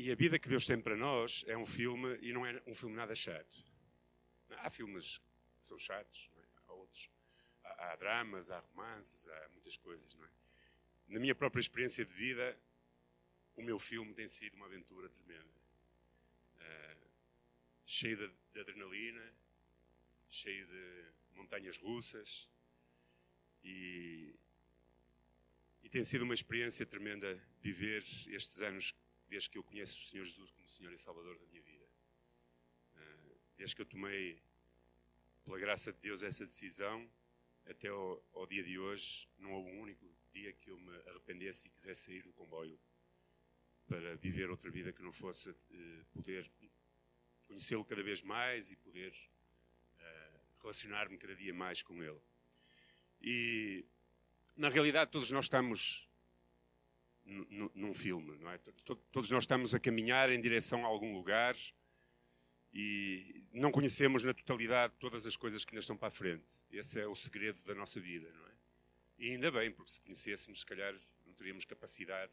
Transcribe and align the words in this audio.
E 0.00 0.12
a 0.12 0.14
vida 0.14 0.38
que 0.38 0.48
Deus 0.48 0.64
tem 0.64 0.80
para 0.80 0.96
nós 0.96 1.44
é 1.48 1.56
um 1.56 1.66
filme 1.66 2.16
e 2.22 2.32
não 2.32 2.46
é 2.46 2.62
um 2.68 2.72
filme 2.72 2.94
nada 2.94 3.16
chato. 3.16 3.64
Há 4.58 4.70
filmes 4.70 5.18
que 5.58 5.66
são 5.66 5.76
chatos, 5.76 6.30
é? 6.36 6.44
há 6.68 6.72
outros. 6.72 7.10
Há, 7.64 7.90
há, 7.90 7.96
dramas, 7.96 8.52
há 8.52 8.60
romances, 8.60 9.26
há 9.26 9.48
muitas 9.48 9.76
coisas. 9.76 10.14
Não 10.14 10.24
é? 10.24 10.28
Na 11.08 11.18
minha 11.18 11.34
própria 11.34 11.60
experiência 11.60 12.04
de 12.04 12.14
vida, 12.14 12.56
o 13.56 13.62
meu 13.62 13.76
filme 13.76 14.14
tem 14.14 14.28
sido 14.28 14.54
uma 14.54 14.66
aventura 14.66 15.08
tremenda. 15.08 15.60
Uh, 16.60 17.10
cheio 17.84 18.16
de, 18.18 18.32
de 18.52 18.60
adrenalina, 18.60 19.34
cheio 20.30 20.64
de 20.64 21.06
montanhas 21.32 21.76
russas 21.76 22.48
e, 23.64 24.32
e 25.82 25.88
tem 25.88 26.04
sido 26.04 26.22
uma 26.22 26.34
experiência 26.34 26.86
tremenda 26.86 27.36
viver 27.60 28.04
estes 28.28 28.62
anos 28.62 28.94
desde 29.28 29.50
que 29.50 29.58
eu 29.58 29.64
conheço 29.64 29.98
o 29.98 30.02
Senhor 30.02 30.24
Jesus 30.24 30.50
como 30.50 30.66
Senhor 30.68 30.92
e 30.92 30.98
Salvador 30.98 31.38
da 31.38 31.46
minha 31.46 31.62
vida. 31.62 31.86
Ah, 32.96 33.16
desde 33.56 33.76
que 33.76 33.82
eu 33.82 33.86
tomei, 33.86 34.42
pela 35.44 35.58
graça 35.58 35.92
de 35.92 35.98
Deus, 36.00 36.22
essa 36.22 36.46
decisão, 36.46 37.10
até 37.66 37.88
ao, 37.88 38.24
ao 38.32 38.46
dia 38.46 38.62
de 38.62 38.78
hoje, 38.78 39.28
não 39.38 39.52
houve 39.52 39.70
um 39.70 39.80
único 39.80 40.06
dia 40.32 40.52
que 40.52 40.70
eu 40.70 40.78
me 40.78 40.96
arrependesse 41.08 41.68
e 41.68 41.70
quisesse 41.70 42.02
sair 42.04 42.22
do 42.22 42.32
comboio 42.32 42.78
para 43.86 44.16
viver 44.16 44.50
outra 44.50 44.70
vida 44.70 44.92
que 44.92 45.02
não 45.02 45.12
fosse 45.12 45.50
uh, 45.50 46.04
poder 46.12 46.50
conhecê-lo 47.46 47.84
cada 47.84 48.02
vez 48.02 48.22
mais 48.22 48.70
e 48.70 48.76
poder 48.76 49.12
uh, 49.12 50.40
relacionar-me 50.60 51.16
cada 51.16 51.34
dia 51.34 51.54
mais 51.54 51.82
com 51.82 52.02
ele. 52.02 52.20
E, 53.20 53.84
na 54.56 54.68
realidade, 54.68 55.10
todos 55.10 55.30
nós 55.30 55.46
estamos 55.46 56.07
num 57.28 57.94
filme, 57.94 58.36
não 58.38 58.50
é? 58.50 58.58
Todos 59.12 59.30
nós 59.30 59.42
estamos 59.42 59.74
a 59.74 59.80
caminhar 59.80 60.30
em 60.30 60.40
direção 60.40 60.84
a 60.84 60.88
algum 60.88 61.12
lugar 61.12 61.54
e 62.72 63.44
não 63.52 63.70
conhecemos 63.70 64.24
na 64.24 64.32
totalidade 64.32 64.94
todas 64.98 65.26
as 65.26 65.36
coisas 65.36 65.64
que 65.64 65.72
ainda 65.72 65.80
estão 65.80 65.96
para 65.96 66.08
a 66.08 66.10
frente. 66.10 66.56
Esse 66.70 67.00
é 67.00 67.06
o 67.06 67.14
segredo 67.14 67.58
da 67.66 67.74
nossa 67.74 68.00
vida, 68.00 68.30
não 68.32 68.46
é? 68.46 68.52
E 69.18 69.30
ainda 69.30 69.50
bem, 69.50 69.70
porque 69.70 69.90
se 69.90 70.00
conhecêssemos, 70.00 70.60
se 70.60 70.66
calhar 70.66 70.94
não 71.26 71.34
teríamos 71.34 71.64
capacidade 71.64 72.32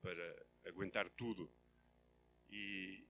para 0.00 0.46
aguentar 0.64 1.08
tudo. 1.10 1.50
E 2.50 3.04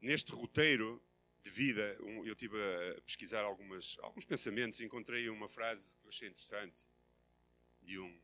neste 0.00 0.32
roteiro 0.32 1.02
de 1.42 1.50
vida, 1.50 1.96
eu 2.24 2.34
tive 2.34 2.56
a 2.58 3.00
pesquisar 3.02 3.42
algumas, 3.42 3.96
alguns 4.00 4.24
pensamentos, 4.24 4.80
encontrei 4.80 5.28
uma 5.28 5.48
frase 5.48 5.96
que 5.96 6.06
eu 6.06 6.08
achei 6.08 6.28
interessante 6.28 6.88
de 7.82 7.98
um 7.98 8.18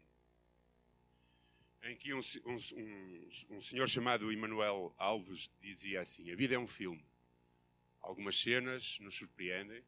em 1.83 1.97
que 1.97 2.13
um, 2.13 2.21
um, 2.47 3.57
um 3.57 3.61
senhor 3.61 3.89
chamado 3.89 4.31
Emanuel 4.33 4.95
Alves 4.99 5.51
dizia 5.61 6.01
assim: 6.01 6.31
A 6.31 6.37
vida 6.37 6.55
é 6.55 6.59
um 6.59 6.67
filme. 6.67 7.05
Algumas 8.01 8.41
cenas 8.41 8.99
nos 9.01 9.15
surpreendem, 9.15 9.83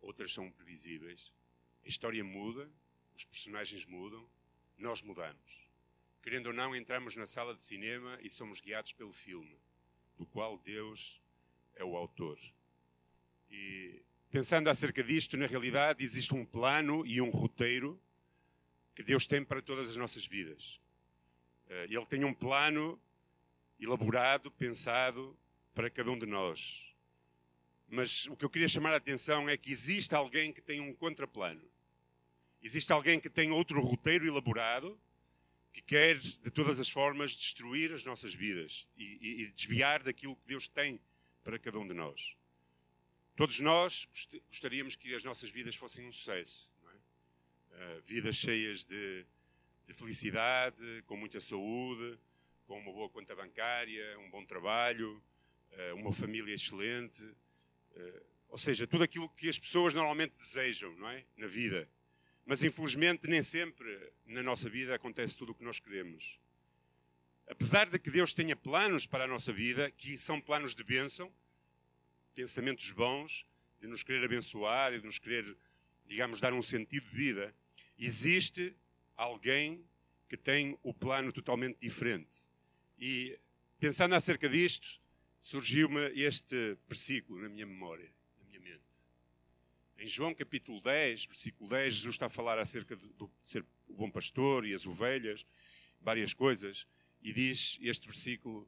outras 0.00 0.32
são 0.32 0.50
previsíveis. 0.50 1.32
A 1.84 1.88
história 1.88 2.22
muda, 2.22 2.70
os 3.14 3.24
personagens 3.24 3.84
mudam, 3.86 4.28
nós 4.76 5.02
mudamos. 5.02 5.68
Querendo 6.22 6.48
ou 6.48 6.52
não, 6.52 6.76
entramos 6.76 7.16
na 7.16 7.26
sala 7.26 7.54
de 7.54 7.62
cinema 7.62 8.18
e 8.22 8.28
somos 8.28 8.60
guiados 8.60 8.92
pelo 8.92 9.12
filme, 9.12 9.58
do 10.18 10.26
qual 10.26 10.58
Deus 10.58 11.20
é 11.74 11.84
o 11.84 11.96
autor. 11.96 12.38
E 13.50 14.02
pensando 14.30 14.68
acerca 14.68 15.02
disto, 15.02 15.36
na 15.36 15.46
realidade 15.46 16.04
existe 16.04 16.34
um 16.34 16.44
plano 16.44 17.06
e 17.06 17.20
um 17.20 17.30
roteiro 17.30 18.00
que 18.94 19.02
Deus 19.02 19.26
tem 19.26 19.42
para 19.42 19.62
todas 19.62 19.88
as 19.88 19.96
nossas 19.96 20.26
vidas. 20.26 20.80
Eh, 21.70 21.84
ele 21.84 22.06
tem 22.06 22.24
um 22.24 22.34
plano 22.34 23.00
elaborado, 23.78 24.50
pensado 24.50 25.38
para 25.72 25.88
cada 25.88 26.10
um 26.10 26.18
de 26.18 26.26
nós. 26.26 26.84
Mas 27.88 28.26
o 28.26 28.36
que 28.36 28.44
eu 28.44 28.50
queria 28.50 28.68
chamar 28.68 28.92
a 28.92 28.96
atenção 28.96 29.48
é 29.48 29.56
que 29.56 29.70
existe 29.70 30.14
alguém 30.14 30.52
que 30.52 30.60
tem 30.60 30.80
um 30.80 30.92
contraplano. 30.92 31.62
Existe 32.62 32.92
alguém 32.92 33.18
que 33.18 33.30
tem 33.30 33.50
outro 33.50 33.80
roteiro 33.80 34.26
elaborado 34.26 35.00
que 35.72 35.80
quer, 35.80 36.18
de 36.18 36.50
todas 36.50 36.80
as 36.80 36.88
formas, 36.88 37.30
destruir 37.36 37.92
as 37.92 38.04
nossas 38.04 38.34
vidas 38.34 38.88
e, 38.96 39.18
e, 39.20 39.42
e 39.42 39.50
desviar 39.52 40.02
daquilo 40.02 40.36
que 40.36 40.46
Deus 40.46 40.66
tem 40.66 41.00
para 41.44 41.58
cada 41.58 41.78
um 41.78 41.86
de 41.86 41.94
nós. 41.94 42.36
Todos 43.36 43.60
nós 43.60 44.08
gostaríamos 44.48 44.96
que 44.96 45.14
as 45.14 45.24
nossas 45.24 45.48
vidas 45.50 45.76
fossem 45.76 46.06
um 46.06 46.12
sucesso. 46.12 46.70
É? 47.72 47.96
Uh, 47.96 48.02
vidas 48.02 48.36
cheias 48.36 48.84
de, 48.84 49.24
de 49.90 49.96
felicidade, 49.96 51.02
com 51.04 51.16
muita 51.16 51.40
saúde, 51.40 52.16
com 52.64 52.78
uma 52.78 52.92
boa 52.92 53.10
conta 53.10 53.34
bancária, 53.34 54.16
um 54.20 54.30
bom 54.30 54.44
trabalho, 54.44 55.20
eh, 55.72 55.92
uma 55.94 56.12
família 56.12 56.54
excelente, 56.54 57.28
eh, 57.96 58.22
ou 58.48 58.56
seja, 58.56 58.86
tudo 58.86 59.02
aquilo 59.02 59.28
que 59.30 59.48
as 59.48 59.58
pessoas 59.58 59.92
normalmente 59.92 60.32
desejam, 60.38 60.94
não 60.94 61.08
é? 61.08 61.24
Na 61.36 61.48
vida. 61.48 61.88
Mas 62.46 62.62
infelizmente 62.62 63.28
nem 63.28 63.42
sempre 63.42 64.12
na 64.26 64.44
nossa 64.44 64.68
vida 64.68 64.94
acontece 64.94 65.36
tudo 65.36 65.50
o 65.50 65.54
que 65.56 65.64
nós 65.64 65.80
queremos. 65.80 66.38
Apesar 67.48 67.90
de 67.90 67.98
que 67.98 68.12
Deus 68.12 68.32
tenha 68.32 68.54
planos 68.54 69.06
para 69.06 69.24
a 69.24 69.26
nossa 69.26 69.52
vida, 69.52 69.90
que 69.90 70.16
são 70.16 70.40
planos 70.40 70.72
de 70.72 70.84
bênção, 70.84 71.32
pensamentos 72.32 72.92
bons, 72.92 73.44
de 73.80 73.88
nos 73.88 74.04
querer 74.04 74.24
abençoar 74.24 74.92
e 74.92 75.00
de 75.00 75.04
nos 75.04 75.18
querer, 75.18 75.56
digamos, 76.06 76.40
dar 76.40 76.52
um 76.52 76.62
sentido 76.62 77.10
de 77.10 77.16
vida, 77.16 77.52
existe 77.98 78.72
alguém 79.20 79.84
que 80.28 80.36
tem 80.36 80.78
o 80.82 80.94
plano 80.94 81.32
totalmente 81.32 81.78
diferente. 81.78 82.48
E 82.98 83.38
pensando 83.78 84.14
acerca 84.14 84.48
disto, 84.48 85.00
surgiu-me 85.38 86.00
este 86.18 86.78
versículo 86.88 87.42
na 87.42 87.48
minha 87.48 87.66
memória, 87.66 88.10
na 88.38 88.44
minha 88.44 88.60
mente. 88.60 89.10
Em 89.98 90.06
João 90.06 90.34
capítulo 90.34 90.80
10, 90.80 91.26
versículo 91.26 91.68
10, 91.68 91.94
Jesus 91.94 92.14
está 92.14 92.26
a 92.26 92.30
falar 92.30 92.58
acerca 92.58 92.96
de, 92.96 93.06
de 93.06 93.28
ser 93.42 93.64
o 93.88 93.94
bom 93.94 94.10
pastor 94.10 94.64
e 94.64 94.72
as 94.72 94.86
ovelhas, 94.86 95.44
várias 96.00 96.32
coisas, 96.32 96.88
e 97.22 97.32
diz 97.32 97.78
este 97.82 98.06
versículo, 98.06 98.66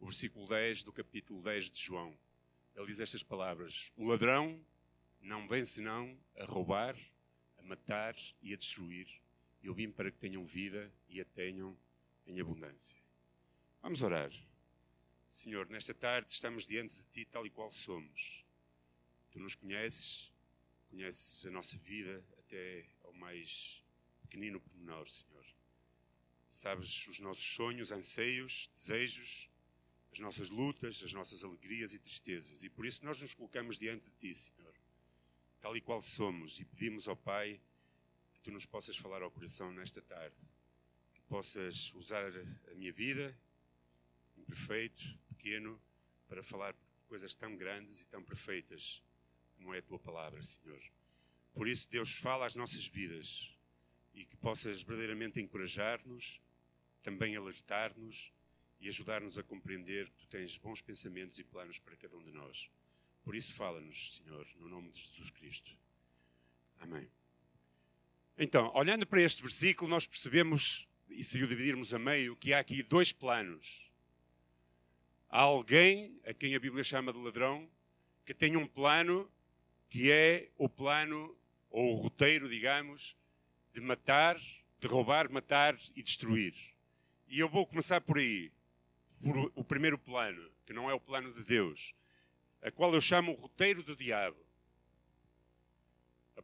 o 0.00 0.06
versículo 0.06 0.48
10 0.48 0.82
do 0.82 0.92
capítulo 0.92 1.40
10 1.42 1.70
de 1.70 1.78
João. 1.80 2.18
Ele 2.74 2.86
diz 2.86 2.98
estas 2.98 3.22
palavras: 3.22 3.92
O 3.96 4.04
ladrão 4.04 4.60
não 5.20 5.46
vem 5.46 5.64
senão 5.64 6.18
a 6.36 6.44
roubar, 6.44 6.96
a 7.56 7.62
matar 7.62 8.16
e 8.42 8.52
a 8.52 8.56
destruir. 8.56 9.06
Eu 9.66 9.74
vim 9.74 9.90
para 9.90 10.12
que 10.12 10.18
tenham 10.18 10.44
vida 10.44 10.94
e 11.08 11.20
a 11.20 11.24
tenham 11.24 11.76
em 12.24 12.40
abundância. 12.40 12.96
Vamos 13.82 14.00
orar. 14.00 14.30
Senhor, 15.28 15.68
nesta 15.68 15.92
tarde 15.92 16.30
estamos 16.30 16.64
diante 16.64 16.94
de 16.94 17.02
Ti 17.06 17.24
tal 17.24 17.44
e 17.44 17.50
qual 17.50 17.68
somos. 17.68 18.44
Tu 19.32 19.40
nos 19.40 19.56
conheces, 19.56 20.32
conheces 20.88 21.44
a 21.46 21.50
nossa 21.50 21.76
vida 21.78 22.24
até 22.38 22.86
ao 23.02 23.12
mais 23.14 23.82
pequenino 24.22 24.60
pormenor, 24.60 25.08
Senhor. 25.08 25.44
Sabes 26.48 27.08
os 27.08 27.18
nossos 27.18 27.44
sonhos, 27.44 27.90
anseios, 27.90 28.70
desejos, 28.72 29.50
as 30.12 30.20
nossas 30.20 30.48
lutas, 30.48 31.02
as 31.02 31.12
nossas 31.12 31.42
alegrias 31.42 31.92
e 31.92 31.98
tristezas. 31.98 32.62
E 32.62 32.70
por 32.70 32.86
isso 32.86 33.04
nós 33.04 33.20
nos 33.20 33.34
colocamos 33.34 33.76
diante 33.76 34.08
de 34.08 34.16
Ti, 34.16 34.32
Senhor, 34.32 34.76
tal 35.60 35.76
e 35.76 35.80
qual 35.80 36.00
somos, 36.00 36.60
e 36.60 36.64
pedimos 36.64 37.08
ao 37.08 37.16
Pai 37.16 37.60
tu 38.46 38.52
nos 38.52 38.64
possas 38.64 38.96
falar 38.96 39.22
ao 39.22 39.30
coração 39.32 39.72
nesta 39.72 40.00
tarde, 40.00 40.36
que 41.12 41.20
possas 41.22 41.92
usar 41.94 42.24
a 42.70 42.74
minha 42.76 42.92
vida, 42.92 43.36
imperfeito, 44.38 45.02
pequeno, 45.30 45.82
para 46.28 46.44
falar 46.44 46.72
coisas 47.08 47.34
tão 47.34 47.56
grandes 47.56 48.02
e 48.02 48.06
tão 48.06 48.22
perfeitas 48.22 49.02
como 49.56 49.74
é 49.74 49.78
a 49.78 49.82
tua 49.82 49.98
palavra, 49.98 50.40
Senhor. 50.44 50.80
Por 51.54 51.66
isso, 51.66 51.90
Deus, 51.90 52.14
fala 52.14 52.46
às 52.46 52.54
nossas 52.54 52.86
vidas 52.86 53.52
e 54.14 54.24
que 54.24 54.36
possas 54.36 54.80
verdadeiramente 54.80 55.40
encorajar-nos, 55.40 56.40
também 57.02 57.34
alertar-nos 57.34 58.32
e 58.78 58.86
ajudar-nos 58.86 59.36
a 59.36 59.42
compreender 59.42 60.08
que 60.08 60.18
tu 60.18 60.28
tens 60.28 60.56
bons 60.56 60.80
pensamentos 60.80 61.36
e 61.40 61.42
planos 61.42 61.80
para 61.80 61.96
cada 61.96 62.16
um 62.16 62.22
de 62.22 62.30
nós. 62.30 62.70
Por 63.24 63.34
isso, 63.34 63.52
fala-nos, 63.54 64.14
Senhor, 64.14 64.46
no 64.54 64.68
nome 64.68 64.88
de 64.90 65.00
Jesus 65.00 65.30
Cristo. 65.30 65.76
Amém. 66.78 67.10
Então, 68.38 68.70
olhando 68.74 69.06
para 69.06 69.22
este 69.22 69.40
versículo, 69.42 69.88
nós 69.88 70.06
percebemos, 70.06 70.86
e 71.08 71.24
se 71.24 71.42
o 71.42 71.46
dividirmos 71.46 71.94
a 71.94 71.98
meio, 71.98 72.36
que 72.36 72.52
há 72.52 72.58
aqui 72.58 72.82
dois 72.82 73.10
planos. 73.10 73.90
Há 75.30 75.40
alguém, 75.40 76.20
a 76.26 76.34
quem 76.34 76.54
a 76.54 76.60
Bíblia 76.60 76.84
chama 76.84 77.14
de 77.14 77.18
ladrão, 77.18 77.66
que 78.26 78.34
tem 78.34 78.56
um 78.56 78.66
plano 78.66 79.30
que 79.88 80.10
é 80.10 80.50
o 80.58 80.68
plano, 80.68 81.34
ou 81.70 81.92
o 81.92 81.94
roteiro, 81.94 82.46
digamos, 82.48 83.16
de 83.72 83.80
matar, 83.80 84.36
de 84.78 84.86
roubar, 84.86 85.30
matar 85.30 85.74
e 85.94 86.02
destruir. 86.02 86.54
E 87.28 87.38
eu 87.38 87.48
vou 87.48 87.66
começar 87.66 88.02
por 88.02 88.18
aí, 88.18 88.52
por 89.22 89.50
o 89.54 89.64
primeiro 89.64 89.96
plano, 89.96 90.50
que 90.66 90.74
não 90.74 90.90
é 90.90 90.94
o 90.94 91.00
plano 91.00 91.32
de 91.32 91.42
Deus, 91.42 91.94
a 92.60 92.70
qual 92.70 92.92
eu 92.92 93.00
chamo 93.00 93.32
o 93.32 93.36
roteiro 93.36 93.82
do 93.82 93.96
diabo. 93.96 94.45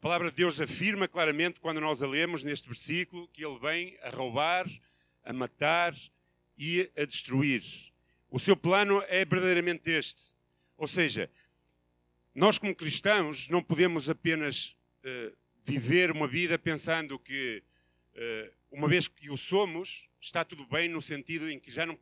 Palavra 0.03 0.31
de 0.31 0.37
Deus 0.39 0.61
afirma 0.61 1.07
claramente, 1.07 1.61
quando 1.61 1.81
nós 1.81 2.03
a 2.03 2.09
lemos 2.09 2.43
neste 2.43 2.67
versículo, 2.67 3.29
que 3.29 3.47
ele 3.47 3.57
vem 3.61 3.97
a 4.03 4.11
roubar, 4.11 4.67
a 5.23 5.33
matar 5.33 5.95
e 6.59 6.91
a 6.97 7.05
destruir. 7.05 7.63
O 8.29 8.37
seu 8.37 8.57
plano 8.57 9.01
é 9.07 9.25
verdadeiramente 9.25 9.89
este. 9.93 10.35
Ou 10.77 10.89
seja, 10.89 11.31
nós 12.35 12.59
como 12.59 12.75
cristãos 12.75 13.49
não 13.49 13.63
podemos 13.63 14.11
apenas 14.11 14.77
uh, 15.05 15.37
viver 15.65 16.11
uma 16.11 16.27
vida 16.27 16.59
pensando 16.59 17.17
que, 17.17 17.63
uh, 18.15 18.53
uma 18.73 18.89
vez 18.89 19.07
que 19.07 19.31
o 19.31 19.37
somos, 19.37 20.09
está 20.21 20.45
tudo 20.45 20.67
bem 20.67 20.89
no 20.89 21.01
sentido 21.01 21.49
em 21.49 21.61
que 21.61 21.71
já 21.71 21.87
não, 21.87 21.97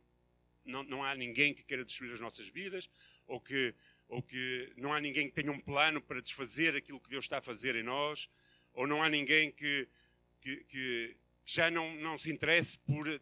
não, 0.65 0.81
não 0.81 1.03
há 1.03 1.13
ninguém 1.13 1.53
que 1.53 1.63
queira 1.63 1.85
destruir 1.85 2.13
as 2.13 2.19
nossas 2.19 2.49
vidas 2.49 2.89
ou 3.27 3.39
que, 3.39 3.75
ou 4.11 4.21
que 4.21 4.69
não 4.75 4.93
há 4.93 4.99
ninguém 4.99 5.29
que 5.29 5.33
tenha 5.33 5.53
um 5.53 5.59
plano 5.59 6.01
para 6.01 6.21
desfazer 6.21 6.75
aquilo 6.75 6.99
que 6.99 7.09
Deus 7.09 7.23
está 7.23 7.37
a 7.37 7.41
fazer 7.41 7.77
em 7.77 7.83
nós 7.83 8.29
ou 8.73 8.85
não 8.85 9.01
há 9.01 9.07
ninguém 9.07 9.49
que, 9.49 9.87
que, 10.41 10.57
que 10.65 11.17
já 11.45 11.71
não, 11.71 11.95
não 11.95 12.17
se 12.17 12.29
interesse 12.29 12.77
por, 12.79 13.05
de 13.07 13.21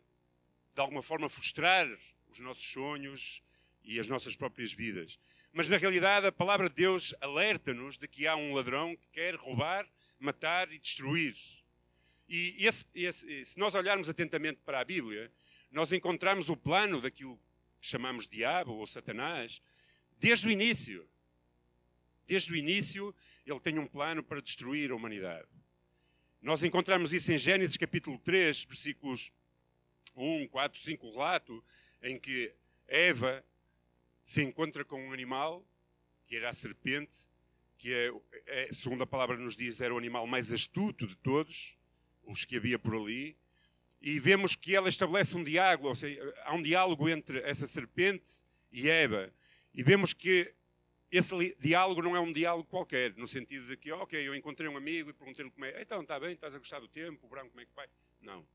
alguma 0.82 1.04
forma, 1.04 1.30
frustrar 1.30 1.88
os 2.28 2.40
nossos 2.40 2.66
sonhos 2.66 3.44
e 3.84 4.00
as 4.00 4.10
nossas 4.10 4.36
próprias 4.36 4.74
vidas. 4.74 5.20
Mas 5.54 5.68
na 5.68 5.78
realidade 5.78 6.26
a 6.26 6.32
palavra 6.32 6.68
de 6.68 6.76
Deus 6.76 7.14
alerta-nos 7.22 7.96
de 7.96 8.08
que 8.08 8.26
há 8.26 8.36
um 8.36 8.56
ladrão 8.56 8.96
que 8.96 9.08
quer 9.10 9.36
roubar, 9.36 9.88
matar 10.20 10.74
e 10.74 10.80
destruir. 10.80 11.36
E 12.28 12.66
esse, 12.66 12.86
esse, 12.96 13.46
se 13.46 13.60
nós 13.60 13.76
olharmos 13.76 14.10
atentamente 14.10 14.60
para 14.66 14.80
a 14.80 14.86
Bíblia, 14.86 15.32
nós 15.72 15.92
encontramos 15.92 16.50
o 16.50 16.58
plano 16.58 17.00
daquilo 17.00 17.40
que 17.80 17.88
chamamos 17.88 18.28
diabo 18.28 18.74
ou 18.74 18.88
Satanás 18.88 19.62
desde 20.20 20.48
o 20.48 20.52
início. 20.52 21.08
Desde 22.28 22.54
o 22.54 22.56
início, 22.56 23.16
ele 23.46 23.60
tem 23.60 23.80
um 23.80 23.88
plano 23.88 24.22
para 24.22 24.42
destruir 24.42 24.92
a 24.92 24.96
humanidade. 24.96 25.48
Nós 26.42 26.64
encontramos 26.64 27.12
isso 27.12 27.32
em 27.32 27.38
Gênesis 27.38 27.76
capítulo 27.76 28.18
3, 28.20 28.66
versículos 28.66 29.34
1, 30.16 30.48
4, 30.48 30.80
5, 30.80 31.12
relato 31.12 31.64
em 32.02 32.20
que 32.20 32.54
Eva 32.88 33.44
se 34.22 34.44
encontra 34.44 34.86
com 34.86 35.08
um 35.08 35.12
animal, 35.12 35.66
que 36.28 36.36
era 36.36 36.50
a 36.50 36.54
serpente, 36.54 37.30
que 37.78 37.94
é, 37.94 38.12
é, 38.46 38.70
segundo 38.72 39.02
a 39.04 39.08
palavra 39.08 39.38
nos 39.38 39.56
diz, 39.56 39.82
era 39.82 39.94
o 39.94 39.98
animal 39.98 40.28
mais 40.28 40.52
astuto 40.52 41.08
de 41.08 41.16
todos, 41.16 41.78
os 42.24 42.46
que 42.46 42.58
havia 42.58 42.78
por 42.78 42.94
ali, 42.94 43.36
e 44.02 44.20
vemos 44.20 44.56
que 44.56 44.76
ela 44.76 44.88
estabelece 44.88 45.36
um 45.36 45.44
diálogo, 45.44 45.88
ou 45.88 45.96
seja, 45.96 46.22
há 46.46 46.54
um 46.54 46.62
diálogo 46.62 47.10
entre 47.10 47.40
essa 47.40 47.66
serpente 47.66 48.44
e 48.72 48.90
Eva, 48.90 49.34
e 49.74 49.84
vemos 49.84 50.14
que 50.14 50.54
esse 51.12 51.56
diálogo 51.60 52.02
não 52.02 52.16
é 52.16 52.20
um 52.20 52.32
diálogo 52.32 52.70
qualquer, 52.70 53.16
no 53.16 53.28
sentido 53.28 53.66
de 53.66 53.78
que, 53.78 53.92
ok, 53.92 54.28
eu 54.28 54.36
encontrei 54.36 54.70
um 54.70 54.78
amigo 54.78 55.10
e 55.10 55.14
perguntei-lhe 55.14 55.50
como 55.50 55.66
é, 55.66 55.82
então, 55.82 56.02
está 56.02 56.20
bem, 56.20 56.34
estás 56.34 56.56
a 56.56 56.60
gostar 56.60 56.80
do 56.80 56.88
tempo, 56.88 57.26
o 57.26 57.30
branco 57.30 57.50
como 57.50 57.62
é 57.62 57.66
que 57.66 57.74
vai? 57.74 57.88
Não. 58.22 58.46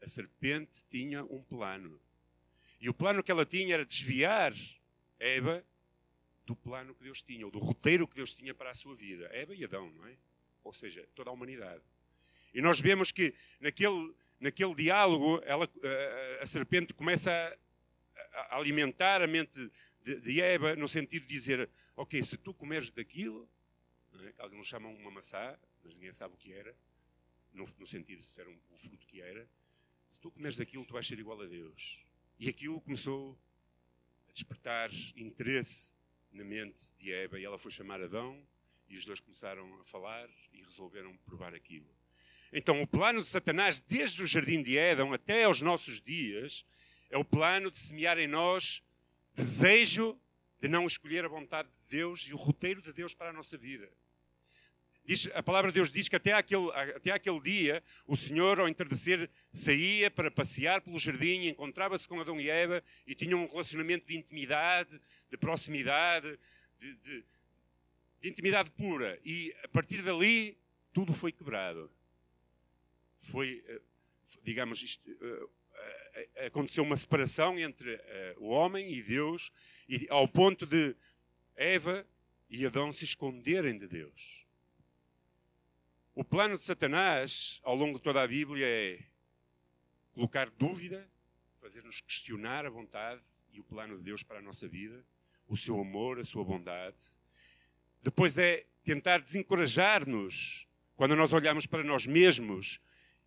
A 0.00 0.06
serpente 0.06 0.84
tinha 0.88 1.24
um 1.24 1.42
plano. 1.42 2.00
E 2.80 2.88
o 2.88 2.94
plano 2.94 3.22
que 3.22 3.32
ela 3.32 3.44
tinha 3.44 3.74
era 3.74 3.84
desviar 3.84 4.52
Eva 5.18 5.64
do 6.44 6.54
plano 6.54 6.94
que 6.94 7.02
Deus 7.02 7.22
tinha, 7.22 7.44
ou 7.46 7.50
do 7.50 7.58
roteiro 7.58 8.06
que 8.06 8.14
Deus 8.14 8.34
tinha 8.34 8.54
para 8.54 8.70
a 8.70 8.74
sua 8.74 8.94
vida. 8.94 9.28
Eva 9.32 9.54
e 9.54 9.64
Adão, 9.64 9.90
não 9.90 10.06
é? 10.06 10.16
Ou 10.62 10.72
seja, 10.72 11.08
toda 11.14 11.30
a 11.30 11.32
humanidade. 11.32 11.82
E 12.52 12.60
nós 12.60 12.78
vemos 12.78 13.10
que 13.10 13.34
naquele, 13.58 14.14
naquele 14.38 14.74
diálogo 14.74 15.40
ela, 15.44 15.68
a, 16.38 16.42
a 16.42 16.46
serpente 16.46 16.94
começa 16.94 17.58
alimentar 18.50 19.22
a 19.22 19.26
mente 19.26 19.70
de, 20.02 20.20
de, 20.20 20.40
Eva 20.40 20.76
no 20.76 20.88
sentido 20.88 21.26
de 21.26 21.34
dizer: 21.34 21.70
Ok, 21.96 22.22
se 22.22 22.36
tu 22.36 22.52
comeres 22.54 22.90
daquilo, 22.90 23.48
é? 24.20 24.32
que 24.32 24.40
alguns 24.40 24.66
chamam 24.66 24.94
uma 24.94 25.10
maçã, 25.10 25.58
mas 25.82 25.94
ninguém 25.94 26.12
sabe 26.12 26.34
o 26.34 26.36
que 26.36 26.52
era, 26.52 26.74
no, 27.52 27.68
no 27.78 27.86
sentido 27.86 28.20
de 28.20 28.26
ser 28.26 28.46
um, 28.46 28.58
o 28.70 28.76
fruto 28.76 29.06
que 29.06 29.20
era, 29.20 29.48
se 30.08 30.20
tu 30.20 30.30
comeres 30.30 30.56
daquilo, 30.56 30.84
tu 30.84 30.92
vais 30.92 31.06
ser 31.06 31.18
igual 31.18 31.40
a 31.40 31.46
Deus. 31.46 32.06
E 32.38 32.48
aquilo 32.48 32.80
começou 32.80 33.38
a 34.28 34.32
despertar 34.32 34.90
interesse 35.16 35.94
na 36.30 36.44
mente 36.44 36.92
de 36.96 37.12
Eva 37.12 37.38
e 37.38 37.44
ela 37.44 37.58
foi 37.58 37.70
chamar 37.70 38.02
Adão 38.02 38.40
e 38.88 38.96
os 38.96 39.04
dois 39.04 39.20
começaram 39.20 39.80
a 39.80 39.84
falar 39.84 40.28
e 40.52 40.62
resolveram 40.62 41.16
provar 41.18 41.54
aquilo. 41.54 41.88
Então, 42.52 42.80
o 42.80 42.86
plano 42.86 43.20
de 43.20 43.28
Satanás, 43.28 43.80
desde 43.80 44.22
o 44.22 44.26
jardim 44.26 44.62
de 44.62 44.78
Éden 44.78 45.12
até 45.12 45.44
aos 45.44 45.60
nossos 45.60 46.00
dias, 46.00 46.64
é 47.14 47.16
o 47.16 47.24
plano 47.24 47.70
de 47.70 47.78
semear 47.78 48.18
em 48.18 48.26
nós 48.26 48.82
desejo 49.36 50.18
de 50.60 50.66
não 50.66 50.84
escolher 50.84 51.24
a 51.24 51.28
vontade 51.28 51.68
de 51.68 51.96
Deus 51.96 52.22
e 52.22 52.34
o 52.34 52.36
roteiro 52.36 52.82
de 52.82 52.92
Deus 52.92 53.14
para 53.14 53.30
a 53.30 53.32
nossa 53.32 53.56
vida. 53.56 53.88
Diz, 55.04 55.30
a 55.32 55.40
palavra 55.40 55.70
de 55.70 55.76
Deus 55.76 55.92
diz 55.92 56.08
que 56.08 56.16
até 56.16 56.32
aquele, 56.32 56.72
até 56.72 57.12
aquele 57.12 57.38
dia 57.40 57.84
o 58.04 58.16
Senhor, 58.16 58.58
ao 58.58 58.68
entardecer, 58.68 59.30
saía 59.52 60.10
para 60.10 60.28
passear 60.28 60.80
pelo 60.80 60.98
jardim, 60.98 61.46
encontrava-se 61.46 62.08
com 62.08 62.20
Adão 62.20 62.40
e 62.40 62.50
Eva 62.50 62.82
e 63.06 63.14
tinha 63.14 63.36
um 63.36 63.46
relacionamento 63.46 64.08
de 64.08 64.16
intimidade, 64.16 65.00
de 65.30 65.36
proximidade, 65.36 66.36
de, 66.78 66.96
de, 66.96 67.24
de 68.22 68.28
intimidade 68.28 68.72
pura. 68.72 69.20
E 69.24 69.54
a 69.62 69.68
partir 69.68 70.02
dali, 70.02 70.58
tudo 70.92 71.14
foi 71.14 71.30
quebrado. 71.30 71.88
Foi, 73.20 73.62
eh, 73.68 73.80
digamos, 74.42 74.82
isto, 74.82 75.08
eh, 75.08 75.46
aconteceu 76.46 76.84
uma 76.84 76.96
separação 76.96 77.58
entre 77.58 78.00
o 78.36 78.48
homem 78.48 78.92
e 78.92 79.02
Deus, 79.02 79.52
e 79.88 80.06
ao 80.10 80.28
ponto 80.28 80.66
de 80.66 80.94
Eva 81.56 82.06
e 82.48 82.64
Adão 82.66 82.92
se 82.92 83.04
esconderem 83.04 83.76
de 83.76 83.86
Deus. 83.86 84.46
O 86.14 86.22
plano 86.22 86.56
de 86.56 86.62
Satanás, 86.62 87.60
ao 87.64 87.74
longo 87.74 87.98
de 87.98 88.04
toda 88.04 88.22
a 88.22 88.28
Bíblia, 88.28 88.66
é 88.66 89.00
colocar 90.12 90.48
dúvida, 90.50 91.08
fazer-nos 91.60 92.00
questionar 92.00 92.64
a 92.64 92.70
vontade 92.70 93.22
e 93.52 93.58
o 93.58 93.64
plano 93.64 93.96
de 93.96 94.02
Deus 94.02 94.22
para 94.22 94.38
a 94.38 94.42
nossa 94.42 94.68
vida, 94.68 95.04
o 95.48 95.56
seu 95.56 95.80
amor, 95.80 96.20
a 96.20 96.24
sua 96.24 96.44
bondade. 96.44 97.04
Depois 98.02 98.38
é 98.38 98.66
tentar 98.84 99.18
desencorajar-nos 99.18 100.68
quando 100.94 101.16
nós 101.16 101.32
olhamos 101.32 101.66
para 101.66 101.82
nós 101.82 102.06
mesmos 102.06 102.80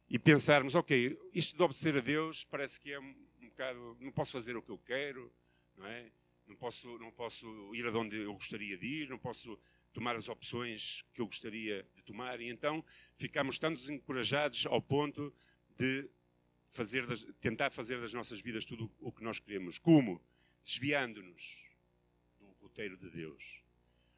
e 0.09 0.17
pensarmos, 0.17 0.75
ok, 0.75 1.17
isto 1.33 1.57
de 1.57 1.63
obedecer 1.63 1.97
a 1.97 2.01
Deus 2.01 2.45
parece 2.45 2.79
que 2.79 2.91
é 2.91 2.99
um, 2.99 3.13
bocado, 3.57 3.97
não 3.99 4.11
posso 4.11 4.31
fazer 4.31 4.55
o 4.55 4.61
que 4.61 4.69
eu 4.69 4.77
quero, 4.77 5.33
não 5.75 5.85
é? 5.87 6.11
Não 6.45 6.55
posso, 6.55 6.97
não 6.99 7.11
posso 7.11 7.75
ir 7.75 7.85
aonde 7.87 8.17
eu 8.17 8.33
gostaria 8.33 8.77
de 8.77 8.85
ir, 8.85 9.09
não 9.09 9.17
posso 9.17 9.59
tomar 9.91 10.15
as 10.15 10.29
opções 10.29 11.03
que 11.13 11.19
eu 11.19 11.25
gostaria 11.25 11.85
de 11.95 12.03
tomar, 12.03 12.39
e 12.39 12.49
então 12.49 12.85
ficamos 13.17 13.57
tão 13.57 13.73
desencorajados 13.73 14.65
ao 14.67 14.81
ponto 14.81 15.33
de 15.75 16.07
fazer 16.69 17.05
das, 17.05 17.25
tentar 17.41 17.71
fazer 17.71 17.99
das 17.99 18.13
nossas 18.13 18.39
vidas 18.39 18.63
tudo 18.63 18.89
o 18.99 19.11
que 19.11 19.23
nós 19.23 19.39
queremos. 19.39 19.79
Como? 19.79 20.21
Desviando-nos 20.63 21.67
do 22.39 22.45
roteiro 22.61 22.95
de 22.95 23.09
Deus. 23.09 23.63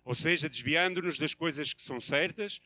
Ou 0.04 0.14
seja, 0.14 0.50
desviando-nos 0.50 1.18
das 1.18 1.34
coisas 1.34 1.74
que 1.74 1.82
são 1.82 2.00
certas, 2.00 2.62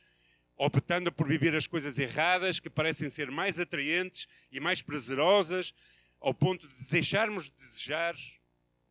optando 0.58 1.12
por 1.12 1.28
viver 1.28 1.56
as 1.56 1.68
coisas 1.68 1.98
erradas, 1.98 2.60
que 2.60 2.70
parecem 2.70 3.10
ser 3.10 3.32
mais 3.32 3.60
atraentes 3.60 4.28
e 4.52 4.60
mais 4.60 4.82
prazerosas, 4.82 5.74
ao 6.20 6.34
ponto 6.34 6.68
de 6.68 6.86
deixarmos 6.90 7.46
de 7.46 7.52
desejar 7.58 8.16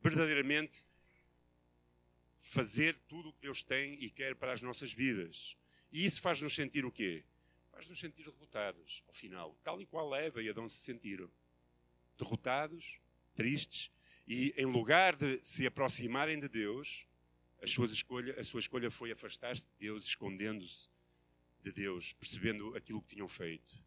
verdadeiramente 0.02 0.84
fazer 2.42 2.98
tudo 3.08 3.28
o 3.28 3.32
que 3.32 3.42
Deus 3.42 3.62
tem 3.62 3.94
e 4.02 4.10
quer 4.10 4.34
para 4.34 4.52
as 4.52 4.60
nossas 4.60 4.92
vidas. 4.92 5.56
E 5.90 6.04
isso 6.04 6.20
faz-nos 6.20 6.54
sentir 6.54 6.84
o 6.84 6.90
quê? 6.90 7.24
Faz-nos 7.70 7.98
sentir 7.98 8.24
derrotados, 8.24 9.02
ao 9.06 9.14
final, 9.14 9.56
tal 9.62 9.80
e 9.80 9.86
qual 9.86 10.14
Eva 10.14 10.42
e 10.42 10.48
Adão 10.48 10.68
se 10.68 10.78
sentiram. 10.78 11.30
Derrotados, 12.18 13.00
tristes, 13.34 13.90
e 14.26 14.52
em 14.56 14.66
lugar 14.66 15.16
de 15.16 15.40
se 15.42 15.66
aproximarem 15.66 16.38
de 16.38 16.48
Deus, 16.48 17.06
a 17.62 17.66
sua 17.66 17.86
escolha, 17.86 18.38
a 18.38 18.44
sua 18.44 18.60
escolha 18.60 18.90
foi 18.90 19.12
afastar-se 19.12 19.66
de 19.66 19.72
Deus, 19.78 20.04
escondendo-se 20.04 20.88
de 21.62 21.72
Deus, 21.72 22.12
percebendo 22.14 22.76
aquilo 22.76 23.00
que 23.02 23.14
tinham 23.14 23.28
feito. 23.28 23.82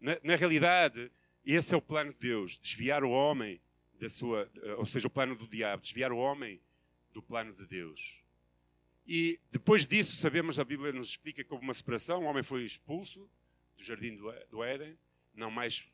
Na, 0.00 0.18
na, 0.22 0.36
realidade, 0.36 1.10
esse 1.44 1.74
é 1.74 1.76
o 1.76 1.82
plano 1.82 2.12
de 2.12 2.18
Deus: 2.18 2.58
desviar 2.58 3.02
o 3.02 3.10
homem 3.10 3.60
da 3.94 4.08
sua, 4.08 4.50
ou 4.76 4.86
seja, 4.86 5.08
o 5.08 5.10
plano 5.10 5.34
do 5.34 5.46
diabo, 5.48 5.82
desviar 5.82 6.12
o 6.12 6.18
homem 6.18 6.60
do 7.12 7.22
plano 7.22 7.52
de 7.52 7.66
Deus. 7.66 8.22
E 9.06 9.40
depois 9.50 9.86
disso, 9.86 10.16
sabemos, 10.16 10.60
a 10.60 10.64
Bíblia 10.64 10.92
nos 10.92 11.08
explica 11.08 11.42
que 11.42 11.52
houve 11.52 11.64
uma 11.64 11.74
separação, 11.74 12.22
o 12.22 12.26
homem 12.26 12.42
foi 12.42 12.62
expulso 12.62 13.28
do 13.76 13.82
jardim 13.82 14.16
do 14.50 14.62
Éden, 14.62 14.98
não 15.34 15.50
mais 15.50 15.88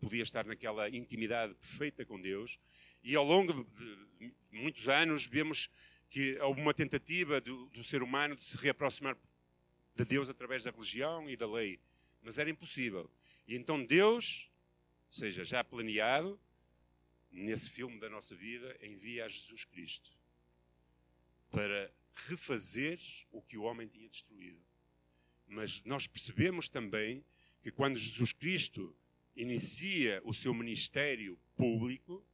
podia 0.00 0.22
estar 0.22 0.44
naquela 0.44 0.88
intimidade 0.88 1.54
perfeita 1.54 2.04
com 2.04 2.20
Deus. 2.20 2.58
E 3.04 3.14
ao 3.14 3.24
longo 3.24 3.52
de 3.52 4.34
muitos 4.50 4.88
anos, 4.88 5.26
vemos 5.26 5.70
que 6.08 6.36
houve 6.40 6.60
uma 6.60 6.74
tentativa 6.74 7.40
do, 7.40 7.66
do 7.66 7.84
ser 7.84 8.02
humano 8.02 8.34
de 8.34 8.42
se 8.42 8.56
reaproximar 8.56 9.16
de 10.04 10.10
Deus 10.10 10.28
através 10.28 10.64
da 10.64 10.70
religião 10.70 11.28
e 11.28 11.36
da 11.36 11.50
lei, 11.50 11.78
mas 12.22 12.38
era 12.38 12.50
impossível. 12.50 13.10
E 13.46 13.54
então 13.54 13.84
Deus, 13.84 14.50
ou 15.08 15.12
seja, 15.12 15.44
já 15.44 15.62
planeado, 15.62 16.40
nesse 17.30 17.70
filme 17.70 17.98
da 18.00 18.08
nossa 18.08 18.34
vida, 18.34 18.76
envia 18.82 19.24
a 19.24 19.28
Jesus 19.28 19.64
Cristo 19.64 20.10
para 21.50 21.92
refazer 22.28 22.98
o 23.30 23.42
que 23.42 23.56
o 23.56 23.62
homem 23.62 23.86
tinha 23.86 24.08
destruído. 24.08 24.60
Mas 25.46 25.82
nós 25.84 26.06
percebemos 26.06 26.68
também 26.68 27.24
que 27.60 27.70
quando 27.70 27.98
Jesus 27.98 28.32
Cristo 28.32 28.96
inicia 29.36 30.20
o 30.24 30.32
seu 30.32 30.54
ministério 30.54 31.38
público, 31.56 32.24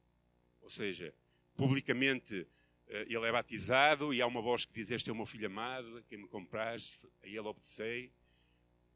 ou 0.61 0.69
seja, 0.69 1.13
publicamente 1.55 2.47
ele 2.87 3.25
é 3.25 3.31
batizado 3.31 4.13
e 4.13 4.21
há 4.21 4.27
uma 4.27 4.41
voz 4.41 4.65
que 4.65 4.73
diz: 4.73 4.91
Este 4.91 5.09
é 5.09 5.13
o 5.13 5.15
meu 5.15 5.25
filho 5.25 5.47
amado, 5.47 6.03
quem 6.07 6.17
me 6.19 6.27
compraz, 6.27 7.05
a 7.21 7.27
ele 7.27 7.39
obedecei. 7.39 8.11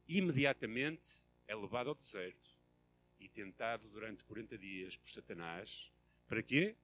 Imediatamente 0.08 1.28
é 1.48 1.56
levado 1.56 1.90
ao 1.90 1.96
deserto 1.96 2.50
e 3.20 3.28
tentado 3.28 3.88
durante 3.90 4.24
40 4.24 4.58
dias 4.58 4.98
por 4.98 5.10
Satanás. 5.10 5.92
Para 6.28 6.42
quê? 6.42 6.76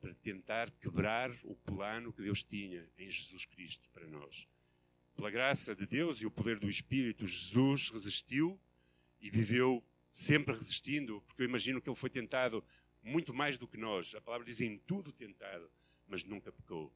Para 0.00 0.14
tentar 0.14 0.70
quebrar 0.72 1.30
o 1.44 1.54
plano 1.54 2.12
que 2.12 2.22
Deus 2.22 2.42
tinha 2.42 2.88
em 2.98 3.08
Jesus 3.08 3.44
Cristo 3.46 3.88
para 3.90 4.06
nós. 4.06 4.46
Pela 5.16 5.30
graça 5.30 5.74
de 5.74 5.86
Deus 5.86 6.20
e 6.20 6.26
o 6.26 6.30
poder 6.30 6.58
do 6.58 6.68
Espírito, 6.68 7.26
Jesus 7.26 7.88
resistiu 7.88 8.60
e 9.20 9.30
viveu 9.30 9.82
sempre 10.10 10.54
resistindo, 10.54 11.22
porque 11.22 11.42
eu 11.42 11.46
imagino 11.46 11.80
que 11.80 11.88
ele 11.88 11.96
foi 11.96 12.10
tentado 12.10 12.62
muito 13.02 13.32
mais 13.32 13.56
do 13.56 13.66
que 13.66 13.76
nós. 13.76 14.14
A 14.14 14.20
palavra 14.20 14.46
diz 14.46 14.60
em 14.60 14.78
tudo 14.78 15.12
tentado, 15.12 15.70
mas 16.08 16.24
nunca 16.24 16.52
pecou. 16.52 16.92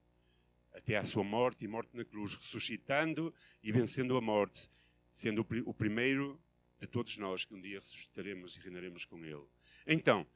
Até 0.72 0.96
à 0.96 1.04
sua 1.04 1.24
morte 1.24 1.64
e 1.64 1.68
morte 1.68 1.96
na 1.96 2.04
cruz, 2.04 2.34
ressuscitando 2.34 3.34
e 3.62 3.72
vencendo 3.72 4.16
a 4.16 4.20
morte, 4.20 4.68
sendo 5.10 5.46
o 5.64 5.74
primeiro 5.74 6.40
de 6.78 6.86
todos 6.86 7.16
nós 7.18 7.44
que 7.44 7.54
um 7.54 7.60
dia 7.60 7.80
ressuscitaremos 7.80 8.56
e 8.56 8.60
reinaremos 8.60 9.04
com 9.04 9.24
Ele. 9.24 9.44
Então, 9.86 10.26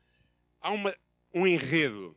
há 0.61 0.71
uma, 0.71 0.97
um 1.33 1.47
enredo, 1.47 2.17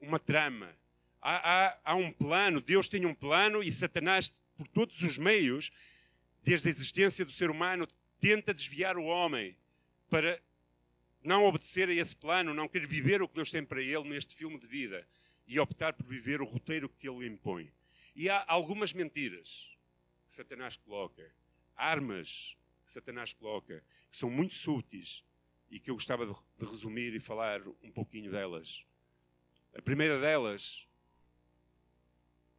uma 0.00 0.18
trama, 0.18 0.74
há, 1.20 1.66
há, 1.66 1.80
há 1.84 1.94
um 1.94 2.12
plano, 2.12 2.60
Deus 2.60 2.88
tem 2.88 3.04
um 3.06 3.14
plano 3.14 3.62
e 3.62 3.72
Satanás, 3.72 4.44
por 4.56 4.68
todos 4.68 5.02
os 5.02 5.18
meios, 5.18 5.72
desde 6.42 6.68
a 6.68 6.70
existência 6.70 7.24
do 7.24 7.32
ser 7.32 7.50
humano, 7.50 7.88
tenta 8.20 8.54
desviar 8.54 8.96
o 8.96 9.04
homem 9.04 9.56
para 10.08 10.40
não 11.22 11.44
obedecer 11.44 11.88
a 11.88 11.94
esse 11.94 12.16
plano, 12.16 12.54
não 12.54 12.68
querer 12.68 12.86
viver 12.86 13.20
o 13.20 13.28
que 13.28 13.34
Deus 13.34 13.50
tem 13.50 13.64
para 13.64 13.82
ele 13.82 14.08
neste 14.08 14.34
filme 14.34 14.58
de 14.58 14.66
vida 14.66 15.06
e 15.50 15.58
optar 15.58 15.92
por 15.92 16.06
viver 16.06 16.40
o 16.40 16.44
roteiro 16.44 16.88
que 16.88 17.08
ele 17.08 17.26
impõe. 17.26 17.72
E 18.14 18.30
há 18.30 18.44
algumas 18.46 18.92
mentiras 18.92 19.76
que 20.24 20.32
Satanás 20.32 20.76
coloca, 20.76 21.28
armas 21.74 22.56
que 22.84 22.90
Satanás 22.90 23.32
coloca, 23.32 23.82
que 24.08 24.16
são 24.16 24.30
muito 24.30 24.54
súteis 24.54 25.24
e 25.68 25.80
que 25.80 25.90
eu 25.90 25.96
gostava 25.96 26.24
de, 26.24 26.32
resumir 26.64 27.16
e 27.16 27.18
falar 27.18 27.60
um 27.82 27.90
pouquinho 27.90 28.30
delas. 28.30 28.86
A 29.74 29.82
primeira 29.82 30.20
delas 30.20 30.86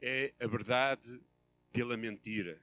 é 0.02 0.34
a 0.38 0.46
verdade 0.46 1.22
pela 1.72 1.96
mentira. 1.96 2.62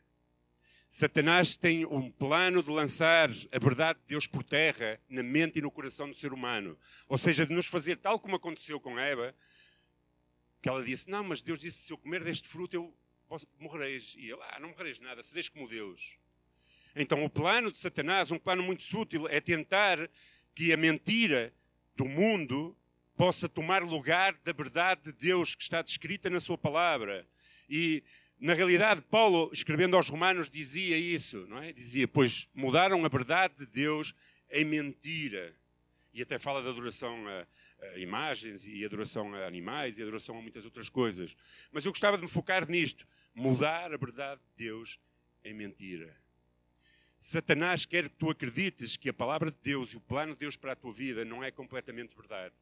Satanás 0.91 1.57
tem 1.57 1.87
um 1.87 2.11
plano 2.11 2.63
de 2.63 2.71
lançar 2.71 3.31
a 3.51 3.59
verdade 3.59 3.99
de 4.01 4.07
Deus 4.09 4.27
por 4.27 4.43
terra 4.43 5.01
na 5.09 5.23
mente 5.23 5.59
e 5.59 5.63
no 5.63 5.71
coração 5.71 6.07
do 6.07 6.15
ser 6.15 6.35
humano. 6.35 6.79
Ou 7.09 7.17
seja, 7.17 7.47
de 7.47 7.55
nos 7.55 7.67
fazer 7.67 7.97
tal 7.97 8.19
como 8.19 8.37
aconteceu 8.37 8.79
com 8.79 8.99
Eva, 8.99 9.35
que 10.61 10.69
ela 10.69 10.85
disse: 10.85 11.11
Não, 11.11 11.25
mas 11.25 11.43
Deus 11.43 11.59
disse: 11.59 11.85
se 11.85 11.93
eu 11.93 11.99
comer 11.99 12.23
deste 12.23 12.49
fruto, 12.49 12.75
eu 12.75 12.95
morrereis. 13.59 14.15
E 14.19 14.31
ele: 14.31 14.41
Ah, 14.51 14.59
não 14.61 14.71
morrereis 14.71 15.01
nada, 15.01 15.23
sereis 15.23 15.49
como 15.49 15.69
Deus. 15.69 16.19
Então, 16.95 17.25
o 17.25 17.31
plano 17.31 17.71
de 17.71 17.79
Satanás, 17.79 18.33
um 18.33 18.39
plano 18.39 18.63
muito 18.63 18.83
sutil, 18.83 19.29
é 19.29 19.41
tentar 19.41 20.11
que 20.55 20.73
a 20.73 20.77
mentira 20.77 21.55
do 21.95 22.07
mundo 22.07 22.77
possa 23.17 23.49
tomar 23.49 23.83
lugar 23.83 24.35
da 24.45 24.53
verdade 24.53 25.03
de 25.05 25.13
Deus 25.13 25.55
que 25.55 25.63
está 25.63 25.83
descrita 25.83 26.31
na 26.31 26.41
sua 26.41 26.57
palavra. 26.57 27.27
E, 27.69 28.03
na 28.39 28.55
realidade, 28.55 29.03
Paulo, 29.03 29.51
escrevendo 29.53 29.97
aos 29.97 30.09
Romanos, 30.09 30.49
dizia 30.49 30.97
isso, 30.97 31.47
não 31.49 31.59
é? 31.59 31.73
Dizia, 31.73 32.07
pois 32.07 32.49
mudaram 32.55 33.05
a 33.05 33.09
verdade 33.09 33.57
de 33.59 33.67
Deus 33.67 34.15
em 34.51 34.65
mentira. 34.65 35.55
E 36.13 36.23
até 36.23 36.39
fala 36.39 36.63
da 36.63 36.71
adoração 36.71 37.17
a, 37.29 37.47
a 37.87 37.99
imagens 37.99 38.67
e 38.67 38.85
adoração 38.85 39.35
a 39.35 39.47
animais 39.47 39.99
e 39.99 40.03
adoração 40.03 40.39
a 40.39 40.43
muitas 40.43 40.65
outras 40.65 40.89
coisas. 40.89 41.37
Mas 41.71 41.85
eu 41.85 41.93
gostava 41.93 42.17
de 42.17 42.23
me 42.23 42.29
focar 42.29 42.69
nisto. 42.69 43.07
Mudar 43.35 43.93
a 43.93 43.97
verdade 43.97 44.41
de 44.41 44.65
Deus 44.65 44.99
em 45.45 45.55
mentira. 45.55 46.17
Satanás 47.19 47.85
quer 47.85 48.09
que 48.09 48.17
tu 48.17 48.31
acredites 48.31 48.97
que 48.97 49.09
a 49.09 49.13
palavra 49.13 49.51
de 49.51 49.59
Deus 49.63 49.91
e 49.91 49.97
o 49.97 50.01
plano 50.01 50.35
de 50.35 50.41
Deus 50.41 50.57
para 50.57 50.73
a 50.73 50.77
tua 50.77 50.93
vida 50.93 51.25
não 51.25 51.43
é 51.43 51.51
completamente 51.51 52.15
verdade. 52.17 52.55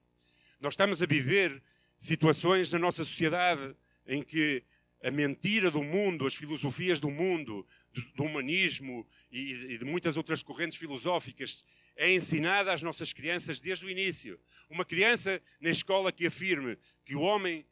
Nós 0.58 0.72
estamos 0.72 1.02
a 1.02 1.06
viver 1.06 1.62
situações 1.98 2.72
na 2.72 2.78
nossa 2.78 3.04
sociedade 3.04 3.76
em 4.06 4.22
que 4.22 4.62
a 5.02 5.10
mentira 5.10 5.70
do 5.70 5.82
mundo, 5.82 6.26
as 6.26 6.34
filosofias 6.34 6.98
do 6.98 7.10
mundo, 7.10 7.66
do, 8.14 8.24
humanismo 8.24 9.06
e, 9.30 9.76
de 9.78 9.84
muitas 9.84 10.16
outras 10.16 10.42
correntes 10.42 10.78
filosóficas 10.78 11.64
é 11.96 12.12
ensinada 12.12 12.72
às 12.72 12.82
nossas 12.82 13.12
crianças 13.12 13.60
desde 13.60 13.86
o 13.86 13.90
início. 13.90 14.38
Uma 14.68 14.84
criança 14.84 15.40
na 15.60 15.70
escola 15.70 16.12
que 16.12 16.26
afirme 16.26 16.78
que 17.04 17.16
o 17.16 17.20
homem 17.20 17.66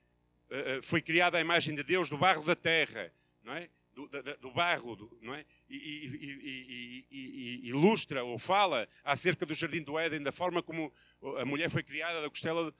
uh, 0.50 0.83
foi 0.83 1.02
criado 1.02 1.37
à 1.37 1.40
imagem 1.40 1.75
de 1.75 1.83
Deus 1.83 2.09
do 2.09 2.16
barro 2.16 2.43
da 2.43 2.57
terra, 2.57 3.12
não 3.43 3.52
é? 3.52 3.69
do, 3.95 4.09
do, 4.09 4.37
do 4.38 4.50
barro, 4.50 4.97
do, 4.97 5.19
não 5.23 5.35
é? 5.35 5.45
E, 5.69 5.76
e, 5.76 7.07
e, 7.11 7.61
e, 7.64 7.69
ilustra 7.69 8.25
ou 8.25 8.38
fala 8.38 8.88
acerca 9.04 9.47
do 9.47 9.54
jardim 9.54 9.83
do 9.83 9.99
Éden, 9.99 10.21
da 10.21 10.33
forma 10.33 10.62
como 10.62 10.93
a 11.38 11.45
mulher 11.45 11.71
foi 11.71 11.83
criada, 11.83 12.21
da 12.21 12.28
costela. 12.28 12.75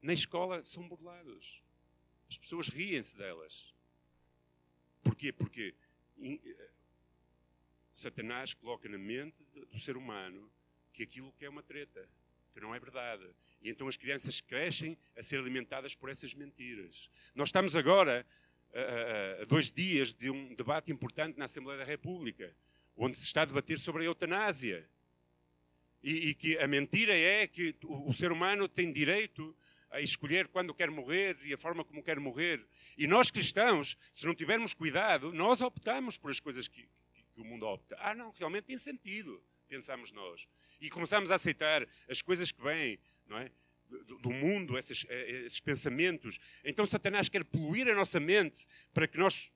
Na 0.00 0.12
escola 0.12 0.62
são 0.62 0.86
burlados. 0.88 1.62
As 2.30 2.38
pessoas 2.38 2.68
riem-se 2.68 3.16
delas. 3.16 3.74
Porquê? 5.02 5.32
Porque 5.32 5.74
Satanás 7.92 8.54
coloca 8.54 8.88
na 8.88 8.98
mente 8.98 9.44
do 9.72 9.78
ser 9.80 9.96
humano 9.96 10.50
que 10.98 11.04
aquilo 11.04 11.32
que 11.38 11.44
é 11.44 11.48
uma 11.48 11.62
treta, 11.62 12.08
que 12.52 12.60
não 12.60 12.74
é 12.74 12.80
verdade. 12.80 13.24
E 13.62 13.70
então 13.70 13.86
as 13.86 13.96
crianças 13.96 14.40
crescem 14.40 14.98
a 15.16 15.22
ser 15.22 15.38
alimentadas 15.38 15.94
por 15.94 16.10
essas 16.10 16.34
mentiras. 16.34 17.08
Nós 17.36 17.50
estamos 17.50 17.76
agora 17.76 18.26
a, 18.74 19.44
dois 19.44 19.70
dias 19.70 20.12
de 20.12 20.28
um 20.28 20.56
debate 20.56 20.90
importante 20.90 21.38
na 21.38 21.44
Assembleia 21.44 21.78
da 21.78 21.84
República, 21.84 22.52
onde 22.96 23.16
se 23.16 23.24
está 23.24 23.42
a 23.42 23.44
debater 23.44 23.78
sobre 23.78 24.02
a 24.02 24.06
eutanásia. 24.06 24.88
E, 26.02 26.30
e 26.30 26.34
que 26.34 26.58
a 26.58 26.66
mentira 26.66 27.16
é 27.16 27.46
que 27.46 27.76
o, 27.84 28.08
o, 28.08 28.12
ser 28.12 28.32
humano 28.32 28.68
tem 28.68 28.90
direito 28.90 29.56
a 29.90 30.00
escolher 30.00 30.48
quando 30.48 30.74
quer 30.74 30.90
morrer 30.90 31.36
e 31.44 31.54
a 31.54 31.58
forma 31.58 31.84
como 31.84 32.02
quer 32.02 32.18
morrer. 32.18 32.64
E 32.96 33.06
nós 33.06 33.30
cristãos, 33.30 33.96
se 34.12 34.26
não 34.26 34.34
tivermos 34.34 34.74
cuidado, 34.74 35.32
nós 35.32 35.60
optamos 35.60 36.18
por 36.18 36.32
as 36.32 36.40
coisas 36.40 36.66
que, 36.66 36.82
que, 37.14 37.22
que 37.22 37.40
o 37.40 37.44
mundo 37.44 37.66
opta. 37.66 37.96
Ah, 38.00 38.16
não, 38.16 38.32
realmente 38.32 38.64
tem 38.64 38.78
sentido, 38.78 39.40
pensamos 39.68 40.10
nós. 40.12 40.48
E 40.80 40.90
começamos 40.90 41.30
a 41.30 41.36
aceitar 41.36 41.86
as 42.08 42.22
coisas 42.22 42.50
que 42.50 42.62
vêm, 42.62 42.98
não 43.26 43.38
é? 43.38 43.50
do, 43.88 44.18
do 44.18 44.30
mundo, 44.30 44.76
esses, 44.78 45.06
eh, 45.08 45.30
esses 45.46 45.60
pensamentos. 45.60 46.38
Então 46.64 46.84
Satanás 46.84 47.28
quer 47.28 47.44
poluir 47.44 47.88
a 47.88 47.94
nossa 47.94 48.20
mente 48.20 48.66
para 48.92 49.08
que 49.08 49.18
nós 49.18 49.50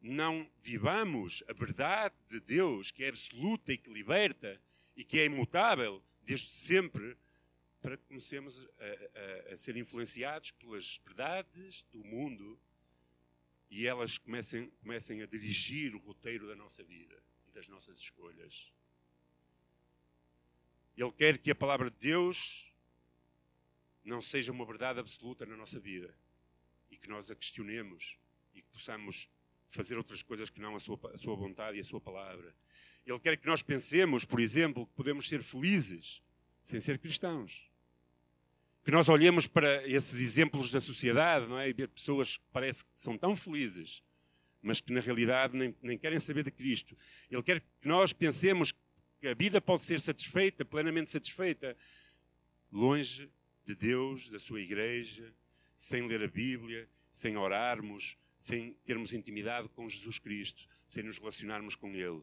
não 0.00 0.50
vivamos 0.60 1.44
a 1.48 1.52
verdade 1.52 2.14
de 2.28 2.40
Deus, 2.40 2.90
que 2.90 3.04
é 3.04 3.08
absoluta 3.08 3.72
e 3.72 3.78
que 3.78 3.92
liberta 3.92 4.60
e 4.96 5.04
que 5.04 5.20
é 5.20 5.24
imutável 5.26 6.02
desde 6.22 6.48
sempre, 6.48 7.16
para 7.80 7.96
que 7.96 8.04
comecemos 8.04 8.60
a, 8.60 9.48
a, 9.50 9.52
a, 9.52 9.56
ser 9.56 9.76
influenciados 9.76 10.52
pelas 10.52 11.00
verdades 11.04 11.84
do 11.90 12.04
mundo 12.04 12.58
e 13.70 13.86
elas 13.86 14.18
comecem, 14.18 14.70
comecem 14.82 15.22
a 15.22 15.26
dirigir 15.26 15.94
o 15.94 15.98
roteiro 15.98 16.46
da 16.46 16.54
nossa 16.54 16.82
vida 16.84 17.22
e 17.48 17.50
das 17.50 17.66
nossas 17.68 17.98
escolhas. 17.98 18.72
Ele 20.96 21.12
quer 21.12 21.38
que 21.38 21.50
a 21.50 21.54
palavra 21.54 21.90
de 21.90 21.96
Deus 21.98 22.72
não 24.04 24.20
seja 24.20 24.52
uma 24.52 24.64
verdade 24.64 25.00
absoluta 25.00 25.46
na 25.46 25.56
nossa 25.56 25.78
vida 25.78 26.14
e 26.90 26.96
que 26.96 27.08
nós 27.08 27.30
a 27.30 27.34
questionemos 27.34 28.18
e 28.54 28.60
que 28.60 28.68
possamos 28.68 29.30
fazer 29.70 29.96
outras 29.96 30.22
coisas 30.22 30.50
que 30.50 30.60
não 30.60 30.76
a 30.76 30.80
sua, 30.80 30.98
a 31.12 31.16
sua 31.16 31.34
vontade 31.34 31.78
e 31.78 31.80
a 31.80 31.84
sua 31.84 32.00
palavra. 32.00 32.54
Ele 33.06 33.18
quer 33.18 33.36
que 33.36 33.46
nós 33.46 33.62
pensemos, 33.62 34.24
por 34.24 34.38
exemplo, 34.38 34.86
que 34.86 34.92
podemos 34.92 35.28
ser 35.28 35.42
felizes 35.42 36.22
sem 36.62 36.80
ser 36.80 36.98
cristãos. 36.98 37.70
Que 38.84 38.90
nós 38.90 39.08
olhemos 39.08 39.46
para 39.46 39.86
esses 39.88 40.20
exemplos 40.20 40.70
da 40.70 40.80
sociedade 40.80 41.46
não 41.46 41.58
é? 41.58 41.68
e 41.68 41.72
ver 41.72 41.88
pessoas 41.88 42.36
que 42.36 42.44
parece 42.52 42.84
que 42.84 42.90
são 42.94 43.16
tão 43.16 43.34
felizes, 43.34 44.02
mas 44.60 44.80
que 44.80 44.92
na 44.92 45.00
realidade 45.00 45.56
nem, 45.56 45.74
nem 45.80 45.96
querem 45.96 46.20
saber 46.20 46.44
de 46.44 46.50
Cristo. 46.50 46.94
Ele 47.30 47.42
quer 47.42 47.60
que 47.60 47.88
nós 47.88 48.12
pensemos 48.12 48.72
que 49.22 49.28
a 49.28 49.34
vida 49.34 49.60
pode 49.60 49.84
ser 49.84 50.00
satisfeita, 50.00 50.64
plenamente 50.64 51.08
satisfeita, 51.08 51.76
longe 52.72 53.30
de 53.64 53.72
Deus, 53.72 54.28
da 54.28 54.40
sua 54.40 54.60
igreja, 54.60 55.32
sem 55.76 56.08
ler 56.08 56.24
a 56.24 56.26
Bíblia, 56.26 56.90
sem 57.12 57.36
orarmos, 57.36 58.18
sem 58.36 58.72
termos 58.84 59.12
intimidade 59.12 59.68
com 59.68 59.88
Jesus 59.88 60.18
Cristo, 60.18 60.66
sem 60.88 61.04
nos 61.04 61.18
relacionarmos 61.18 61.76
com 61.76 61.94
Ele. 61.94 62.20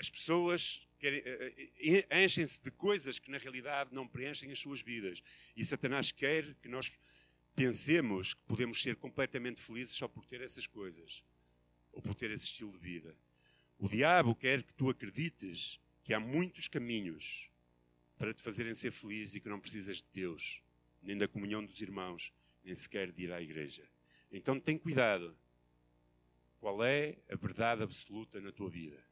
As 0.00 0.10
pessoas 0.10 0.84
eh, 1.00 1.64
eh, 1.78 2.24
enchem-se 2.24 2.60
de 2.60 2.72
coisas 2.72 3.20
que 3.20 3.30
na 3.30 3.38
realidade 3.38 3.94
não 3.94 4.08
preenchem 4.08 4.50
as 4.50 4.58
suas 4.58 4.80
vidas. 4.80 5.22
E 5.56 5.64
Satanás 5.64 6.10
quer 6.10 6.54
que 6.54 6.66
nós 6.68 6.90
pensemos 7.54 8.34
que 8.34 8.42
podemos 8.48 8.82
ser 8.82 8.96
completamente 8.96 9.62
felizes 9.62 9.94
só 9.94 10.08
por 10.08 10.26
ter 10.26 10.40
essas 10.40 10.66
coisas, 10.66 11.22
ou 11.92 12.02
por 12.02 12.16
ter 12.16 12.32
esse 12.32 12.46
estilo 12.46 12.72
de 12.72 12.78
vida. 12.78 13.16
O 13.78 13.88
diabo 13.88 14.34
quer 14.34 14.62
que 14.62 14.74
tu 14.74 14.88
acredites 14.88 15.80
que 16.02 16.14
há 16.14 16.20
muitos 16.20 16.68
caminhos 16.68 17.50
para 18.16 18.32
te 18.32 18.42
fazerem 18.42 18.74
ser 18.74 18.92
feliz 18.92 19.34
e 19.34 19.40
que 19.40 19.48
não 19.48 19.60
precisas 19.60 19.98
de 19.98 20.06
Deus, 20.12 20.62
nem 21.02 21.16
da 21.16 21.26
comunhão 21.28 21.64
dos 21.64 21.80
irmãos, 21.80 22.32
nem 22.62 22.74
sequer 22.74 23.10
de 23.10 23.24
ir 23.24 23.32
à 23.32 23.42
igreja. 23.42 23.88
Então 24.30 24.58
tem 24.58 24.78
cuidado. 24.78 25.36
Qual 26.60 26.82
é 26.82 27.18
a 27.30 27.36
verdade 27.36 27.82
absoluta 27.82 28.40
na 28.40 28.50
tua 28.50 28.70
vida? 28.70 29.04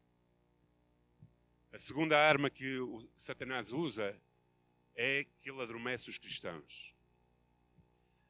A 1.73 1.79
segunda 1.79 2.19
arma 2.19 2.51
que 2.51 2.79
Satanás 3.15 3.73
usa 3.73 4.19
é 4.95 5.25
que 5.41 5.51
ele 5.51 5.63
adormece 5.63 6.09
os 6.09 6.19
cristãos. 6.19 6.95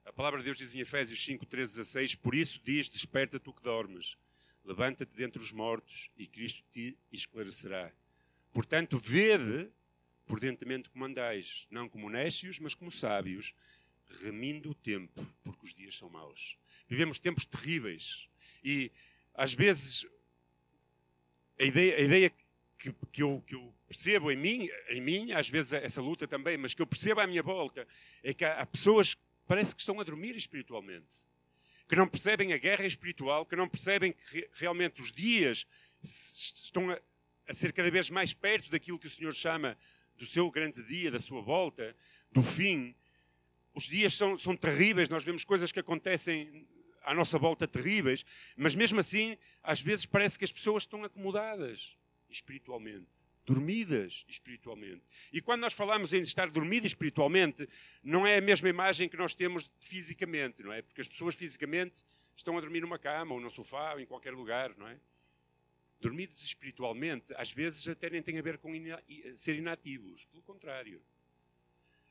A 0.04 0.12
palavra 0.12 0.40
de 0.40 0.44
Deus 0.44 0.56
diz 0.56 0.74
em 0.74 0.80
Efésios 0.80 1.24
5, 1.24 1.46
13, 1.46 1.76
16: 1.76 2.14
Por 2.16 2.34
isso 2.34 2.60
diz: 2.64 2.88
Desperta 2.88 3.38
tu 3.38 3.52
que 3.52 3.62
dormes, 3.62 4.16
levanta-te 4.64 5.14
dentre 5.16 5.42
os 5.42 5.52
mortos 5.52 6.10
e 6.16 6.26
Cristo 6.26 6.62
te 6.72 6.96
esclarecerá. 7.12 7.92
Portanto, 8.52 8.98
vede 8.98 9.70
prudentemente 10.26 10.88
como 10.88 11.04
andais, 11.04 11.66
não 11.70 11.88
como 11.88 12.08
nécios, 12.08 12.58
mas 12.58 12.74
como 12.74 12.90
sábios, 12.90 13.54
remindo 14.22 14.70
o 14.70 14.74
tempo, 14.74 15.26
porque 15.42 15.66
os 15.66 15.74
dias 15.74 15.96
são 15.96 16.08
maus. 16.08 16.56
Vivemos 16.88 17.18
tempos 17.18 17.44
terríveis 17.44 18.28
e, 18.62 18.90
às 19.34 19.54
vezes, 19.54 20.06
a 21.58 21.64
ideia, 21.64 21.96
a 21.96 22.00
ideia 22.00 22.30
que, 22.78 22.92
que, 23.10 23.22
eu, 23.22 23.42
que 23.46 23.54
eu 23.54 23.74
percebo 23.86 24.30
em 24.30 24.36
mim, 24.36 24.68
em 24.88 25.00
mim, 25.00 25.32
às 25.32 25.48
vezes 25.48 25.72
essa 25.72 26.00
luta 26.00 26.26
também, 26.26 26.56
mas 26.56 26.74
que 26.74 26.82
eu 26.82 26.86
percebo 26.86 27.20
à 27.20 27.26
minha 27.26 27.42
volta, 27.42 27.86
é 28.22 28.34
que 28.34 28.44
há, 28.44 28.60
há 28.60 28.66
pessoas 28.66 29.14
que 29.14 29.20
parece 29.46 29.74
que 29.74 29.80
estão 29.80 30.00
a 30.00 30.04
dormir 30.04 30.36
espiritualmente, 30.36 31.26
que 31.92 31.96
não 31.96 32.08
percebem 32.08 32.54
a 32.54 32.56
guerra 32.56 32.86
espiritual, 32.86 33.44
que 33.44 33.54
não 33.54 33.68
percebem 33.68 34.14
que 34.14 34.48
realmente 34.54 35.02
os 35.02 35.12
dias 35.12 35.66
estão 36.02 36.90
a, 36.90 37.52
ser 37.52 37.70
cada 37.70 37.90
vez 37.90 38.08
mais 38.08 38.32
perto 38.32 38.70
daquilo 38.70 38.98
que 38.98 39.08
o 39.08 39.10
Senhor 39.10 39.34
chama 39.34 39.76
do 40.16 40.24
seu 40.24 40.50
grande 40.50 40.82
dia, 40.84 41.10
da 41.10 41.20
sua 41.20 41.42
volta, 41.42 41.94
do 42.30 42.42
fim. 42.42 42.96
Os 43.74 43.84
dias 43.84 44.14
são, 44.14 44.38
são 44.38 44.56
terríveis, 44.56 45.10
nós 45.10 45.22
vemos 45.22 45.44
coisas 45.44 45.70
que 45.70 45.80
acontecem 45.80 46.66
à 47.02 47.12
nossa 47.12 47.38
volta 47.38 47.68
terríveis, 47.68 48.24
mas 48.56 48.74
mesmo 48.74 48.98
assim, 48.98 49.36
às 49.62 49.82
vezes 49.82 50.06
parece 50.06 50.38
que 50.38 50.46
as 50.46 50.52
pessoas 50.52 50.84
estão 50.84 51.04
acomodadas 51.04 51.94
espiritualmente, 52.30 53.28
dormidas 53.44 54.24
espiritualmente. 54.28 55.02
E 55.32 55.40
quando 55.40 55.62
nós 55.62 55.72
falamos 55.72 56.12
em 56.12 56.20
estar 56.20 56.50
dormido 56.50 56.86
espiritualmente, 56.86 57.68
não 58.02 58.26
é 58.26 58.38
a 58.38 58.40
mesma 58.40 58.68
imagem 58.68 59.08
que 59.08 59.16
nós 59.16 59.34
temos 59.34 59.70
fisicamente, 59.80 60.62
não 60.62 60.72
é? 60.72 60.82
Porque 60.82 61.00
as 61.00 61.08
pessoas 61.08 61.34
fisicamente 61.34 62.02
estão 62.36 62.56
a 62.56 62.60
dormir 62.60 62.80
numa 62.80 62.98
cama 62.98 63.34
ou 63.34 63.40
no 63.40 63.50
sofá 63.50 63.94
ou 63.94 64.00
em 64.00 64.06
qualquer 64.06 64.32
lugar, 64.32 64.76
não 64.76 64.88
é? 64.88 64.96
Dormidos 66.00 66.42
espiritualmente, 66.42 67.32
às 67.36 67.52
vezes 67.52 67.86
até 67.88 68.10
nem 68.10 68.22
tem 68.22 68.38
a 68.38 68.42
ver 68.42 68.58
com 68.58 68.74
ina 68.74 69.02
ser 69.34 69.56
inativos, 69.56 70.24
pelo 70.26 70.42
contrário. 70.42 71.00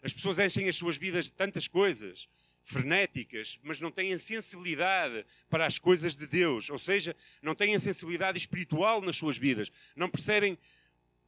As 0.01 0.13
pessoas 0.13 0.39
enchem 0.39 0.67
as 0.67 0.75
suas 0.75 0.97
vidas 0.97 1.25
de 1.25 1.33
tantas 1.33 1.67
coisas 1.67 2.27
frenéticas, 2.63 3.59
mas 3.63 3.79
não 3.79 3.91
têm 3.91 4.17
sensibilidade 4.17 5.25
para 5.50 5.65
as 5.65 5.77
coisas 5.77 6.15
de 6.15 6.27
Deus, 6.27 6.69
ou 6.69 6.77
seja, 6.77 7.15
não 7.41 7.55
têm 7.55 7.77
sensibilidade 7.79 8.38
espiritual 8.38 9.01
nas 9.01 9.17
suas 9.17 9.38
vidas, 9.38 9.71
não 9.95 10.09
percebem 10.09 10.57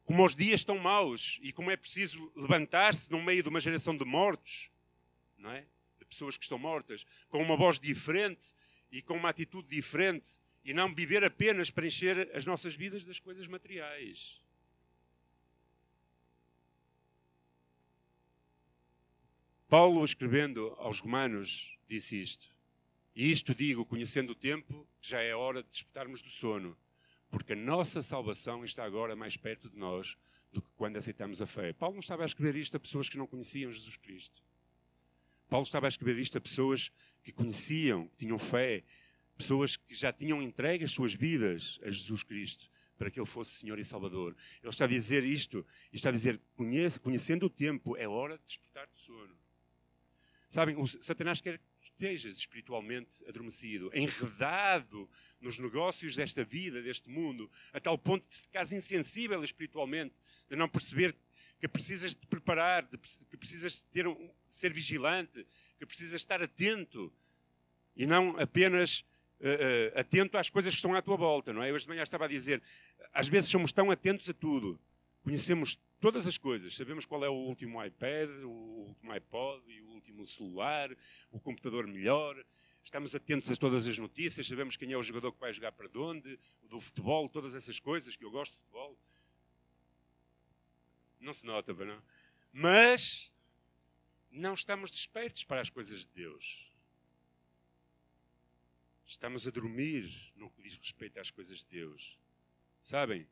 como 0.04 0.24
os 0.24 0.36
dias 0.36 0.60
estão 0.60 0.78
maus 0.78 1.38
e 1.42 1.52
como 1.52 1.70
é 1.70 1.76
preciso 1.76 2.30
levantar-se 2.36 3.10
no 3.10 3.22
meio 3.22 3.42
de 3.42 3.48
uma 3.48 3.60
geração 3.60 3.96
de 3.96 4.04
mortos, 4.04 4.70
não 5.38 5.50
é? 5.50 5.66
De 5.98 6.04
pessoas 6.04 6.36
que 6.36 6.44
estão 6.44 6.58
mortas, 6.58 7.06
com 7.28 7.42
uma 7.42 7.56
voz 7.56 7.78
diferente 7.78 8.54
e 8.92 9.00
com 9.00 9.14
uma 9.14 9.30
atitude 9.30 9.68
diferente 9.68 10.38
e 10.64 10.72
não 10.72 10.94
viver 10.94 11.24
apenas 11.24 11.70
para 11.70 11.86
encher 11.86 12.30
as 12.34 12.44
nossas 12.44 12.74
vidas 12.74 13.04
das 13.04 13.18
coisas 13.18 13.46
materiais. 13.46 14.42
Paulo, 19.68 20.04
escrevendo 20.04 20.74
aos 20.78 21.00
Romanos, 21.00 21.76
disse 21.88 22.20
isto. 22.20 22.54
E 23.16 23.30
isto 23.30 23.54
digo, 23.54 23.84
conhecendo 23.84 24.30
o 24.30 24.34
tempo, 24.34 24.86
já 25.00 25.20
é 25.20 25.34
hora 25.34 25.62
de 25.62 25.68
despertarmos 25.68 26.22
do 26.22 26.30
sono, 26.30 26.76
porque 27.34 27.52
a 27.52 27.56
nossa 27.56 28.00
salvação 28.00 28.64
está 28.64 28.84
agora 28.84 29.16
mais 29.16 29.36
perto 29.36 29.68
de 29.68 29.76
nós 29.76 30.16
do 30.52 30.62
que 30.62 30.70
quando 30.76 30.98
aceitamos 30.98 31.42
a 31.42 31.46
fé. 31.46 31.72
Paulo 31.72 31.94
não 31.94 32.00
estava 32.00 32.22
a 32.22 32.26
escrever 32.26 32.54
isto 32.54 32.76
a 32.76 32.80
pessoas 32.80 33.08
que 33.08 33.18
não 33.18 33.26
conheciam 33.26 33.72
Jesus 33.72 33.96
Cristo. 33.96 34.40
Paulo 35.50 35.64
estava 35.64 35.86
a 35.86 35.88
escrever 35.88 36.16
isto 36.20 36.38
a 36.38 36.40
pessoas 36.40 36.92
que 37.24 37.32
conheciam, 37.32 38.06
que 38.06 38.18
tinham 38.18 38.38
fé, 38.38 38.84
pessoas 39.36 39.76
que 39.76 39.96
já 39.96 40.12
tinham 40.12 40.40
entregue 40.40 40.84
as 40.84 40.92
suas 40.92 41.12
vidas 41.12 41.80
a 41.82 41.90
Jesus 41.90 42.22
Cristo 42.22 42.70
para 42.96 43.10
que 43.10 43.18
ele 43.18 43.26
fosse 43.26 43.50
Senhor 43.50 43.80
e 43.80 43.84
Salvador. 43.84 44.36
Ele 44.62 44.70
está 44.70 44.84
a 44.84 44.88
dizer 44.88 45.24
isto, 45.24 45.66
e 45.92 45.96
está 45.96 46.10
a 46.10 46.12
dizer, 46.12 46.40
conhecendo 47.02 47.46
o 47.46 47.50
tempo, 47.50 47.96
é 47.96 48.06
hora 48.06 48.38
de 48.38 48.44
despertar 48.44 48.86
do 48.86 48.96
sono. 48.96 49.36
Sabem, 50.48 50.76
Satanás 50.86 51.40
quer 51.40 51.58
que 51.58 51.64
estejas 51.84 52.36
espiritualmente 52.36 53.24
adormecido, 53.28 53.90
enredado 53.94 55.08
nos 55.40 55.58
negócios 55.58 56.16
desta 56.16 56.44
vida, 56.44 56.82
deste 56.82 57.08
mundo, 57.08 57.50
a 57.72 57.80
tal 57.80 57.98
ponto 57.98 58.28
de 58.28 58.36
ficares 58.36 58.72
insensível 58.72 59.42
espiritualmente, 59.44 60.20
de 60.48 60.56
não 60.56 60.68
perceber 60.68 61.14
que 61.60 61.68
precisas 61.68 62.14
de 62.14 62.26
preparar, 62.26 62.82
de, 62.84 62.98
que 62.98 63.36
precisas 63.36 63.82
ter 63.82 64.06
um, 64.06 64.30
ser 64.48 64.72
vigilante, 64.72 65.46
que 65.78 65.86
precisas 65.86 66.20
estar 66.20 66.42
atento 66.42 67.12
e 67.96 68.06
não 68.06 68.38
apenas 68.38 69.00
uh, 69.40 69.94
uh, 69.96 70.00
atento 70.00 70.36
às 70.36 70.50
coisas 70.50 70.72
que 70.72 70.76
estão 70.76 70.94
à 70.94 71.02
tua 71.02 71.16
volta, 71.16 71.52
não 71.52 71.62
é? 71.62 71.72
Hoje 71.72 71.84
de 71.84 71.88
manhã 71.88 72.02
estava 72.02 72.24
a 72.24 72.28
dizer, 72.28 72.62
às 73.12 73.28
vezes 73.28 73.50
somos 73.50 73.72
tão 73.72 73.90
atentos 73.90 74.28
a 74.28 74.34
tudo, 74.34 74.80
conhecemos 75.22 75.80
todas 76.04 76.26
as 76.26 76.36
coisas. 76.36 76.76
Sabemos 76.76 77.06
qual 77.06 77.24
é 77.24 77.30
o 77.30 77.32
último 77.32 77.82
iPad, 77.82 78.28
o 78.42 78.88
último 78.88 79.10
iPod 79.10 79.72
e 79.72 79.80
o 79.80 79.86
último 79.86 80.26
celular, 80.26 80.94
o 81.30 81.40
computador 81.40 81.86
melhor. 81.86 82.36
Estamos 82.84 83.14
atentos 83.14 83.50
a 83.50 83.56
todas 83.56 83.86
as 83.86 83.96
notícias, 83.96 84.46
sabemos 84.46 84.76
quem 84.76 84.92
é 84.92 84.98
o 84.98 85.02
jogador 85.02 85.32
que 85.32 85.40
vai 85.40 85.50
jogar 85.50 85.72
para 85.72 85.88
onde, 85.98 86.38
do 86.64 86.78
futebol, 86.78 87.26
todas 87.26 87.54
essas 87.54 87.80
coisas, 87.80 88.16
que 88.16 88.22
eu 88.22 88.30
gosto 88.30 88.52
de 88.52 88.58
futebol. 88.58 88.98
Não 91.18 91.32
se 91.32 91.46
nota, 91.46 91.72
não? 91.72 92.02
Mas 92.52 93.32
não 94.30 94.52
estamos 94.52 94.90
despertos 94.90 95.42
para 95.42 95.62
as 95.62 95.70
coisas 95.70 96.00
de 96.00 96.08
Deus. 96.08 96.70
Estamos 99.06 99.46
a 99.46 99.50
dormir 99.50 100.34
no 100.36 100.50
que 100.50 100.60
diz 100.60 100.76
respeito 100.76 101.18
às 101.18 101.30
coisas 101.30 101.60
de 101.60 101.78
Deus. 101.78 102.18
Sabem, 102.82 103.26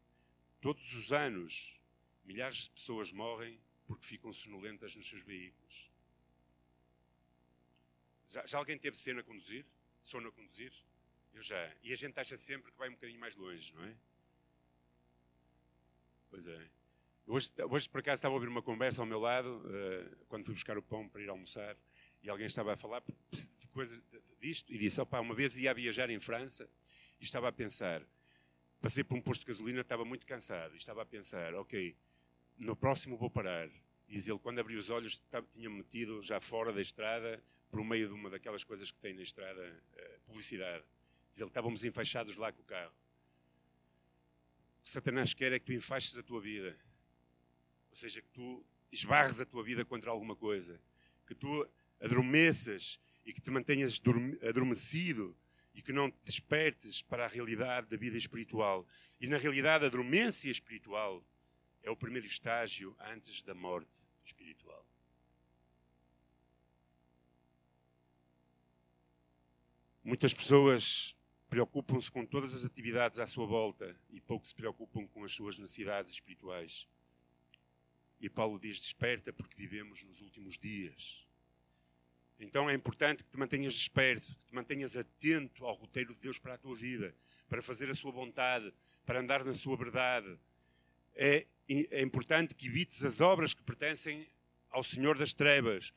todos 0.59 0.95
os 0.95 1.13
anos 1.13 1.82
Milhares 2.25 2.65
de 2.65 2.71
pessoas 2.71 3.13
morrem 3.13 3.61
porque 3.87 4.05
ficam 4.07 4.33
sonolentas 4.33 4.95
nos 4.97 5.09
seus 5.09 5.23
veículos. 5.23 5.91
Já, 8.27 8.47
já 8.47 8.59
alguém 8.59 8.79
teve 8.79 8.97
cena 8.97 9.21
a 9.21 9.25
conduzir? 9.25 9.67
Sono 10.03 10.29
a 10.29 10.33
conduzir? 10.33 10.73
Eu 11.35 11.43
já. 11.43 11.75
E 11.83 11.93
a 11.93 11.97
gente 11.97 12.19
acha 12.19 12.37
sempre 12.37 12.71
que 12.71 12.79
vai 12.79 12.89
um 12.89 12.93
bocadinho 12.93 13.21
mais 13.21 13.37
longe, 13.37 13.75
não 13.75 13.85
é? 13.85 13.95
Pois 16.31 16.47
é. 16.47 16.71
Hoje, 17.27 17.51
hoje 17.71 17.89
por 17.89 18.01
acaso, 18.01 18.19
estava 18.19 18.33
a 18.33 18.37
ouvir 18.37 18.49
uma 18.49 18.63
conversa 18.63 19.03
ao 19.03 19.07
meu 19.07 19.21
lado, 19.21 19.49
uh, 19.49 20.25
quando 20.27 20.45
fui 20.45 20.55
buscar 20.55 20.77
o 20.77 20.83
pão 20.83 21.09
para 21.09 21.23
ir 21.23 21.29
almoçar, 21.29 21.77
e 22.23 22.29
alguém 22.29 22.47
estava 22.47 22.73
a 22.73 22.77
falar 22.77 23.03
de 23.31 23.69
coisas 23.69 24.03
disto, 24.41 24.73
e 24.73 24.79
disse: 24.79 25.01
opa, 25.01 25.21
uma 25.21 25.35
vez 25.35 25.57
ia 25.57 25.71
a 25.71 25.75
viajar 25.75 26.11
em 26.11 26.19
França, 26.19 26.69
e 27.21 27.25
estava 27.25 27.49
a 27.49 27.53
pensar, 27.53 28.03
passei 28.81 29.05
por 29.05 29.17
um 29.17 29.21
posto 29.21 29.43
de 29.43 29.47
gasolina, 29.47 29.83
estava 29.83 30.05
muito 30.05 30.27
cansado, 30.27 30.75
e 30.75 30.79
estava 30.79 31.03
a 31.03 31.07
pensar, 31.07 31.55
ok, 31.55 31.97
no 32.63 32.77
próximo 32.77 33.17
vou 33.17 33.31
parar. 33.31 33.69
Diz 34.09 34.29
ele, 34.29 34.39
quando 34.39 34.59
abriu 34.61 34.79
os 34.79 34.91
olhos, 34.91 35.23
tinha-me 35.51 35.79
metido 35.79 36.23
já 36.23 36.41
fora 36.41 36.73
da 36.73 36.81
estrada, 36.81 37.43
por 37.71 37.85
meio 37.85 38.07
de 38.07 38.15
uma 38.15 38.31
daquelas 38.31 38.63
coisas 38.63 38.91
que 38.91 38.99
tem 38.99 39.15
na 39.15 39.23
estrada, 39.23 39.83
uh, 39.95 40.21
publicidade. 40.27 40.85
Diz 41.31 41.41
ele, 41.41 41.49
estávamos 41.49 41.85
enfaixados 41.85 42.37
lá 42.37 42.53
com 42.53 42.61
o 42.61 42.65
carro. 42.65 42.93
O 44.81 44.85
que 44.85 44.91
Satanás 44.91 45.33
quer 45.33 45.53
é 45.53 45.59
que 45.59 45.65
tu 45.65 45.73
enfaixes 45.73 46.17
a 46.17 46.23
tua 46.23 46.41
vida. 46.41 46.77
Ou 47.91 47.97
seja, 47.97 48.21
que 48.21 48.29
tu 48.29 48.65
esbarres 48.91 49.41
a 49.41 49.47
tua 49.47 49.63
vida 49.63 49.85
contra 49.85 50.11
alguma 50.11 50.37
coisa. 50.37 50.81
Que 51.27 51.35
tu 51.35 51.67
adormeças 52.01 53.01
e 53.25 53.33
que 53.33 53.41
te 53.41 53.51
mantenhas 53.51 54.01
adormecido 54.47 55.35
e 55.75 55.81
que 55.81 55.93
não 55.93 56.11
te 56.11 56.19
despertes 56.25 57.01
para 57.01 57.25
a 57.25 57.29
realidade 57.29 57.87
da 57.87 57.97
vida 57.97 58.17
espiritual. 58.17 58.87
E 59.21 59.27
na 59.27 59.39
realidade, 59.39 59.87
a 59.87 59.89
dormência 59.89 60.51
espiritual 60.51 61.25
é 61.83 61.91
o 61.91 61.97
primeiro 61.97 62.27
estágio 62.27 62.97
antes 63.01 63.43
da 63.43 63.55
morte 63.55 64.07
espiritual. 64.25 64.87
Muitas 70.05 70.35
pessoas 70.35 71.17
preocupam-se 71.49 72.11
com 72.11 72.25
todas 72.25 72.55
as 72.55 72.65
atividades 72.65 73.21
à 73.21 73.27
sua 73.27 73.47
volta 73.47 73.97
e 74.11 74.21
pouco 74.21 74.47
se 74.47 74.55
preocupam 74.55 75.07
com 75.07 75.23
as 75.23 75.33
suas 75.33 75.59
necessidades 75.59 76.11
espirituais. 76.13 76.89
E 78.21 78.29
Paulo 78.29 78.59
diz: 78.59 78.81
Desperta, 78.81 79.33
porque 79.33 79.57
vivemos 79.57 80.03
nos 80.05 80.21
últimos 80.21 80.57
dias. 80.59 81.27
Então 82.39 82.69
é 82.69 82.75
importante 82.75 83.23
que 83.23 83.31
te 83.31 83.39
mantenhas 83.39 83.75
desperto, 83.75 84.35
que 84.37 84.47
te 84.47 84.55
mantenhas 84.55 84.97
atento 84.97 85.65
ao 85.65 85.75
roteiro 85.75 86.13
de 86.15 86.21
Deus 86.21 86.39
para 86.39 86.55
a 86.55 86.59
tua 86.59 86.75
vida, 86.75 87.15
para 87.49 87.63
fazer 87.63 87.89
a 87.89 87.95
sua 87.95 88.11
vontade, 88.11 88.73
para 89.05 89.21
andar 89.21 89.45
na 89.45 89.55
sua 89.55 89.77
verdade, 89.77 90.37
é, 91.15 91.47
é 91.69 92.03
importante 92.03 92.55
que 92.55 92.67
evites 92.67 93.05
as 93.05 93.21
obras 93.21 93.55
que 93.55 93.63
pertencem 93.63 94.27
ao 94.71 94.83
Senhor 94.83 95.19
das 95.19 95.33
Trevas, 95.33 95.93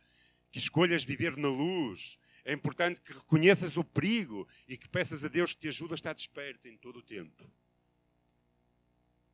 que 0.52 0.60
escolhas 0.60 1.04
viver 1.04 1.36
na 1.38 1.48
luz. 1.48 2.20
É 2.44 2.54
importante 2.54 3.02
que 3.02 3.14
reconheças 3.14 3.76
o 3.78 3.84
perigo 3.84 4.48
e 4.68 4.78
que 4.78 4.88
peças 4.88 5.26
a 5.26 5.28
Deus 5.28 5.54
que 5.54 5.62
te 5.62 5.68
ajude 5.70 5.94
a 5.94 5.96
estar 5.96 6.14
desperto 6.14 6.68
em 6.68 6.78
todo 6.78 7.00
o 7.00 7.04
tempo. 7.04 7.50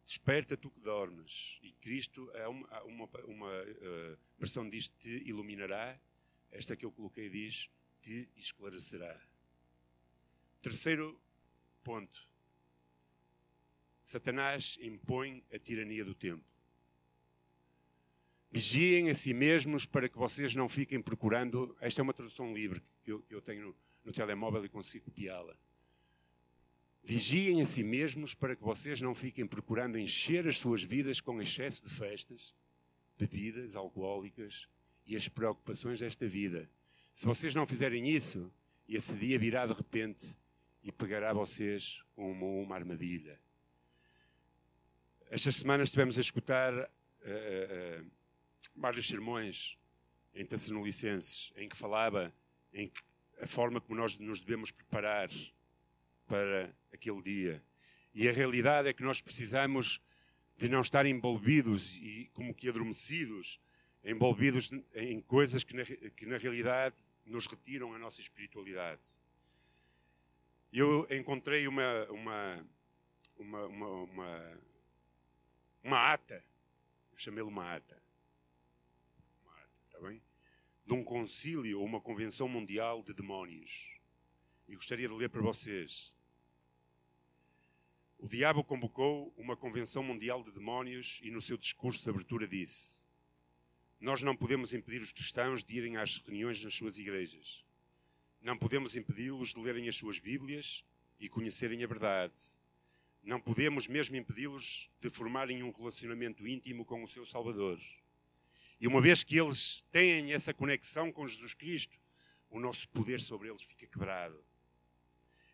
Desperta 0.06 0.58
tu 0.58 0.70
que 0.70 0.80
dormes. 0.80 1.60
E 1.62 1.72
Cristo, 1.74 2.30
é 2.34 2.48
uma, 2.48 2.84
uma, 2.84 3.10
uma 3.26 3.62
uh, 3.64 4.18
versão 4.38 4.70
diz, 4.70 4.90
te 4.90 5.24
iluminará. 5.26 6.00
Esta 6.52 6.76
que 6.76 6.86
eu 6.86 6.92
coloquei 6.92 7.30
diz, 7.30 7.70
te 8.02 8.28
esclarecerá. 8.36 9.20
Terceiro 10.62 11.20
ponto. 11.84 12.31
Satanás 14.02 14.78
impõe 14.82 15.44
a 15.54 15.60
tirania 15.60 16.04
do 16.04 16.16
tempo. 16.16 16.44
Vigiem 18.52 19.10
a 19.10 19.16
si 19.16 19.34
mesmos 19.34 19.86
para 19.86 20.10
que 20.10 20.18
vocês 20.18 20.54
não 20.56 20.68
fiquem 20.68 21.02
procurando. 21.02 21.76
Esta 21.80 22.02
é 22.02 22.04
uma 22.04 22.14
tradução 22.14 22.54
livre 22.54 22.82
que 23.04 23.12
eu, 23.12 23.22
que 23.22 23.34
eu 23.34 23.42
tenho 23.42 23.68
no, 23.68 23.76
no 24.04 24.12
telemóvel 24.12 24.66
e 24.66 24.70
consigo 24.70 25.06
copiá-la. 25.06 25.56
Vigiem 27.04 27.62
a 27.62 27.66
si 27.66 27.84
mesmos 27.84 28.34
para 28.34 28.56
que 28.56 28.62
vocês 28.62 29.02
não 29.02 29.16
fiquem 29.16 29.48
procurando 29.48 29.98
encher 29.98 30.48
as 30.48 30.58
suas 30.58 30.84
vidas 30.84 31.22
com 31.22 31.42
excesso 31.42 31.84
de 31.84 31.90
festas, 31.90 32.54
bebidas 33.18 33.76
alcoólicas 33.76 34.68
e 35.06 35.16
as 35.16 35.28
preocupações 35.28 36.00
desta 36.00 36.28
vida. 36.28 36.70
Se 37.14 37.26
vocês 37.26 37.56
não 37.56 37.66
fizerem 37.66 38.10
isso, 38.10 38.52
esse 38.88 39.14
dia 39.14 39.40
virá 39.40 39.66
de 39.66 39.74
repente 39.74 40.38
e 40.84 40.92
pegará 40.92 41.34
vocês 41.34 42.04
com 42.14 42.32
uma, 42.32 42.46
uma 42.46 42.76
armadilha. 42.76 43.40
Estas 45.34 45.56
semanas 45.56 45.88
estivemos 45.88 46.18
a 46.18 46.22
escutar 46.22 46.74
uh, 46.74 46.84
uh, 46.84 48.06
vários 48.76 49.08
sermões 49.08 49.78
em 50.36 50.46
Tessalonicenses 50.46 51.54
em 51.56 51.70
que 51.70 51.78
falava 51.78 52.34
em 52.74 52.90
que 52.90 53.02
a 53.42 53.48
forma 53.48 53.80
como 53.80 53.98
nós 53.98 54.18
nos 54.18 54.42
devemos 54.42 54.72
preparar 54.72 55.30
para 56.28 56.76
aquele 56.92 57.22
dia. 57.22 57.64
E 58.14 58.28
a 58.28 58.34
realidade 58.34 58.90
é 58.90 58.94
que 58.94 59.04
nós 59.04 59.22
precisamos 59.22 60.02
de 60.58 60.68
não 60.68 60.82
estar 60.82 61.06
envolvidos 61.06 61.96
e 62.02 62.30
como 62.34 62.54
que 62.54 62.68
adormecidos, 62.68 63.58
envolvidos 64.04 64.70
em 64.94 65.22
coisas 65.22 65.64
que 65.64 65.78
na, 65.78 65.86
que 65.86 66.26
na 66.26 66.40
realidade 66.40 66.98
nos 67.26 67.48
retiram 67.48 67.94
a 67.94 67.98
nossa 67.98 68.20
espiritualidade. 68.20 69.22
Eu 70.74 71.08
encontrei 71.10 71.70
uma, 71.70 72.06
uma, 72.10 72.68
uma, 73.40 73.66
uma, 73.68 73.88
uma, 73.88 74.62
uma 75.84 76.14
ata, 76.14 76.44
chamei-lhe 77.16 77.48
uma 77.48 77.76
ata, 77.76 78.02
uma 79.44 79.54
ata, 79.54 79.80
está 79.86 80.00
bem? 80.00 80.22
De 80.86 80.94
um 80.94 81.04
concílio 81.04 81.80
ou 81.80 81.86
uma 81.86 82.02
convenção 82.02 82.48
mundial 82.48 83.04
de 83.04 83.14
demónios. 83.14 84.00
E 84.68 84.76
gostaria 84.76 85.08
de 85.08 85.14
ler 85.14 85.30
para 85.30 85.42
vocês. 85.42 86.14
O 88.18 88.30
diabo 88.30 88.64
convocou 88.64 89.34
uma 89.36 89.58
convenção 89.58 90.04
mundial 90.04 90.44
de 90.44 90.52
demónios 90.52 91.20
e 91.24 91.32
no 91.32 91.42
seu 91.42 91.58
discurso 91.58 92.04
de 92.04 92.10
abertura 92.10 92.48
disse: 92.48 93.04
Nós 94.00 94.22
não 94.22 94.36
podemos 94.38 94.74
impedir 94.74 95.02
os 95.02 95.12
cristãos 95.12 95.64
de 95.64 95.76
irem 95.76 95.98
às 95.98 96.18
reuniões 96.20 96.64
nas 96.64 96.76
suas 96.76 97.00
igrejas. 97.00 97.66
Não 98.40 98.58
podemos 98.58 98.96
impedi-los 98.96 99.54
de 99.54 99.60
lerem 99.60 99.88
as 99.88 99.96
suas 99.96 100.20
Bíblias 100.20 100.86
e 101.20 101.28
conhecerem 101.28 101.84
a 101.84 101.88
verdade. 101.88 102.61
Não 103.24 103.40
podemos 103.40 103.88
mesmo 103.88 104.16
impedi-los 104.16 104.90
de 105.00 105.10
formarem 105.10 105.62
um 105.64 105.72
relacionamento 105.72 106.48
íntimo 106.48 106.84
com 106.86 107.04
o 107.04 107.08
seu 107.08 107.26
Salvador. 107.26 107.80
E 108.80 108.88
uma 108.88 109.02
vez 109.02 109.24
que 109.24 109.38
eles 109.40 109.86
têm 109.92 110.34
essa 110.34 110.54
conexão 110.54 111.12
com 111.12 111.28
Jesus 111.28 111.54
Cristo, 111.54 112.00
o 112.50 112.60
nosso 112.60 112.90
poder 112.90 113.20
sobre 113.20 113.50
eles 113.50 113.62
fica 113.62 113.86
quebrado. 113.86 114.44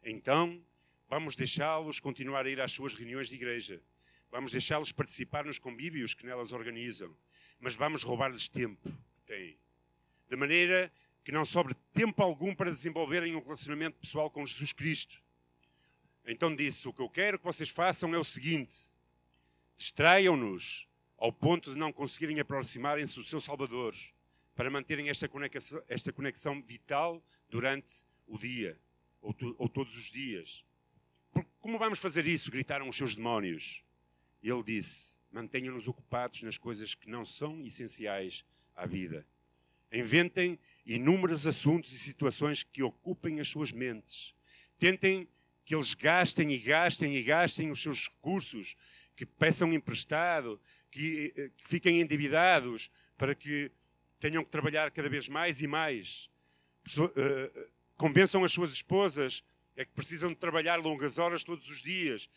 Então, 0.01 0.63
Vamos 1.09 1.37
deixá-los 1.37 2.01
continuar 2.01 2.45
a 2.45 2.49
ir 2.49 2.59
às 2.59 2.73
suas 2.73 2.93
reuniões 2.93 3.29
de 3.29 3.35
igreja. 3.35 3.81
Vamos 4.29 4.51
deixá-los 4.51 4.91
participar 4.91 5.45
nos 5.45 5.57
convívios 5.57 6.13
que 6.13 6.25
nelas 6.25 6.51
organizam. 6.51 7.15
Mas 7.61 7.75
vamos 7.75 8.03
roubar-lhes 8.03 8.49
tempo 8.49 8.89
que 9.15 9.21
têm. 9.21 9.57
De 10.27 10.35
maneira 10.35 10.91
que 11.23 11.31
não 11.31 11.45
sobre 11.45 11.73
tempo 11.93 12.21
algum 12.21 12.53
para 12.53 12.71
desenvolverem 12.71 13.35
um 13.35 13.39
relacionamento 13.39 13.97
pessoal 13.97 14.29
com 14.29 14.45
Jesus 14.45 14.73
Cristo. 14.73 15.21
Então 16.27 16.53
disse: 16.53 16.87
O 16.89 16.93
que 16.93 17.01
eu 17.01 17.09
quero 17.09 17.39
que 17.39 17.45
vocês 17.45 17.69
façam 17.69 18.13
é 18.13 18.17
o 18.17 18.23
seguinte: 18.23 18.75
distraiam-nos 19.77 20.87
ao 21.17 21.31
ponto 21.31 21.71
de 21.71 21.79
não 21.79 21.93
conseguirem 21.93 22.39
aproximarem-se 22.39 23.15
do 23.15 23.23
seu 23.23 23.39
Salvador, 23.39 23.95
para 24.53 24.69
manterem 24.69 25.09
esta 25.09 25.27
conexão, 25.29 25.81
esta 25.87 26.11
conexão 26.11 26.61
vital 26.61 27.23
durante 27.49 28.05
o 28.27 28.37
dia, 28.37 28.77
ou, 29.21 29.33
tu, 29.33 29.55
ou 29.57 29.69
todos 29.69 29.95
os 29.95 30.11
dias. 30.11 30.65
Como 31.59 31.79
vamos 31.79 31.99
fazer 31.99 32.27
isso? 32.27 32.51
gritaram 32.51 32.87
os 32.89 32.95
seus 32.95 33.15
demónios. 33.15 33.83
Ele 34.43 34.63
disse: 34.63 35.17
Mantenham-nos 35.31 35.87
ocupados 35.87 36.43
nas 36.43 36.57
coisas 36.57 36.93
que 36.93 37.09
não 37.09 37.23
são 37.23 37.65
essenciais 37.65 38.43
à 38.75 38.85
vida. 38.85 39.25
Inventem 39.91 40.59
inúmeros 40.85 41.47
assuntos 41.47 41.93
e 41.93 41.99
situações 41.99 42.63
que 42.63 42.83
ocupem 42.83 43.39
as 43.39 43.47
suas 43.47 43.71
mentes. 43.71 44.35
Tentem 44.77 45.27
que 45.67 45.75
eles 45.75 45.93
gastem 45.93 46.53
e 46.53 46.57
gastem 46.59 47.17
e 47.17 47.21
gastem 47.21 47.69
os 47.69 47.81
seus 47.81 48.07
recursos, 48.07 48.77
que 49.17 49.25
peçam 49.25 49.73
emprestado, 49.73 50.61
que, 50.89 51.33
eh, 51.35 51.51
que 51.57 51.67
fiquem 51.67 51.99
endividados 51.99 52.89
para 53.17 53.35
que 53.35 53.69
tenham 54.17 54.45
que 54.45 54.49
trabalhar 54.49 54.89
cada 54.91 55.09
vez 55.09 55.27
mais 55.27 55.61
e 55.61 55.67
mais. 55.67 56.29
Uh, 56.97 57.69
convençam 57.97 58.45
as 58.45 58.53
suas 58.53 58.71
esposas 58.71 59.43
é 59.75 59.83
que 59.83 59.91
precisam 59.91 60.29
de 60.29 60.37
trabalhar 60.37 60.77
longas 60.77 61.17
horas 61.17 61.43
todos 61.43 61.69
os 61.69 61.81
dias. 61.81 62.29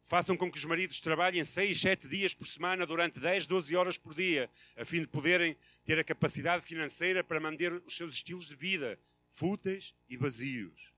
Façam 0.00 0.34
com 0.34 0.50
que 0.50 0.56
os 0.56 0.64
maridos 0.64 1.00
trabalhem 1.00 1.44
6, 1.44 1.78
7 1.78 2.08
dias 2.08 2.32
por 2.32 2.46
semana 2.46 2.86
durante 2.86 3.20
10, 3.20 3.46
12 3.46 3.76
horas 3.76 3.98
por 3.98 4.14
dia, 4.14 4.50
a 4.74 4.86
fim 4.86 5.02
de 5.02 5.06
poderem 5.06 5.54
ter 5.84 5.98
a 5.98 6.04
capacidade 6.04 6.64
financeira 6.64 7.22
para 7.22 7.38
manter 7.38 7.74
os 7.74 7.94
seus 7.94 8.14
estilos 8.14 8.48
de 8.48 8.56
vida 8.56 8.98
fúteis 9.28 9.94
e 10.08 10.16
vazios. 10.16 10.93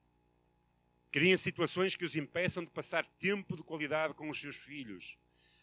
Criem 1.16 1.34
situações 1.38 1.96
que 1.96 2.04
os 2.04 2.14
impeçam 2.14 2.62
de 2.62 2.70
passar 2.70 3.06
tempo 3.06 3.56
de 3.56 3.62
qualidade 3.62 4.12
com 4.12 4.28
os 4.28 4.38
seus 4.38 4.56
filhos. 4.56 5.16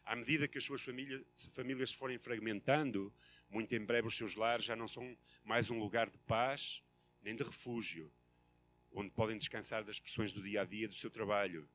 À 0.03 0.15
medida 0.15 0.47
que 0.47 0.57
as 0.57 0.63
suas 0.63 0.81
famílias, 0.81 1.21
famílias 1.51 1.91
se 1.91 1.95
forem 1.95 2.17
fragmentando, 2.17 3.13
muito 3.51 3.75
em 3.75 3.85
breve 3.85 4.07
os 4.07 4.17
seus 4.17 4.33
lares 4.33 4.65
já 4.65 4.75
não 4.75 4.87
são 4.87 5.15
mais 5.43 5.69
um 5.69 5.77
lugar 5.77 6.09
de 6.09 6.17
paz 6.17 6.81
nem 7.21 7.35
de 7.35 7.43
refúgio, 7.43 8.11
onde 8.91 9.11
podem 9.11 9.37
descansar 9.37 9.83
das 9.83 9.99
pressões 9.99 10.33
do 10.33 10.41
dia 10.41 10.61
a 10.61 10.65
dia 10.65 10.87
do 10.87 10.95
seu 10.95 11.11
trabalho. 11.11 11.69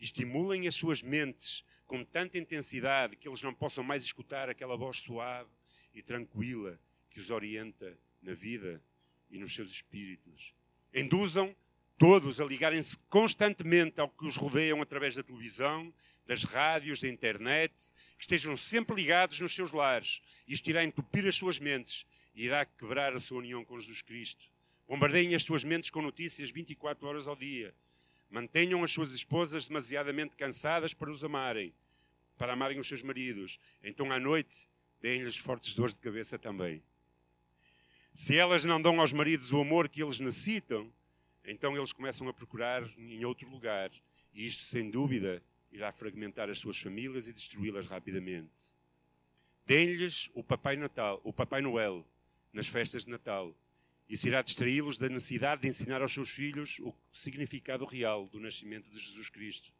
Estimulem 0.00 0.66
as 0.66 0.74
suas 0.74 1.02
mentes 1.02 1.66
com 1.84 2.02
tanta 2.02 2.38
intensidade 2.38 3.14
que 3.14 3.28
eles 3.28 3.42
não 3.42 3.52
possam 3.52 3.84
mais 3.84 4.02
escutar 4.02 4.48
aquela 4.48 4.74
voz 4.74 5.00
suave 5.00 5.50
e 5.92 6.00
tranquila 6.00 6.80
que 7.10 7.20
os 7.20 7.30
orienta 7.30 7.94
na 8.22 8.32
vida 8.32 8.82
e 9.30 9.36
nos 9.36 9.54
seus 9.54 9.70
espíritos. 9.70 10.54
Induzam 10.94 11.54
todos 11.98 12.40
a 12.40 12.44
ligarem-se 12.44 12.96
constantemente 13.10 14.00
ao 14.00 14.08
que 14.08 14.24
os 14.24 14.36
rodeiam 14.36 14.80
através 14.80 15.14
da 15.14 15.22
televisão, 15.22 15.92
das 16.26 16.44
rádios, 16.44 17.00
da 17.00 17.08
internet, 17.08 17.74
que 18.16 18.22
estejam 18.22 18.56
sempre 18.56 18.96
ligados 18.96 19.40
nos 19.40 19.54
seus 19.54 19.72
lares. 19.72 20.22
Isto 20.46 20.70
irá 20.70 20.84
entupir 20.84 21.26
as 21.26 21.36
suas 21.36 21.58
mentes 21.58 22.06
e 22.34 22.44
irá 22.44 22.64
quebrar 22.64 23.14
a 23.14 23.20
sua 23.20 23.38
união 23.38 23.64
com 23.64 23.78
Jesus 23.78 24.02
Cristo 24.02 24.50
Bombardeiem 24.88 25.34
as 25.34 25.42
suas 25.42 25.64
mentes 25.64 25.90
com 25.90 26.00
notícias 26.00 26.50
24 26.50 27.06
horas 27.06 27.28
ao 27.28 27.36
dia. 27.36 27.74
Mantenham 28.30 28.82
as 28.82 28.90
suas 28.90 29.12
esposas 29.12 29.68
demasiadamente 29.68 30.34
cansadas 30.34 30.94
para 30.94 31.10
os 31.10 31.22
amarem, 31.22 31.74
para 32.38 32.54
amarem 32.54 32.78
os 32.78 32.88
seus 32.88 33.02
maridos. 33.02 33.60
Então, 33.82 34.10
à 34.10 34.18
noite, 34.18 34.66
deem-lhes 34.98 35.36
fortes 35.36 35.74
dores 35.74 35.94
de 35.94 36.00
cabeça 36.00 36.38
também. 36.38 36.82
Se 38.14 38.34
elas 38.34 38.64
não 38.64 38.80
dão 38.80 38.98
aos 38.98 39.12
maridos 39.12 39.52
o 39.52 39.60
amor 39.60 39.90
que 39.90 40.02
eles 40.02 40.20
necessitam, 40.20 40.90
então 41.50 41.76
eles 41.76 41.92
começam 41.92 42.28
a 42.28 42.32
procurar 42.32 42.82
em 42.98 43.24
outro 43.24 43.48
lugar. 43.48 43.90
E 44.32 44.46
isto, 44.46 44.64
sem 44.64 44.90
dúvida, 44.90 45.42
irá 45.70 45.90
fragmentar 45.90 46.48
as 46.48 46.58
suas 46.58 46.78
famílias 46.78 47.26
e 47.26 47.32
destruí-las 47.32 47.86
rapidamente. 47.86 48.72
Deem-lhes 49.66 50.30
o 50.34 50.42
Papai 50.42 50.76
Natal, 50.76 51.20
o 51.24 51.32
Papai 51.32 51.60
Noel, 51.60 52.06
nas 52.52 52.66
festas 52.66 53.04
de 53.04 53.10
Natal 53.10 53.54
isso 54.08 54.26
irá 54.26 54.40
distraí-los 54.40 54.96
da 54.96 55.08
necessidade 55.08 55.60
de 55.60 55.68
ensinar 55.68 56.00
aos 56.00 56.14
seus 56.14 56.30
filhos 56.30 56.78
o 56.80 56.94
significado 57.12 57.84
real 57.84 58.24
do 58.24 58.40
nascimento 58.40 58.88
de 58.88 58.98
Jesus 58.98 59.28
Cristo. 59.28 59.70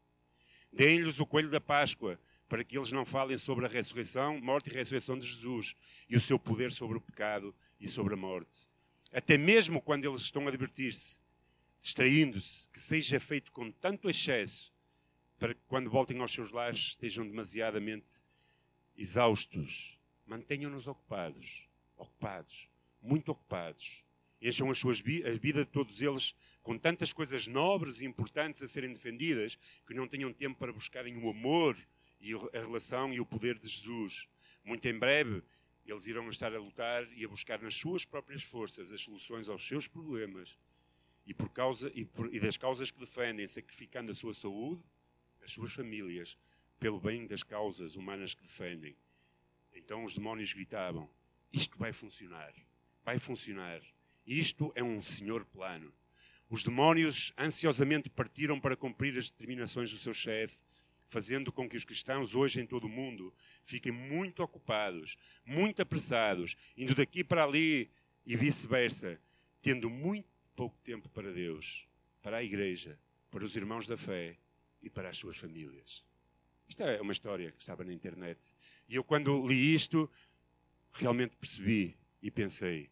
Deem-lhes 0.71 1.19
o 1.19 1.25
coelho 1.25 1.49
da 1.49 1.61
Páscoa, 1.61 2.21
para 2.47 2.63
que 2.63 2.77
eles 2.77 2.93
não 2.93 3.07
falem 3.07 3.39
sobre 3.39 3.65
a 3.65 3.69
ressurreição, 3.69 4.39
morte 4.41 4.69
e 4.69 4.75
ressurreição 4.75 5.19
de 5.19 5.27
Jesus 5.27 5.75
e 6.09 6.17
o 6.17 6.21
seu 6.21 6.39
poder 6.39 6.73
sobre 6.73 6.99
o 6.99 7.01
pecado 7.01 7.55
e 7.81 7.89
sobre 7.89 8.15
a 8.15 8.17
morte. 8.17 8.69
Até 9.11 9.39
mesmo 9.39 9.81
quando 9.81 10.05
eles 10.05 10.21
estão 10.21 10.47
a 10.47 10.51
divertir-se, 10.51 11.21
distraindo-se, 11.81 12.69
que 12.71 12.81
seja 12.81 13.21
feito 13.21 13.53
com 13.53 13.71
tanto 13.71 14.09
excesso, 14.11 14.73
para 15.39 15.55
que 15.55 15.61
quando 15.69 15.91
voltem 15.91 16.19
aos 16.21 16.33
seus 16.33 16.51
lares 16.51 16.89
estejam 16.89 17.27
demasiadamente 17.27 18.25
exaustos, 18.97 19.99
mantenham-nos 20.27 20.89
ocupados, 20.89 21.69
ocupados, 21.97 22.69
muito 23.01 23.31
ocupados. 23.31 24.05
Encham 24.41 24.71
as 24.71 24.79
suas 24.79 25.01
a 25.01 25.39
vida 25.39 25.65
de 25.65 25.71
todos 25.71 26.01
eles 26.03 26.35
com 26.63 26.79
tantas 26.79 27.13
coisas 27.13 27.47
nobres 27.47 28.01
e 28.01 28.05
importantes 28.05 28.63
a 28.63 28.69
serem 28.69 28.93
defendidas 28.93 29.59
que 29.87 29.95
não 29.95 30.07
tenham 30.07 30.33
tempo 30.33 30.59
para 30.59 30.73
buscarem 30.73 31.17
o 31.17 31.31
amor 31.31 31.77
e 32.21 32.35
a 32.35 32.61
relação 32.61 33.13
e 33.13 33.21
o 33.21 33.27
poder 33.27 33.59
de 33.59 33.69
Jesus. 33.69 34.29
Muito 34.65 34.87
em 34.87 34.99
breve, 34.99 35.43
eles 35.87 36.07
irão 36.07 36.29
estar 36.29 36.55
a 36.55 36.59
lutar 36.59 37.05
e 37.17 37.25
a 37.25 37.29
buscar 37.29 37.61
nas 37.63 37.75
suas 37.75 38.05
próprias 38.05 38.43
forças 38.43 38.93
as 38.93 39.01
soluções 39.01 39.49
aos 39.49 39.67
seus 39.67 39.89
problemas 39.89 40.57
e, 41.29 41.35
por 41.35 41.51
causa, 41.51 41.93
e, 41.95 42.07
por, 42.07 42.35
e 42.35 42.41
das 42.41 42.57
causas 42.57 42.91
que 42.91 42.99
defendem, 42.99 43.47
sacrificando 43.47 44.11
a 44.11 44.15
sua 44.15 44.33
saúde, 44.33 44.83
as 45.45 45.53
suas 45.53 45.75
famílias, 45.75 46.39
pelo 46.81 46.99
bem 46.99 47.27
das 47.27 47.43
causas 47.43 47.97
humanas 47.97 48.33
que 48.33 48.43
defendem. 48.43 48.97
Então 49.75 50.05
os 50.05 50.15
demónios 50.15 50.55
gritavam: 50.55 51.07
Isto 51.53 51.77
vai 51.77 51.93
funcionar, 51.93 52.55
vai 53.05 53.19
funcionar. 53.19 53.83
Isto 54.27 54.73
é 54.75 54.83
um 54.83 55.03
senhor 55.03 55.45
plano. 55.45 55.93
Os 56.49 56.65
demónios 56.65 57.35
ansiosamente 57.37 58.09
partiram 58.09 58.59
para 58.59 58.75
cumprir 58.75 59.19
as 59.19 59.31
determinações 59.31 59.91
do 59.91 59.99
seu 59.99 60.15
chefe, 60.15 60.57
fazendo 61.05 61.53
com 61.53 61.69
que 61.69 61.77
os 61.77 61.85
cristãos 61.85 62.35
hoje 62.35 62.59
em 62.59 62.67
todo 62.67 62.85
o 62.85 62.89
mundo 62.89 63.35
fiquem 63.65 63.93
muito 63.93 64.43
ocupados, 64.43 65.19
muito 65.45 65.83
apressados, 65.83 66.57
indo 66.75 66.95
daqui 66.95 67.23
para 67.23 67.45
ali 67.45 67.91
e 68.25 68.35
vice-versa, 68.35 69.21
tendo 69.61 69.91
muito 69.91 70.38
pouco 70.59 70.77
tempo 70.81 71.09
para 71.11 71.33
Deus, 71.33 71.87
para 72.21 72.39
a 72.39 72.43
igreja, 72.43 72.99
para 73.31 73.45
os 73.45 73.55
irmãos 73.55 73.87
da 73.87 73.97
fé 73.97 74.37
e 74.83 74.91
para 74.91 75.09
as 75.09 75.17
suas 75.17 75.37
famílias. 75.37 76.05
Isto 76.67 76.83
é 76.83 77.01
uma 77.01 77.13
história 77.13 77.53
que 77.53 77.61
estava 77.61 77.85
na 77.85 77.93
internet. 77.93 78.57
E 78.89 78.97
eu, 78.97 79.05
quando 79.05 79.47
li 79.47 79.73
isto, 79.73 80.11
realmente 80.91 81.37
percebi 81.37 81.97
e 82.21 82.29
pensei: 82.29 82.91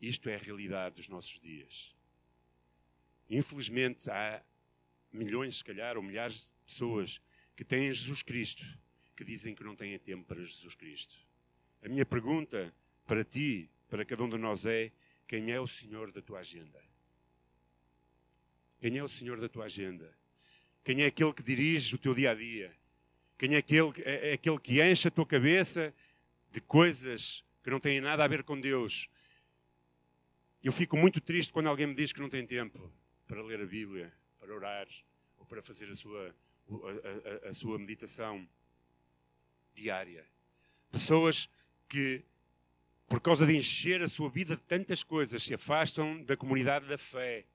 isto 0.00 0.30
é 0.30 0.36
a 0.36 0.38
realidade 0.38 0.94
dos 0.94 1.10
nossos 1.10 1.38
dias. 1.38 1.94
Infelizmente, 3.28 4.10
há 4.10 4.42
milhões, 5.12 5.58
se 5.58 5.64
calhar, 5.64 5.98
ou 5.98 6.02
milhares 6.02 6.54
de 6.56 6.72
pessoas 6.72 7.20
que 7.54 7.66
têm 7.66 7.92
Jesus 7.92 8.22
Cristo, 8.22 8.64
que 9.14 9.24
dizem 9.24 9.54
que 9.54 9.62
não 9.62 9.76
têm 9.76 9.98
tempo 9.98 10.24
para 10.24 10.42
Jesus 10.42 10.74
Cristo. 10.74 11.18
A 11.82 11.88
minha 11.90 12.06
pergunta 12.06 12.74
para 13.06 13.22
ti, 13.22 13.68
para 13.90 14.06
cada 14.06 14.24
um 14.24 14.28
de 14.30 14.38
nós 14.38 14.64
é: 14.64 14.90
quem 15.26 15.52
é 15.52 15.60
o 15.60 15.66
Senhor 15.66 16.10
da 16.10 16.22
tua 16.22 16.38
agenda? 16.38 16.93
Quem 18.84 18.98
é 18.98 19.02
o 19.02 19.08
Senhor 19.08 19.40
da 19.40 19.48
tua 19.48 19.64
agenda? 19.64 20.14
Quem 20.84 21.00
é 21.00 21.06
aquele 21.06 21.32
que 21.32 21.42
dirige 21.42 21.94
o 21.94 21.98
teu 21.98 22.12
dia 22.12 22.32
a 22.32 22.34
dia? 22.34 22.70
Quem 23.38 23.54
é 23.54 23.56
aquele, 23.56 23.90
é, 24.02 24.32
é 24.32 24.32
aquele 24.34 24.58
que 24.58 24.82
enche 24.82 25.08
a 25.08 25.10
tua 25.10 25.24
cabeça 25.24 25.94
de 26.52 26.60
coisas 26.60 27.42
que 27.62 27.70
não 27.70 27.80
têm 27.80 27.98
nada 27.98 28.22
a 28.22 28.28
ver 28.28 28.42
com 28.42 28.60
Deus? 28.60 29.08
Eu 30.62 30.70
fico 30.70 30.98
muito 30.98 31.18
triste 31.18 31.50
quando 31.50 31.68
alguém 31.70 31.86
me 31.86 31.94
diz 31.94 32.12
que 32.12 32.20
não 32.20 32.28
tem 32.28 32.44
tempo 32.44 32.92
para 33.26 33.42
ler 33.42 33.62
a 33.62 33.64
Bíblia, 33.64 34.12
para 34.38 34.54
orar 34.54 34.86
ou 35.38 35.46
para 35.46 35.62
fazer 35.62 35.90
a 35.90 35.94
sua 35.94 36.34
a, 36.68 37.46
a, 37.46 37.48
a 37.48 37.52
sua 37.54 37.78
meditação 37.78 38.46
diária. 39.72 40.26
Pessoas 40.92 41.48
que, 41.88 42.22
por 43.08 43.22
causa 43.22 43.46
de 43.46 43.56
encher 43.56 44.02
a 44.02 44.10
sua 44.10 44.28
vida 44.28 44.56
de 44.56 44.62
tantas 44.62 45.02
coisas, 45.02 45.42
se 45.42 45.54
afastam 45.54 46.22
da 46.22 46.36
comunidade 46.36 46.86
da 46.86 46.98
fé. 46.98 47.46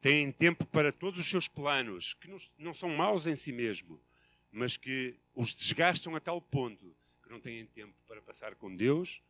Têm 0.00 0.30
tempo 0.30 0.64
para 0.66 0.92
todos 0.92 1.20
os 1.20 1.28
seus 1.28 1.48
planos, 1.48 2.14
que 2.14 2.30
não, 2.56 2.72
são 2.72 2.88
maus 2.90 3.26
em 3.26 3.34
si 3.34 3.50
mesmo, 3.50 4.00
mas 4.52 4.76
que 4.76 5.16
os 5.34 5.52
desgastam 5.52 6.14
a 6.14 6.20
tal 6.20 6.40
ponto 6.40 6.96
que 7.22 7.28
não 7.28 7.40
têm 7.40 7.66
tempo 7.66 7.94
para 8.06 8.22
passar 8.22 8.54
com 8.54 8.74
Deus, 8.74 9.20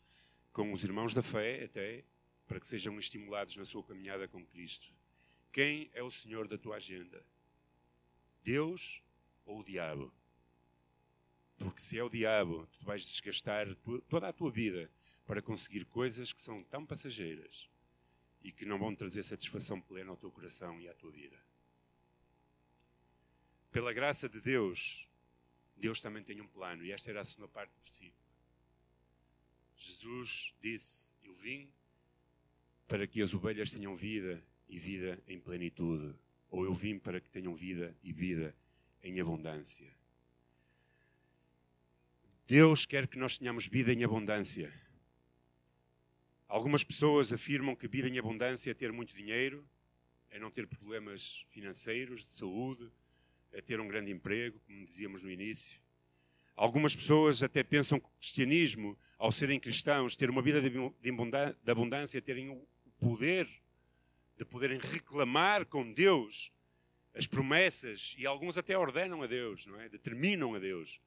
com 0.53 0.71
os 0.73 0.85
irmãos 0.85 1.15
da 1.15 1.23
fé, 1.23 1.65
até 1.65 2.05
para 2.47 2.61
que 2.61 2.67
sejam 2.67 2.99
estimulados 2.99 3.57
na 3.57 3.65
sua 3.65 3.83
caminhada 3.83 4.29
com 4.29 4.45
Cristo. 4.45 4.93
Quem 5.51 5.91
é 5.95 6.03
o 6.03 6.11
Senhor 6.11 6.47
da 6.47 6.59
tua 6.59 6.77
agenda? 6.77 7.25
Deus 8.43 9.03
ou 9.47 9.61
o 9.61 9.65
diabo? 9.65 10.13
Porque 11.57 11.81
se 11.81 11.99
é 11.99 12.05
o 12.05 12.11
diabo, 12.11 12.69
tu 12.79 12.85
vais 12.85 13.03
desgastar 13.03 13.67
toda 14.09 14.29
a 14.29 14.33
tua 14.33 14.51
vida 14.51 14.91
para 15.27 15.41
conseguir 15.41 15.87
coisas 15.87 16.33
que 16.33 16.41
são 16.41 16.63
tão 16.65 16.85
passageiras 16.85 17.69
e 18.49 18.53
que 18.53 18.65
não 18.65 18.79
vão 18.79 18.95
trazer 18.95 19.23
satisfação 19.23 19.79
plena 19.79 20.11
ao 20.11 20.17
teu 20.17 20.31
coração 20.31 20.81
e 20.81 20.89
à 20.89 20.95
tua 20.95 21.11
vida. 21.11 21.39
Pela 23.71 23.93
graça 23.93 24.27
de 24.27 24.41
Deus, 24.41 25.07
Deus 25.77 26.01
também 26.01 26.23
tem 26.23 26.41
um 26.41 26.49
plano, 26.49 26.83
e 26.83 26.91
esta 26.91 27.11
era 27.11 27.21
a 27.21 27.25
segunda 27.25 27.49
parte 27.49 27.71
do 27.73 27.81
versículo. 27.83 28.27
Jesus 29.77 30.55
disse: 30.63 31.19
Eu 31.23 31.35
vim 31.35 31.71
para 32.89 33.07
que 33.07 33.21
as 33.21 33.35
ovelhas 33.35 33.71
tenham 33.71 33.95
vida 33.95 34.43
e 34.67 34.79
vida 34.79 35.23
em 35.29 35.39
plenitude 35.39 36.19
ou 36.49 36.65
eu 36.65 36.73
vim 36.73 36.99
para 36.99 37.21
que 37.21 37.29
tenham 37.29 37.55
vida 37.55 37.95
e 38.03 38.15
vida 38.15 38.57
em 39.03 39.21
abundância. 39.21 39.95
Deus 42.47 42.87
quer 42.87 43.07
que 43.07 43.19
nós 43.19 43.37
tenhamos 43.37 43.67
vida 43.67 43.93
em 43.93 44.03
abundância. 44.05 44.73
Algumas 46.49 46.83
pessoas 46.83 47.31
afirmam 47.31 47.77
que 47.77 47.87
vida 47.87 48.09
em 48.09 48.19
abundância 48.19 48.71
é 48.71 48.75
ter 48.75 48.91
muito 48.91 49.15
dinheiro, 49.15 49.69
é 50.31 50.39
não 50.39 50.51
ter 50.51 50.67
problemas 50.67 51.45
financeiros, 51.51 52.23
de 52.23 52.33
saúde, 52.33 52.91
é 53.53 53.61
ter 53.61 53.79
um 53.81 53.87
grande 53.87 54.11
emprego, 54.11 54.59
como 54.61 54.87
dizíamos 54.87 55.23
no 55.23 55.31
início. 55.31 55.79
Algumas 56.57 56.97
pessoas 56.97 57.43
até 57.43 57.63
pensam 57.63 58.01
que 58.01 58.07
o 58.07 58.11
cristianismo, 58.19 58.99
ao 59.19 59.31
serem 59.31 59.61
cristãos, 59.61 60.17
ter 60.17 60.31
uma 60.31 60.41
vida 60.41 60.61
de 60.61 61.71
abundância, 61.71 62.21
terem 62.23 62.49
o 62.49 62.67
poder 62.99 63.47
de 64.39 64.45
poderem 64.45 64.79
reclamar 64.79 65.67
com 65.67 65.93
Deus 65.93 66.53
as 67.15 67.27
promessas 67.27 68.15
e 68.17 68.27
alguns 68.27 68.57
até 68.57 68.79
ordenam 68.79 69.23
a 69.23 69.27
Deus, 69.27 69.67
não 69.67 69.79
é? 69.81 69.89
Determinam 69.89 70.55
a 70.55 70.59
Deus. 70.59 71.01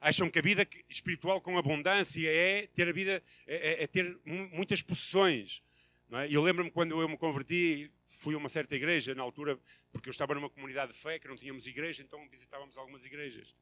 Acham 0.00 0.30
que 0.30 0.38
a 0.38 0.42
vida 0.42 0.66
espiritual 0.88 1.40
com 1.40 1.58
abundância 1.58 2.26
é 2.26 2.66
ter 2.68 2.88
a 2.88 2.92
vida 2.92 3.22
é, 3.46 3.82
é, 3.82 3.84
é 3.84 3.86
ter 3.86 4.18
muitas 4.24 4.80
possessões. 4.80 5.62
Não 6.08 6.18
é? 6.18 6.28
Eu 6.28 6.40
lembro-me 6.42 6.70
quando 6.70 7.00
eu 7.00 7.08
me 7.08 7.18
converti, 7.18 7.90
fui 8.08 8.34
a 8.34 8.38
uma 8.38 8.48
certa 8.48 8.74
igreja 8.74 9.14
na 9.14 9.22
altura, 9.22 9.58
porque 9.92 10.08
eu 10.08 10.10
estava 10.10 10.34
numa 10.34 10.48
comunidade 10.48 10.92
de 10.92 10.98
fé 10.98 11.18
que 11.18 11.28
não 11.28 11.36
tínhamos 11.36 11.66
igreja, 11.66 12.02
então 12.02 12.26
visitávamos 12.28 12.78
algumas 12.78 13.04
igrejas. 13.04 13.54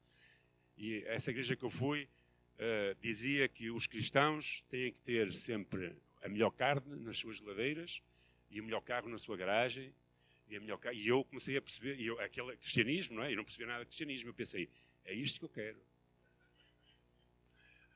E 0.77 1.03
essa 1.07 1.31
igreja 1.31 1.57
que 1.57 1.64
eu 1.64 1.70
fui 1.70 2.09
uh, 2.55 2.94
dizia 3.01 3.48
que 3.48 3.70
os 3.70 3.87
cristãos 3.87 4.62
têm 4.68 4.92
que 4.92 5.01
ter 5.01 5.33
sempre 5.33 5.94
a 6.22 6.29
melhor 6.29 6.51
carne 6.51 6.96
nas 7.01 7.18
suas 7.18 7.37
geladeiras 7.37 8.03
e 8.51 8.61
o 8.61 8.64
melhor 8.64 8.81
carro 8.81 9.09
na 9.09 9.18
sua 9.18 9.37
garagem. 9.37 9.92
E, 10.48 10.57
a 10.57 10.61
melhor, 10.61 10.79
e 10.94 11.07
eu 11.07 11.24
comecei 11.24 11.57
a 11.57 11.62
perceber, 11.62 12.01
e 12.01 12.07
eu, 12.07 12.18
aquele 12.20 12.57
cristianismo, 12.57 13.16
não 13.16 13.24
é? 13.24 13.33
Eu 13.33 13.37
não 13.37 13.44
percebia 13.44 13.66
nada 13.66 13.81
de 13.81 13.87
cristianismo. 13.87 14.31
Eu 14.31 14.35
pensei, 14.35 14.68
é 15.05 15.12
isto 15.12 15.38
que 15.38 15.44
eu 15.44 15.51
quero. 15.51 15.79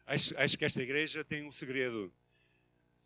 Acho, 0.07 0.37
acho 0.39 0.59
que 0.59 0.65
esta 0.65 0.83
igreja 0.83 1.25
tem 1.25 1.43
um 1.43 1.53
segredo. 1.53 2.13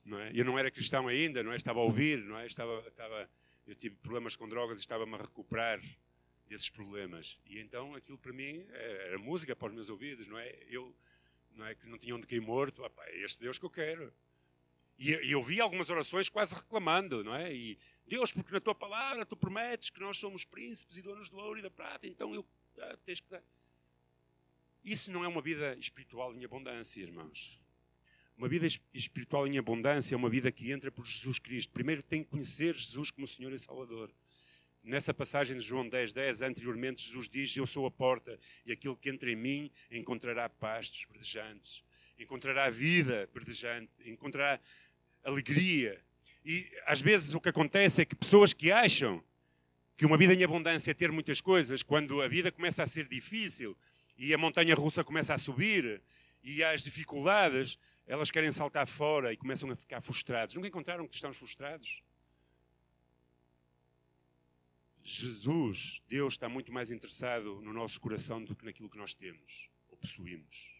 Não 0.04 0.18
é? 0.20 0.30
Eu 0.34 0.44
não 0.44 0.58
era 0.58 0.70
cristão 0.70 1.08
ainda, 1.08 1.42
não 1.42 1.52
é? 1.52 1.56
Estava 1.56 1.80
a 1.80 1.82
ouvir, 1.82 2.18
não 2.18 2.38
é? 2.38 2.46
Estava, 2.46 2.84
estava, 2.86 3.28
eu 3.66 3.74
tive 3.74 3.96
problemas 3.96 4.36
com 4.36 4.48
drogas 4.48 4.78
e 4.78 4.80
estava-me 4.80 5.14
a 5.14 5.18
recuperar 5.18 5.80
desses 6.48 6.70
problemas. 6.70 7.40
E 7.44 7.58
então 7.58 7.94
aquilo 7.94 8.18
para 8.18 8.32
mim 8.32 8.64
era 8.70 9.18
música 9.18 9.54
para 9.54 9.68
os 9.68 9.74
meus 9.74 9.90
ouvidos, 9.90 10.26
não 10.26 10.38
é? 10.38 10.56
Eu 10.68 10.94
não 11.56 11.66
é 11.66 11.74
que 11.74 11.88
não 11.88 11.98
tinha 11.98 12.14
onde 12.14 12.26
cair 12.26 12.40
morto, 12.40 12.84
ah, 12.84 12.90
é 13.06 13.22
este 13.22 13.40
Deus 13.40 13.58
que 13.58 13.64
eu 13.64 13.70
quero. 13.70 14.12
E, 14.98 15.10
e 15.10 15.32
eu 15.32 15.42
vi 15.42 15.60
algumas 15.60 15.90
orações 15.90 16.28
quase 16.28 16.54
reclamando, 16.54 17.24
não 17.24 17.34
é? 17.34 17.52
E 17.52 17.78
Deus, 18.06 18.32
porque 18.32 18.52
na 18.52 18.60
tua 18.60 18.74
palavra 18.74 19.26
tu 19.26 19.36
prometes 19.36 19.90
que 19.90 20.00
nós 20.00 20.18
somos 20.18 20.44
príncipes 20.44 20.96
e 20.96 21.02
donos 21.02 21.28
do 21.28 21.36
ouro 21.36 21.58
e 21.58 21.62
da 21.62 21.70
prata, 21.70 22.06
então 22.06 22.34
eu 22.34 22.46
ah, 22.78 22.96
tens 23.04 23.20
que 23.20 23.28
dar. 23.28 23.42
Isso 24.86 25.10
não 25.10 25.24
é 25.24 25.28
uma 25.28 25.42
vida 25.42 25.76
espiritual 25.80 26.32
em 26.32 26.44
abundância, 26.44 27.02
irmãos. 27.02 27.60
Uma 28.38 28.48
vida 28.48 28.68
espiritual 28.94 29.44
em 29.44 29.58
abundância 29.58 30.14
é 30.14 30.16
uma 30.16 30.30
vida 30.30 30.52
que 30.52 30.70
entra 30.70 30.92
por 30.92 31.04
Jesus 31.04 31.40
Cristo. 31.40 31.72
Primeiro 31.72 32.04
tem 32.04 32.22
que 32.22 32.30
conhecer 32.30 32.72
Jesus 32.72 33.10
como 33.10 33.26
Senhor 33.26 33.52
e 33.52 33.58
Salvador. 33.58 34.14
Nessa 34.84 35.12
passagem 35.12 35.56
de 35.56 35.64
João 35.64 35.88
10, 35.88 36.12
10, 36.12 36.42
anteriormente, 36.42 37.02
Jesus 37.02 37.28
diz: 37.28 37.56
Eu 37.56 37.66
sou 37.66 37.84
a 37.84 37.90
porta, 37.90 38.38
e 38.64 38.70
aquele 38.70 38.94
que 38.94 39.10
entra 39.10 39.28
em 39.28 39.34
mim 39.34 39.72
encontrará 39.90 40.48
pastos 40.48 41.04
verdejantes, 41.10 41.82
encontrará 42.16 42.70
vida 42.70 43.28
verdejante, 43.34 43.90
encontrará 44.04 44.60
alegria. 45.24 46.00
E 46.44 46.64
às 46.86 47.00
vezes 47.00 47.34
o 47.34 47.40
que 47.40 47.48
acontece 47.48 48.02
é 48.02 48.04
que 48.04 48.14
pessoas 48.14 48.52
que 48.52 48.70
acham 48.70 49.20
que 49.96 50.06
uma 50.06 50.16
vida 50.16 50.32
em 50.32 50.44
abundância 50.44 50.92
é 50.92 50.94
ter 50.94 51.10
muitas 51.10 51.40
coisas, 51.40 51.82
quando 51.82 52.22
a 52.22 52.28
vida 52.28 52.52
começa 52.52 52.84
a 52.84 52.86
ser 52.86 53.08
difícil 53.08 53.76
e 54.16 54.32
a 54.32 54.38
montanha 54.38 54.74
russa 54.74 55.04
começa 55.04 55.34
a 55.34 55.38
subir 55.38 56.02
e 56.42 56.62
as 56.62 56.82
dificuldades, 56.82 57.78
elas 58.06 58.30
querem 58.30 58.52
saltar 58.52 58.86
fora 58.86 59.32
e 59.32 59.36
começam 59.36 59.70
a 59.70 59.76
ficar 59.76 60.00
frustrados. 60.00 60.54
Nunca 60.54 60.68
encontraram 60.68 61.06
cristãos 61.06 61.36
frustrados? 61.36 62.02
Jesus, 65.02 66.02
Deus, 66.08 66.34
está 66.34 66.48
muito 66.48 66.72
mais 66.72 66.90
interessado 66.90 67.60
no 67.60 67.72
nosso 67.72 68.00
coração 68.00 68.42
do 68.42 68.56
que 68.56 68.64
naquilo 68.64 68.90
que 68.90 68.98
nós 68.98 69.14
temos 69.14 69.70
ou 69.88 69.96
possuímos. 69.96 70.74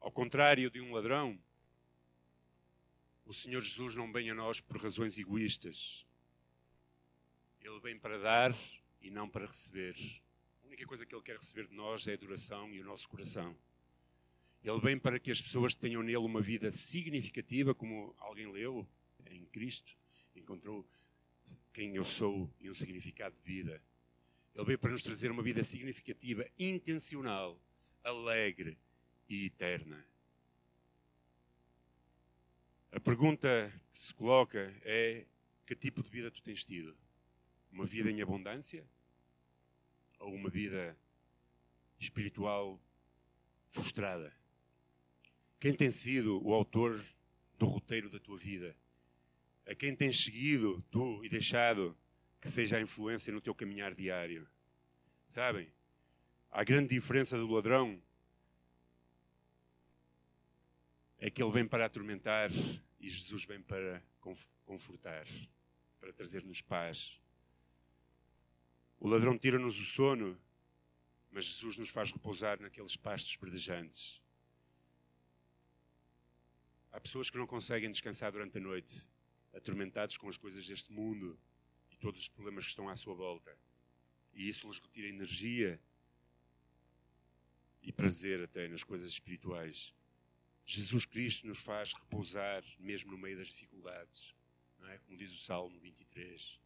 Ao 0.00 0.12
contrário 0.12 0.70
de 0.70 0.80
um 0.80 0.92
ladrão, 0.92 1.38
o 3.24 3.34
Senhor 3.34 3.60
Jesus 3.60 3.96
não 3.96 4.12
vem 4.12 4.30
a 4.30 4.34
nós 4.34 4.60
por 4.60 4.80
razões 4.80 5.18
egoístas. 5.18 6.06
Ele 7.60 7.80
vem 7.80 7.98
para 7.98 8.18
dar 8.18 8.54
e 9.00 9.10
não 9.10 9.28
para 9.28 9.46
receber. 9.46 9.96
A 10.66 10.68
única 10.68 10.84
coisa 10.84 11.06
que 11.06 11.14
Ele 11.14 11.22
quer 11.22 11.36
receber 11.36 11.68
de 11.68 11.74
nós 11.74 12.08
é 12.08 12.10
a 12.10 12.14
adoração 12.14 12.74
e 12.74 12.80
o 12.80 12.84
nosso 12.84 13.08
coração. 13.08 13.56
Ele 14.64 14.80
vem 14.80 14.98
para 14.98 15.16
que 15.16 15.30
as 15.30 15.40
pessoas 15.40 15.76
tenham 15.76 16.02
nele 16.02 16.16
uma 16.16 16.40
vida 16.40 16.72
significativa, 16.72 17.72
como 17.72 18.12
alguém 18.18 18.50
leu 18.50 18.84
em 19.30 19.44
Cristo, 19.44 19.96
encontrou 20.34 20.84
quem 21.72 21.94
eu 21.94 22.04
sou 22.04 22.52
e 22.60 22.68
um 22.68 22.74
significado 22.74 23.36
de 23.36 23.42
vida. 23.44 23.80
Ele 24.56 24.64
veio 24.64 24.78
para 24.78 24.90
nos 24.90 25.04
trazer 25.04 25.30
uma 25.30 25.40
vida 25.40 25.62
significativa, 25.62 26.44
intencional, 26.58 27.56
alegre 28.02 28.76
e 29.28 29.46
eterna. 29.46 30.04
A 32.90 32.98
pergunta 32.98 33.72
que 33.92 33.98
se 33.98 34.12
coloca 34.12 34.74
é: 34.82 35.26
que 35.64 35.76
tipo 35.76 36.02
de 36.02 36.10
vida 36.10 36.28
tu 36.28 36.42
tens 36.42 36.64
tido? 36.64 36.96
Uma 37.70 37.86
vida 37.86 38.10
em 38.10 38.20
abundância? 38.20 38.84
Ou 40.18 40.34
uma 40.34 40.48
vida 40.48 40.96
espiritual 41.98 42.80
frustrada? 43.70 44.32
Quem 45.58 45.74
tem 45.74 45.90
sido 45.90 46.44
o 46.46 46.52
autor 46.52 47.02
do 47.58 47.66
roteiro 47.66 48.10
da 48.10 48.18
tua 48.18 48.36
vida? 48.36 48.76
A 49.66 49.74
quem 49.74 49.96
tens 49.96 50.22
seguido 50.22 50.82
tu 50.90 51.24
e 51.24 51.28
deixado 51.28 51.96
que 52.40 52.48
seja 52.48 52.76
a 52.76 52.80
influência 52.80 53.32
no 53.32 53.40
teu 53.40 53.54
caminhar 53.54 53.94
diário? 53.94 54.48
Sabem? 55.26 55.72
A 56.50 56.62
grande 56.62 56.94
diferença 56.94 57.36
do 57.36 57.50
ladrão 57.50 58.00
é 61.18 61.30
que 61.30 61.42
ele 61.42 61.52
vem 61.52 61.66
para 61.66 61.86
atormentar 61.86 62.50
e 63.00 63.08
Jesus 63.08 63.44
vem 63.44 63.60
para 63.60 64.02
confortar, 64.64 65.26
para 65.98 66.12
trazer-nos 66.12 66.60
paz. 66.60 67.20
O 68.98 69.08
ladrão 69.08 69.38
tira-nos 69.38 69.78
o 69.78 69.84
sono, 69.84 70.40
mas 71.30 71.44
Jesus 71.44 71.76
nos 71.78 71.90
faz 71.90 72.10
repousar 72.10 72.60
naqueles 72.60 72.96
pastos 72.96 73.36
verdejantes. 73.36 74.22
Há 76.90 77.00
pessoas 77.00 77.28
que 77.28 77.36
não 77.36 77.46
conseguem 77.46 77.90
descansar 77.90 78.32
durante 78.32 78.56
a 78.56 78.60
noite, 78.60 79.06
atormentados 79.52 80.16
com 80.16 80.28
as 80.28 80.38
coisas 80.38 80.66
deste 80.66 80.90
mundo 80.90 81.38
e 81.90 81.96
todos 81.96 82.22
os 82.22 82.28
problemas 82.28 82.64
que 82.64 82.70
estão 82.70 82.88
à 82.88 82.96
sua 82.96 83.14
volta. 83.14 83.56
E 84.32 84.48
isso 84.48 84.66
lhes 84.66 84.78
retira 84.78 85.08
energia 85.08 85.80
e 87.82 87.92
prazer 87.92 88.42
até 88.42 88.66
nas 88.66 88.82
coisas 88.82 89.10
espirituais. 89.10 89.94
Jesus 90.64 91.04
Cristo 91.04 91.46
nos 91.46 91.58
faz 91.58 91.92
repousar 91.92 92.64
mesmo 92.78 93.12
no 93.12 93.18
meio 93.18 93.36
das 93.36 93.48
dificuldades, 93.48 94.34
não 94.78 94.88
é? 94.88 94.98
Como 94.98 95.16
diz 95.16 95.32
o 95.32 95.38
Salmo 95.38 95.78
23. 95.78 96.60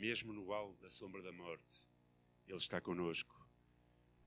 Mesmo 0.00 0.32
no 0.32 0.46
vale 0.46 0.72
da 0.80 0.88
sombra 0.88 1.20
da 1.20 1.30
morte, 1.30 1.86
Ele 2.48 2.56
está 2.56 2.80
conosco. 2.80 3.38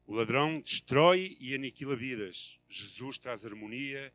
O 0.05 0.13
ladrão 0.13 0.61
destrói 0.61 1.35
e 1.39 1.55
aniquila 1.55 1.95
vidas. 1.95 2.59
Jesus 2.69 3.17
traz 3.17 3.43
harmonia 3.43 4.13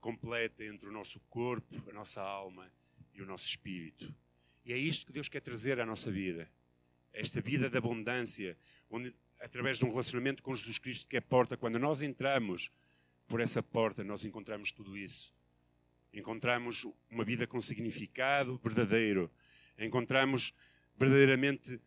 completa 0.00 0.64
entre 0.64 0.88
o 0.88 0.92
nosso 0.92 1.18
corpo, 1.28 1.74
a 1.90 1.92
nossa 1.92 2.22
alma 2.22 2.72
e 3.12 3.20
o 3.20 3.26
nosso 3.26 3.44
espírito. 3.46 4.14
E 4.64 4.72
é 4.72 4.76
isto 4.76 5.04
que 5.04 5.12
Deus 5.12 5.28
quer 5.28 5.40
trazer 5.40 5.80
à 5.80 5.84
nossa 5.84 6.08
vida. 6.08 6.48
Esta 7.12 7.40
vida 7.40 7.68
de 7.68 7.76
abundância, 7.76 8.56
onde 8.88 9.12
através 9.40 9.78
de 9.78 9.84
um 9.84 9.88
relacionamento 9.88 10.40
com 10.40 10.54
Jesus 10.54 10.78
Cristo 10.78 11.08
que 11.08 11.16
é 11.16 11.18
a 11.18 11.22
porta, 11.22 11.56
quando 11.56 11.80
nós 11.80 12.00
entramos 12.00 12.70
por 13.26 13.40
essa 13.40 13.60
porta 13.60 14.04
nós 14.04 14.24
encontramos 14.24 14.70
tudo 14.70 14.96
isso. 14.96 15.34
Encontramos 16.12 16.86
uma 17.10 17.24
vida 17.24 17.44
com 17.44 17.60
significado 17.60 18.56
verdadeiro. 18.62 19.28
Encontramos 19.76 20.54
verdadeiramente 21.06 21.80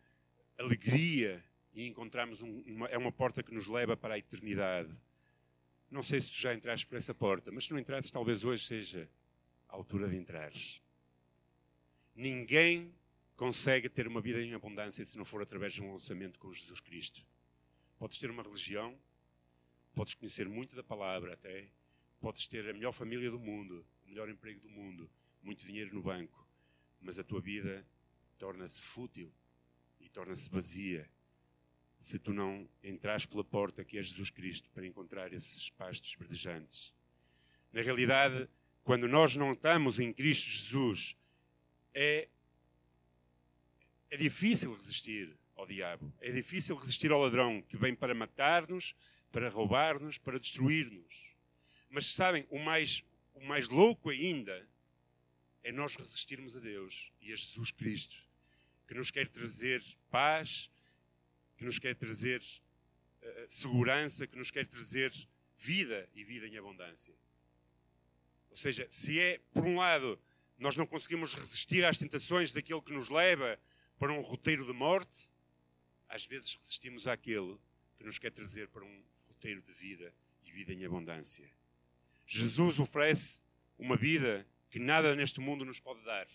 alegria 0.58 1.44
e 1.74 1.86
encontramos 1.86 2.42
um, 2.42 2.60
uma, 2.66 2.86
é 2.88 2.96
uma 2.96 3.12
porta 3.12 3.42
que 3.42 3.52
nos 3.52 3.66
leva 3.66 3.96
para 3.96 4.14
a 4.14 4.18
eternidade. 4.18 4.94
Não 5.90 6.02
sei 6.02 6.20
se 6.20 6.30
tu 6.32 6.40
já 6.40 6.54
entraste 6.54 6.86
por 6.86 6.96
essa 6.96 7.14
porta, 7.14 7.50
mas 7.52 7.64
se 7.64 7.72
não 7.72 7.78
entraste, 7.78 8.12
talvez 8.12 8.44
hoje 8.44 8.64
seja 8.64 9.08
a 9.68 9.76
altura 9.76 10.08
de 10.08 10.16
entrares. 10.16 10.82
Ninguém 12.14 12.94
consegue 13.36 13.88
ter 13.88 14.06
uma 14.06 14.20
vida 14.20 14.42
em 14.42 14.54
abundância 14.54 15.04
se 15.04 15.18
não 15.18 15.24
for 15.24 15.42
através 15.42 15.74
de 15.74 15.82
um 15.82 15.90
lançamento 15.90 16.38
com 16.38 16.52
Jesus 16.52 16.80
Cristo. 16.80 17.26
Podes 17.98 18.18
ter 18.18 18.30
uma 18.30 18.42
religião, 18.42 18.98
Podes 19.96 20.12
conhecer 20.12 20.46
muito 20.46 20.76
da 20.76 20.84
palavra 20.84 21.32
até. 21.32 21.70
Podes 22.20 22.46
ter 22.46 22.68
a 22.68 22.72
melhor 22.74 22.92
família 22.92 23.30
do 23.30 23.40
mundo, 23.40 23.82
o 24.04 24.10
melhor 24.10 24.28
emprego 24.28 24.60
do 24.60 24.68
mundo, 24.68 25.10
muito 25.42 25.64
dinheiro 25.64 25.94
no 25.94 26.02
banco. 26.02 26.46
Mas 27.00 27.18
a 27.18 27.24
tua 27.24 27.40
vida 27.40 27.82
torna-se 28.38 28.80
fútil 28.80 29.32
e 30.00 30.08
torna-se 30.08 30.48
vazia 30.50 31.08
se 31.98 32.18
tu 32.18 32.32
não 32.32 32.68
entras 32.82 33.26
pela 33.26 33.42
porta 33.42 33.84
que 33.84 33.98
é 33.98 34.02
Jesus 34.02 34.30
Cristo 34.30 34.70
para 34.70 34.86
encontrar 34.86 35.32
esses 35.32 35.70
pastos 35.70 36.14
verdejantes. 36.14 36.94
Na 37.72 37.80
realidade, 37.80 38.48
quando 38.84 39.08
nós 39.08 39.34
não 39.34 39.52
estamos 39.52 39.98
em 39.98 40.12
Cristo 40.12 40.48
Jesus, 40.48 41.16
é, 41.94 42.28
é 44.10 44.16
difícil 44.16 44.72
resistir 44.74 45.36
ao 45.56 45.66
diabo. 45.66 46.12
É 46.20 46.30
difícil 46.30 46.76
resistir 46.76 47.10
ao 47.10 47.20
ladrão 47.20 47.62
que 47.62 47.76
vem 47.76 47.94
para 47.94 48.14
matar-nos, 48.14 48.94
para 49.32 49.48
roubar-nos, 49.48 50.18
para 50.18 50.38
destruir-nos. 50.38 51.34
Mas 51.88 52.06
sabem, 52.06 52.46
o 52.50 52.58
mais, 52.58 53.02
o 53.34 53.40
mais 53.40 53.68
louco 53.68 54.10
ainda 54.10 54.68
é 55.64 55.72
nós 55.72 55.96
resistirmos 55.96 56.56
a 56.56 56.60
Deus 56.60 57.10
e 57.20 57.32
a 57.32 57.34
Jesus 57.34 57.70
Cristo, 57.70 58.25
que 58.86 58.94
nos 58.94 59.10
quer 59.10 59.28
trazer 59.28 59.82
paz, 60.10 60.70
que 61.56 61.64
nos 61.64 61.78
quer 61.78 61.94
trazer 61.94 62.40
uh, 62.40 63.48
segurança, 63.48 64.26
que 64.26 64.38
nos 64.38 64.50
quer 64.50 64.66
trazer 64.66 65.12
vida 65.56 66.08
e 66.14 66.24
vida 66.24 66.46
em 66.46 66.56
abundância. 66.56 67.14
Ou 68.50 68.56
seja, 68.56 68.86
se 68.88 69.20
é, 69.20 69.40
por 69.52 69.64
um 69.64 69.76
lado, 69.76 70.20
nós 70.58 70.76
não 70.76 70.86
conseguimos 70.86 71.34
resistir 71.34 71.84
às 71.84 71.98
tentações 71.98 72.52
daquele 72.52 72.80
que 72.80 72.92
nos 72.92 73.08
leva 73.08 73.58
para 73.98 74.12
um 74.12 74.20
roteiro 74.20 74.64
de 74.64 74.72
morte, 74.72 75.30
às 76.08 76.24
vezes 76.24 76.54
resistimos 76.54 77.06
àquele 77.06 77.58
que 77.98 78.04
nos 78.04 78.18
quer 78.18 78.30
trazer 78.30 78.68
para 78.68 78.84
um 78.84 79.04
roteiro 79.28 79.60
de 79.62 79.72
vida 79.72 80.14
e 80.44 80.50
vida 80.50 80.72
em 80.72 80.84
abundância. 80.84 81.50
Jesus 82.26 82.78
oferece 82.78 83.42
uma 83.78 83.96
vida 83.96 84.46
que 84.70 84.78
nada 84.78 85.14
neste 85.14 85.40
mundo 85.40 85.64
nos 85.64 85.80
pode 85.80 86.02
dar. 86.04 86.26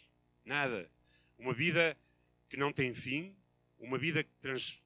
Nada. 0.45 0.89
Uma 1.37 1.53
vida 1.53 1.97
que 2.51 2.57
não 2.57 2.73
tem 2.73 2.93
fim, 2.93 3.33
uma 3.79 3.97
vida 3.97 4.25
que 4.25 4.29
trans, 4.41 4.83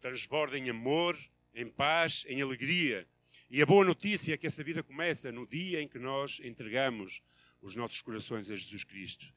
transborda 0.00 0.58
em 0.58 0.68
amor, 0.68 1.16
em 1.54 1.70
paz, 1.70 2.26
em 2.28 2.42
alegria. 2.42 3.06
E 3.48 3.62
a 3.62 3.66
boa 3.66 3.84
notícia 3.84 4.34
é 4.34 4.36
que 4.36 4.48
essa 4.48 4.64
vida 4.64 4.82
começa 4.82 5.30
no 5.30 5.46
dia 5.46 5.80
em 5.80 5.86
que 5.86 5.96
nós 5.96 6.40
entregamos 6.42 7.22
os 7.62 7.76
nossos 7.76 8.02
corações 8.02 8.50
a 8.50 8.56
Jesus 8.56 8.82
Cristo. 8.82 9.32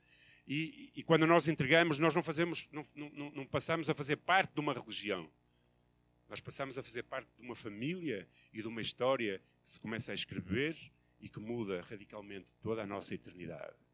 E, 0.47 0.91
e 0.95 1.03
quando 1.03 1.27
nós 1.27 1.47
entregamos, 1.47 1.99
nós 1.99 2.15
não, 2.15 2.23
fazemos, 2.23 2.67
não, 2.71 2.83
não, 2.95 3.29
não 3.29 3.45
passamos 3.45 3.91
a 3.91 3.93
fazer 3.93 4.15
parte 4.15 4.55
de 4.55 4.59
uma 4.59 4.73
religião. 4.73 5.29
Nós 6.27 6.41
passamos 6.41 6.79
a 6.79 6.83
fazer 6.83 7.03
parte 7.03 7.29
de 7.37 7.43
uma 7.43 7.53
família 7.53 8.27
e 8.51 8.59
de 8.59 8.67
uma 8.67 8.81
história 8.81 9.39
que 9.63 9.69
se 9.69 9.79
começa 9.79 10.11
a 10.11 10.15
escrever 10.15 10.75
e 11.19 11.29
que 11.29 11.39
muda 11.39 11.79
radicalmente 11.81 12.55
toda 12.55 12.81
a 12.81 12.87
nossa 12.87 13.13
eternidade. 13.13 13.86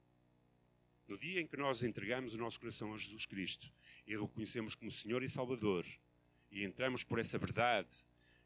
No 1.08 1.18
dia 1.18 1.42
em 1.42 1.48
que 1.48 1.58
nós 1.58 1.84
entregamos 1.84 2.34
o 2.34 2.38
nosso 2.38 2.60
coração 2.60 2.94
a 2.94 2.98
Jesus 2.98 3.26
Cristo 3.26 3.72
e 4.08 4.16
reconhecemos 4.16 4.76
como 4.76 4.92
Senhor 4.92 5.22
e 5.24 5.30
Salvador 5.30 5.86
e 6.52 6.64
entramos 6.64 7.04
por 7.04 7.20
essa 7.20 7.38
verdade, 7.38 7.90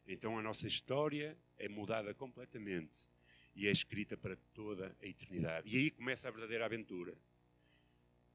então 0.06 0.38
a 0.38 0.42
nossa 0.42 0.66
história 0.66 1.36
é 1.56 1.68
mudada 1.68 2.12
completamente 2.14 3.08
e 3.54 3.68
é 3.68 3.70
escrita 3.70 4.16
para 4.16 4.36
toda 4.54 4.96
a 5.00 5.06
eternidade. 5.06 5.68
E 5.68 5.78
aí 5.78 5.90
começa 5.90 6.28
a 6.28 6.30
verdadeira 6.30 6.64
aventura, 6.64 7.16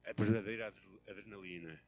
a 0.05 0.13
verdadeira 0.13 0.73
adrenalina, 1.07 1.81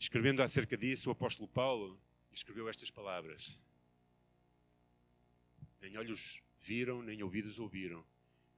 Escrevendo 0.00 0.42
acerca 0.42 0.78
disso, 0.78 1.10
o 1.10 1.12
apóstolo 1.12 1.46
Paulo 1.46 2.00
escreveu 2.32 2.70
estas 2.70 2.90
palavras: 2.90 3.60
Nem 5.78 5.94
olhos 5.98 6.42
viram, 6.58 7.02
nem 7.02 7.22
ouvidos 7.22 7.58
ouviram, 7.58 8.02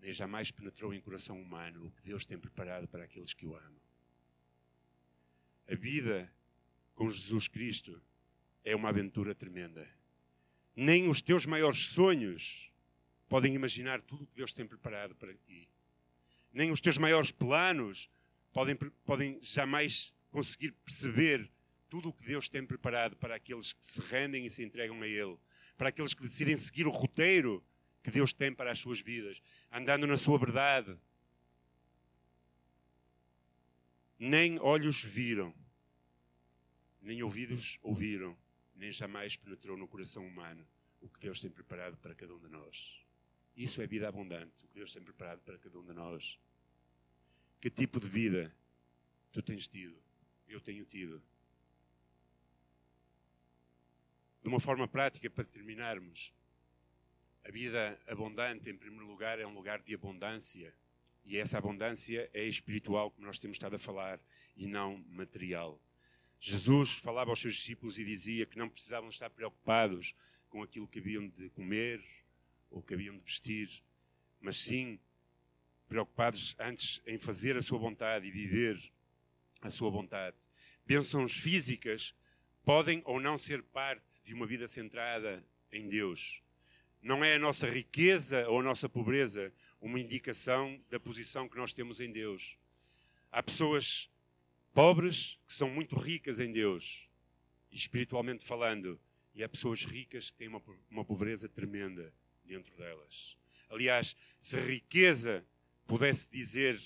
nem 0.02 0.12
jamais 0.12 0.50
penetrou 0.50 0.92
em 0.92 1.00
coração 1.00 1.40
humano 1.40 1.86
o 1.86 1.90
que 1.92 2.02
Deus 2.02 2.26
tem 2.26 2.36
preparado 2.36 2.88
para 2.88 3.04
aqueles 3.04 3.32
que 3.32 3.46
o 3.46 3.56
amam. 3.56 3.80
A 5.70 5.76
vida 5.76 6.30
com 6.92 7.08
Jesus 7.08 7.46
Cristo 7.46 8.02
é 8.64 8.74
uma 8.74 8.88
aventura 8.88 9.32
tremenda. 9.32 9.88
Nem 10.74 11.08
os 11.08 11.22
teus 11.22 11.46
maiores 11.46 11.86
sonhos 11.86 12.72
podem 13.28 13.54
imaginar 13.54 14.02
tudo 14.02 14.24
o 14.24 14.26
que 14.26 14.34
Deus 14.34 14.52
tem 14.52 14.66
preparado 14.66 15.14
para 15.14 15.32
ti. 15.34 15.68
Nem 16.52 16.72
os 16.72 16.80
teus 16.80 16.98
maiores 16.98 17.30
planos 17.30 18.10
podem, 18.52 18.74
podem 19.04 19.38
jamais 19.40 20.12
conseguir 20.32 20.72
perceber 20.84 21.48
tudo 21.88 22.08
o 22.08 22.12
que 22.12 22.26
Deus 22.26 22.48
tem 22.48 22.66
preparado 22.66 23.16
para 23.16 23.36
aqueles 23.36 23.72
que 23.72 23.86
se 23.86 24.00
rendem 24.00 24.44
e 24.46 24.50
se 24.50 24.64
entregam 24.64 25.00
a 25.00 25.06
Ele. 25.06 25.38
para 25.76 25.90
aqueles 25.90 26.12
que 26.12 26.22
decidem 26.22 26.56
seguir 26.56 26.86
o 26.86 26.90
roteiro 26.90 27.64
que 28.02 28.10
Deus 28.10 28.32
tem 28.32 28.52
para 28.52 28.70
as 28.70 28.78
suas 28.78 29.00
vidas, 29.00 29.42
andando 29.70 30.06
na 30.06 30.16
sua 30.16 30.38
verdade. 30.38 30.98
Nem 34.18 34.58
olhos 34.58 35.02
viram, 35.02 35.54
nem 37.00 37.22
ouvidos 37.22 37.78
ouviram, 37.82 38.36
nem 38.74 38.90
jamais 38.90 39.36
penetrou 39.36 39.76
no 39.76 39.88
coração 39.88 40.26
humano 40.26 40.66
o 41.00 41.08
que 41.08 41.18
Deus 41.18 41.40
tem 41.40 41.50
preparado 41.50 41.96
para 41.96 42.14
cada 42.14 42.34
um 42.34 42.38
de 42.38 42.48
nós. 42.48 43.04
Isso 43.56 43.82
é 43.82 43.86
vida 43.86 44.08
abundante, 44.08 44.64
o 44.64 44.68
que 44.68 44.74
Deus 44.74 44.92
tem 44.92 45.02
preparado 45.02 45.40
para 45.42 45.58
cada 45.58 45.78
um 45.78 45.84
de 45.84 45.92
nós. 45.92 46.38
Que 47.60 47.68
tipo 47.68 48.00
de 48.00 48.08
vida 48.08 48.54
tu 49.30 49.42
tens 49.42 49.68
tido? 49.68 50.00
Eu 50.48 50.60
tenho 50.60 50.84
tido. 50.84 51.22
De 54.42 54.48
uma 54.48 54.58
forma 54.58 54.88
prática, 54.88 55.28
para 55.30 55.44
terminarmos, 55.44 56.32
a 57.44 57.50
vida 57.50 58.00
abundante, 58.06 58.70
em 58.70 58.76
primeiro 58.76 59.06
lugar, 59.06 59.38
é 59.38 59.46
um 59.46 59.54
lugar 59.54 59.80
de 59.80 59.94
abundância. 59.94 60.74
E 61.24 61.36
essa 61.36 61.58
abundância 61.58 62.28
é 62.32 62.44
espiritual, 62.46 63.10
como 63.10 63.26
nós 63.26 63.38
temos 63.38 63.56
estado 63.56 63.76
a 63.76 63.78
falar, 63.78 64.20
e 64.56 64.66
não 64.66 65.04
material. 65.08 65.80
Jesus 66.40 66.92
falava 66.94 67.30
aos 67.30 67.40
seus 67.40 67.54
discípulos 67.54 67.98
e 67.98 68.04
dizia 68.04 68.46
que 68.46 68.58
não 68.58 68.68
precisavam 68.68 69.08
estar 69.08 69.30
preocupados 69.30 70.14
com 70.48 70.62
aquilo 70.62 70.88
que 70.88 70.98
haviam 70.98 71.28
de 71.28 71.48
comer 71.50 72.02
ou 72.70 72.82
que 72.82 72.94
haviam 72.94 73.16
de 73.16 73.22
vestir, 73.22 73.82
mas 74.40 74.56
sim 74.56 74.98
preocupados 75.88 76.56
antes 76.58 77.00
em 77.06 77.18
fazer 77.18 77.56
a 77.56 77.62
sua 77.62 77.78
vontade 77.78 78.26
e 78.26 78.30
viver 78.30 78.76
a 79.60 79.70
sua 79.70 79.90
vontade. 79.90 80.48
Bênçãos 80.84 81.32
físicas 81.32 82.14
podem 82.64 83.02
ou 83.04 83.20
não 83.20 83.38
ser 83.38 83.62
parte 83.62 84.22
de 84.24 84.34
uma 84.34 84.46
vida 84.46 84.66
centrada 84.66 85.44
em 85.70 85.88
Deus. 85.88 86.42
Não 87.02 87.24
é 87.24 87.34
a 87.34 87.38
nossa 87.38 87.68
riqueza 87.68 88.48
ou 88.48 88.60
a 88.60 88.62
nossa 88.62 88.88
pobreza 88.88 89.52
uma 89.80 89.98
indicação 89.98 90.80
da 90.88 91.00
posição 91.00 91.48
que 91.48 91.56
nós 91.56 91.72
temos 91.72 92.00
em 92.00 92.12
Deus. 92.12 92.56
Há 93.32 93.42
pessoas 93.42 94.08
pobres 94.72 95.40
que 95.46 95.52
são 95.52 95.68
muito 95.68 95.96
ricas 95.96 96.38
em 96.38 96.52
Deus, 96.52 97.10
espiritualmente 97.72 98.44
falando, 98.44 99.00
e 99.34 99.42
há 99.42 99.48
pessoas 99.48 99.84
ricas 99.84 100.30
que 100.30 100.36
têm 100.36 100.48
uma, 100.48 100.62
uma 100.88 101.04
pobreza 101.04 101.48
tremenda 101.48 102.14
dentro 102.44 102.76
delas. 102.76 103.36
Aliás, 103.68 104.16
se 104.38 104.60
riqueza 104.60 105.44
pudesse 105.86 106.30
dizer 106.30 106.78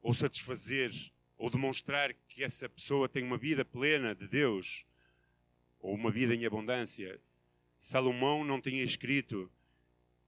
ou 0.00 0.14
satisfazer 0.14 0.92
ou 1.36 1.50
demonstrar 1.50 2.14
que 2.28 2.44
essa 2.44 2.68
pessoa 2.68 3.08
tem 3.08 3.24
uma 3.24 3.36
vida 3.36 3.64
plena 3.64 4.14
de 4.14 4.28
Deus 4.28 4.86
ou 5.80 5.94
uma 5.94 6.10
vida 6.10 6.34
em 6.34 6.46
abundância, 6.46 7.20
Salomão 7.84 8.44
não 8.44 8.60
tinha 8.60 8.80
escrito 8.80 9.50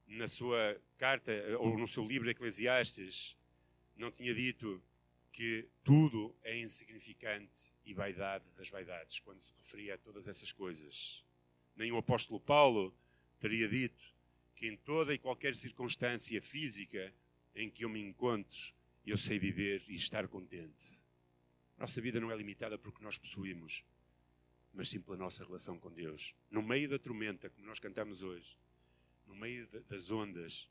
na 0.09 0.26
sua 0.26 0.76
carta 0.98 1.30
ou 1.61 1.78
no 1.78 1.86
seu 1.86 2.05
livro 2.05 2.28
Eclesiastes, 2.28 3.38
não 3.96 4.11
tinha 4.11 4.34
dito 4.34 4.82
que 5.30 5.64
tudo 5.84 6.34
é 6.42 6.59
insignificante 6.59 7.72
e 7.86 7.94
vaidade 7.94 8.44
das 8.57 8.68
vaidades, 8.68 9.20
quando 9.20 9.38
se 9.38 9.55
referia 9.57 9.94
a 9.94 9.98
todas 9.98 10.26
essas 10.26 10.50
coisas. 10.50 11.24
Nem 11.76 11.92
o 11.92 11.96
apóstolo 11.96 12.40
Paulo 12.40 12.92
teria 13.38 13.68
dito 13.68 14.05
que 14.57 14.66
em 14.66 14.76
toda 14.76 15.14
e 15.14 15.18
qualquer 15.18 15.55
circunstância 15.55 16.42
física 16.42 17.14
em 17.55 17.70
que 17.70 17.84
eu 17.84 17.88
me 17.88 18.00
encontro, 18.00 18.74
eu 19.07 19.16
sei 19.16 19.38
viver 19.38 19.80
e 19.86 19.94
estar 19.94 20.26
contente. 20.26 21.05
Nossa 21.78 22.00
vida 22.00 22.18
não 22.18 22.32
é 22.32 22.36
limitada 22.36 22.76
por 22.76 22.92
que 22.92 23.05
nós 23.05 23.16
possuímos, 23.16 23.84
mas 24.75 24.89
sim 24.89 25.01
pela 25.01 25.16
nossa 25.16 25.45
relação 25.45 25.79
com 25.79 25.91
Deus. 25.91 26.35
No 26.51 26.61
meio 26.61 26.89
da 26.89 26.99
tormenta, 26.99 27.49
como 27.49 27.66
nós 27.66 27.79
cantamos 27.79 28.22
hoje, 28.22 28.59
no 29.25 29.35
meio 29.35 29.66
das 29.89 30.11
ondas, 30.11 30.68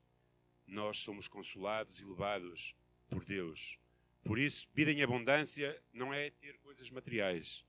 nós 0.68 1.00
somos 1.00 1.28
consolados 1.28 2.00
e 2.00 2.06
levados 2.06 2.76
por 3.10 3.24
Deus. 3.24 3.80
Por 4.24 4.38
isso, 4.38 4.68
vida 4.74 4.92
em 4.92 5.02
abundância 5.02 5.82
não 5.94 6.14
é 6.14 6.30
ter 6.30 6.58
coisas 6.60 6.90
materiais. 6.92 7.66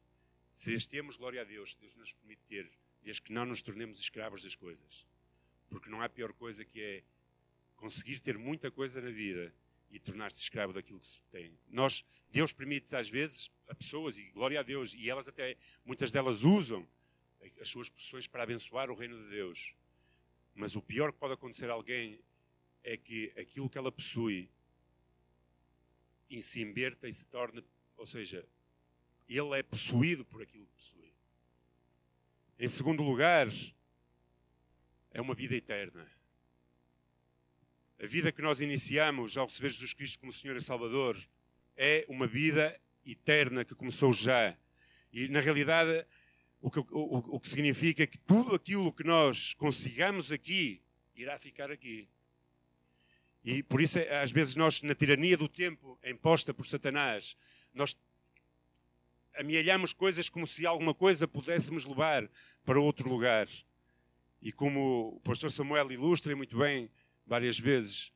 Se 0.50 0.74
as 0.74 0.86
temos, 0.86 1.16
glória 1.16 1.40
a 1.40 1.44
Deus, 1.44 1.74
Deus 1.76 1.94
nos 1.96 2.12
permite 2.12 2.42
ter, 2.46 2.70
desde 3.02 3.22
que 3.22 3.32
não 3.32 3.46
nos 3.46 3.62
tornemos 3.62 3.98
escravos 3.98 4.42
das 4.42 4.56
coisas. 4.56 5.08
Porque 5.70 5.88
não 5.88 6.02
há 6.02 6.08
pior 6.08 6.32
coisa 6.32 6.64
que 6.64 6.80
é 6.80 7.04
conseguir 7.76 8.20
ter 8.20 8.36
muita 8.38 8.70
coisa 8.70 9.00
na 9.00 9.10
vida 9.10 9.54
e 9.94 10.00
tornar-se 10.00 10.42
escravo 10.42 10.72
daquilo 10.72 10.98
que 10.98 11.06
se 11.06 11.20
tem. 11.30 11.56
Nós, 11.68 12.04
Deus 12.28 12.52
permite 12.52 12.94
às 12.96 13.08
vezes 13.08 13.48
a 13.68 13.74
pessoas, 13.76 14.18
e 14.18 14.24
glória 14.32 14.58
a 14.58 14.62
Deus, 14.64 14.92
e 14.92 15.08
elas 15.08 15.28
até, 15.28 15.56
muitas 15.84 16.10
delas 16.10 16.42
usam 16.42 16.84
as 17.60 17.68
suas 17.68 17.88
posições 17.88 18.26
para 18.26 18.42
abençoar 18.42 18.90
o 18.90 18.94
reino 18.96 19.16
de 19.16 19.28
Deus. 19.30 19.72
Mas 20.52 20.74
o 20.74 20.82
pior 20.82 21.12
que 21.12 21.18
pode 21.18 21.34
acontecer 21.34 21.70
a 21.70 21.74
alguém 21.74 22.18
é 22.82 22.96
que 22.96 23.32
aquilo 23.36 23.70
que 23.70 23.78
ela 23.78 23.92
possui 23.92 24.50
se 26.42 26.60
inverta 26.60 27.08
e 27.08 27.14
se 27.14 27.24
torne, 27.26 27.64
ou 27.96 28.04
seja, 28.04 28.44
ele 29.28 29.56
é 29.56 29.62
possuído 29.62 30.24
por 30.24 30.42
aquilo 30.42 30.66
que 30.66 30.74
possui. 30.74 31.14
Em 32.58 32.66
segundo 32.66 33.04
lugar, 33.04 33.46
é 35.12 35.20
uma 35.20 35.34
vida 35.34 35.54
eterna. 35.54 36.10
A 38.02 38.06
vida 38.06 38.32
que 38.32 38.42
nós 38.42 38.60
iniciamos 38.60 39.36
ao 39.36 39.46
receber 39.46 39.70
Jesus 39.70 39.92
Cristo 39.92 40.18
como 40.18 40.32
Senhor 40.32 40.56
e 40.56 40.62
Salvador 40.62 41.16
é 41.76 42.04
uma 42.08 42.26
vida 42.26 42.78
eterna 43.06 43.64
que 43.64 43.74
começou 43.74 44.12
já. 44.12 44.56
E, 45.12 45.28
na 45.28 45.40
realidade, 45.40 46.04
o 46.60 46.70
que, 46.70 46.80
o, 46.80 46.86
o 46.90 47.40
que 47.40 47.48
significa 47.48 48.06
que 48.06 48.18
tudo 48.18 48.54
aquilo 48.54 48.92
que 48.92 49.04
nós 49.04 49.54
consigamos 49.54 50.32
aqui 50.32 50.82
irá 51.14 51.38
ficar 51.38 51.70
aqui. 51.70 52.08
E 53.44 53.62
por 53.62 53.80
isso, 53.80 53.98
às 54.22 54.32
vezes, 54.32 54.56
nós, 54.56 54.82
na 54.82 54.94
tirania 54.94 55.36
do 55.36 55.48
tempo 55.48 55.98
imposta 56.04 56.52
por 56.52 56.66
Satanás, 56.66 57.36
nós 57.72 57.96
amealhamos 59.36 59.92
coisas 59.92 60.28
como 60.28 60.46
se 60.46 60.66
alguma 60.66 60.94
coisa 60.94 61.28
pudéssemos 61.28 61.84
levar 61.84 62.28
para 62.64 62.80
outro 62.80 63.08
lugar. 63.08 63.46
E 64.42 64.50
como 64.50 65.16
o 65.16 65.20
pastor 65.20 65.52
Samuel 65.52 65.92
ilustra 65.92 66.34
muito 66.34 66.58
bem, 66.58 66.90
várias 67.26 67.58
vezes 67.58 68.12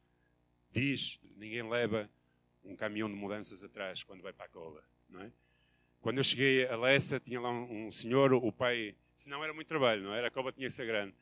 diz: 0.71 1.19
ninguém 1.37 1.69
leva 1.69 2.11
um 2.65 2.77
caminhão 2.77 3.09
de 3.09 3.15
mudanças 3.15 3.65
atrás 3.65 4.03
quando 4.03 4.23
vai 4.23 4.33
para 4.33 4.47
a 4.47 4.49
cova, 4.49 4.83
não 5.09 5.23
é? 5.23 5.33
Quando 6.01 6.19
eu 6.19 6.25
cheguei 6.25 6.67
a 6.67 6.77
Lessa, 6.77 7.19
tinha 7.19 7.41
lá 7.41 7.51
um, 7.51 7.89
um 7.89 7.91
senhor, 7.91 8.33
o 8.33 8.53
pai, 8.53 8.95
se 9.15 9.29
não 9.29 9.43
era 9.43 9.53
muito 9.53 9.67
trabalho, 9.67 10.03
não 10.03 10.15
era? 10.15 10.29
A 10.29 10.31
cova 10.31 10.53
tinha 10.53 10.69
que 10.69 10.73
ser 10.73 10.87
grande. 10.87 11.15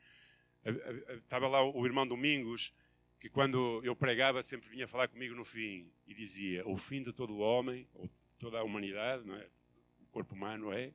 Estava 1.22 1.48
lá 1.48 1.62
o 1.62 1.86
irmão 1.86 2.06
Domingos, 2.06 2.74
que 3.18 3.30
quando 3.30 3.80
eu 3.82 3.96
pregava 3.96 4.42
sempre 4.42 4.68
vinha 4.68 4.86
falar 4.86 5.08
comigo 5.08 5.34
no 5.34 5.44
fim 5.44 5.90
e 6.06 6.14
dizia: 6.14 6.66
o 6.68 6.76
fim 6.76 7.02
de 7.02 7.12
todo 7.12 7.34
o 7.34 7.38
homem, 7.38 7.88
ou 7.94 8.10
toda 8.38 8.58
a 8.58 8.62
humanidade, 8.62 9.24
não 9.24 9.36
é? 9.36 9.46
O 10.00 10.06
corpo 10.10 10.34
humano 10.34 10.72
é 10.72 10.92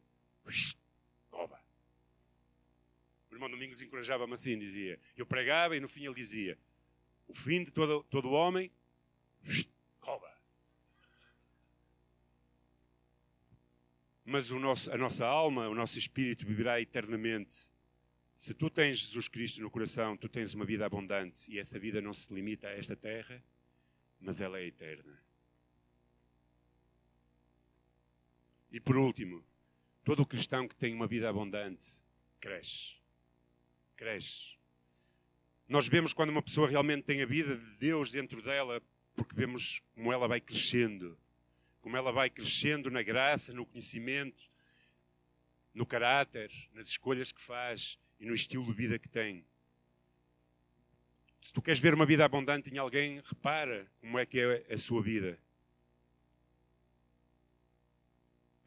cova. 1.30 1.60
O 3.30 3.34
irmão 3.34 3.50
Domingos 3.50 3.82
encorajava-me 3.82 4.34
assim, 4.34 4.58
dizia. 4.58 5.00
Eu 5.16 5.26
pregava 5.26 5.76
e 5.76 5.80
no 5.80 5.88
fim 5.88 6.06
ele 6.06 6.14
dizia: 6.14 6.58
o 7.32 7.34
fim 7.34 7.64
de 7.64 7.72
todo, 7.72 8.04
todo 8.04 8.32
homem, 8.32 8.70
cova. 10.02 10.30
Mas 14.26 14.52
o 14.52 14.60
nosso, 14.60 14.92
a 14.92 14.98
nossa 14.98 15.26
alma, 15.26 15.70
o 15.70 15.74
nosso 15.74 15.98
espírito 15.98 16.46
viverá 16.46 16.82
eternamente. 16.82 17.72
Se 18.36 18.54
tu 18.54 18.70
tens 18.70 19.00
Jesus 19.00 19.30
Cristo 19.30 19.62
no 19.62 19.72
coração, 19.72 20.18
tu 20.18 20.28
tens 20.28 20.54
uma 20.54 20.66
vida 20.66 20.86
abundante 20.86 21.52
e 21.52 21.58
essa 21.58 21.80
vida 21.80 22.02
não 22.02 22.14
se 22.14 22.34
limita 22.34 22.68
a 22.68 22.72
esta 22.72 22.98
terra, 22.98 23.42
mas 24.20 24.42
ela 24.42 24.60
é 24.60 24.66
eterna. 24.66 25.18
E 28.72 28.80
por 28.80 28.98
último, 28.98 29.44
todo 30.04 30.26
cristão 30.26 30.68
que 30.68 30.76
tem 30.76 30.94
uma 30.94 31.08
vida 31.08 31.30
abundante 31.30 32.04
cresce. 32.42 33.00
Cresce. 33.96 34.61
Nós 35.72 35.88
vemos 35.88 36.14
quando 36.14 36.32
uma 36.32 36.42
pessoa 36.42 36.68
realmente 36.68 37.04
tem 37.04 37.22
a 37.22 37.26
vida 37.26 37.56
de 37.56 37.78
Deus 37.78 38.12
dentro 38.12 38.42
dela, 38.42 38.82
porque 39.16 39.34
vemos 39.34 39.82
como 39.96 40.12
ela 40.12 40.28
vai 40.28 40.42
crescendo, 40.42 41.18
como 41.80 41.96
ela 41.96 42.12
vai 42.12 42.30
crescendo 42.30 42.92
na 42.92 43.02
graça, 43.02 43.54
no 43.54 43.66
conhecimento, 43.66 44.52
no 45.74 45.86
caráter, 45.86 46.52
nas 46.74 46.88
escolhas 46.88 47.32
que 47.32 47.40
faz 47.40 47.98
e 48.20 48.26
no 48.26 48.34
estilo 48.34 48.66
de 48.66 48.74
vida 48.74 49.00
que 49.00 49.08
tem. 49.08 49.46
Se 51.42 51.54
tu 51.54 51.62
queres 51.62 51.80
ver 51.80 51.94
uma 51.94 52.06
vida 52.06 52.26
abundante 52.26 52.70
em 52.70 52.78
alguém, 52.78 53.22
repara 53.24 53.90
como 54.02 54.20
é 54.20 54.26
que 54.26 54.42
é 54.42 54.74
a 54.74 54.78
sua 54.78 55.02
vida. 55.02 55.40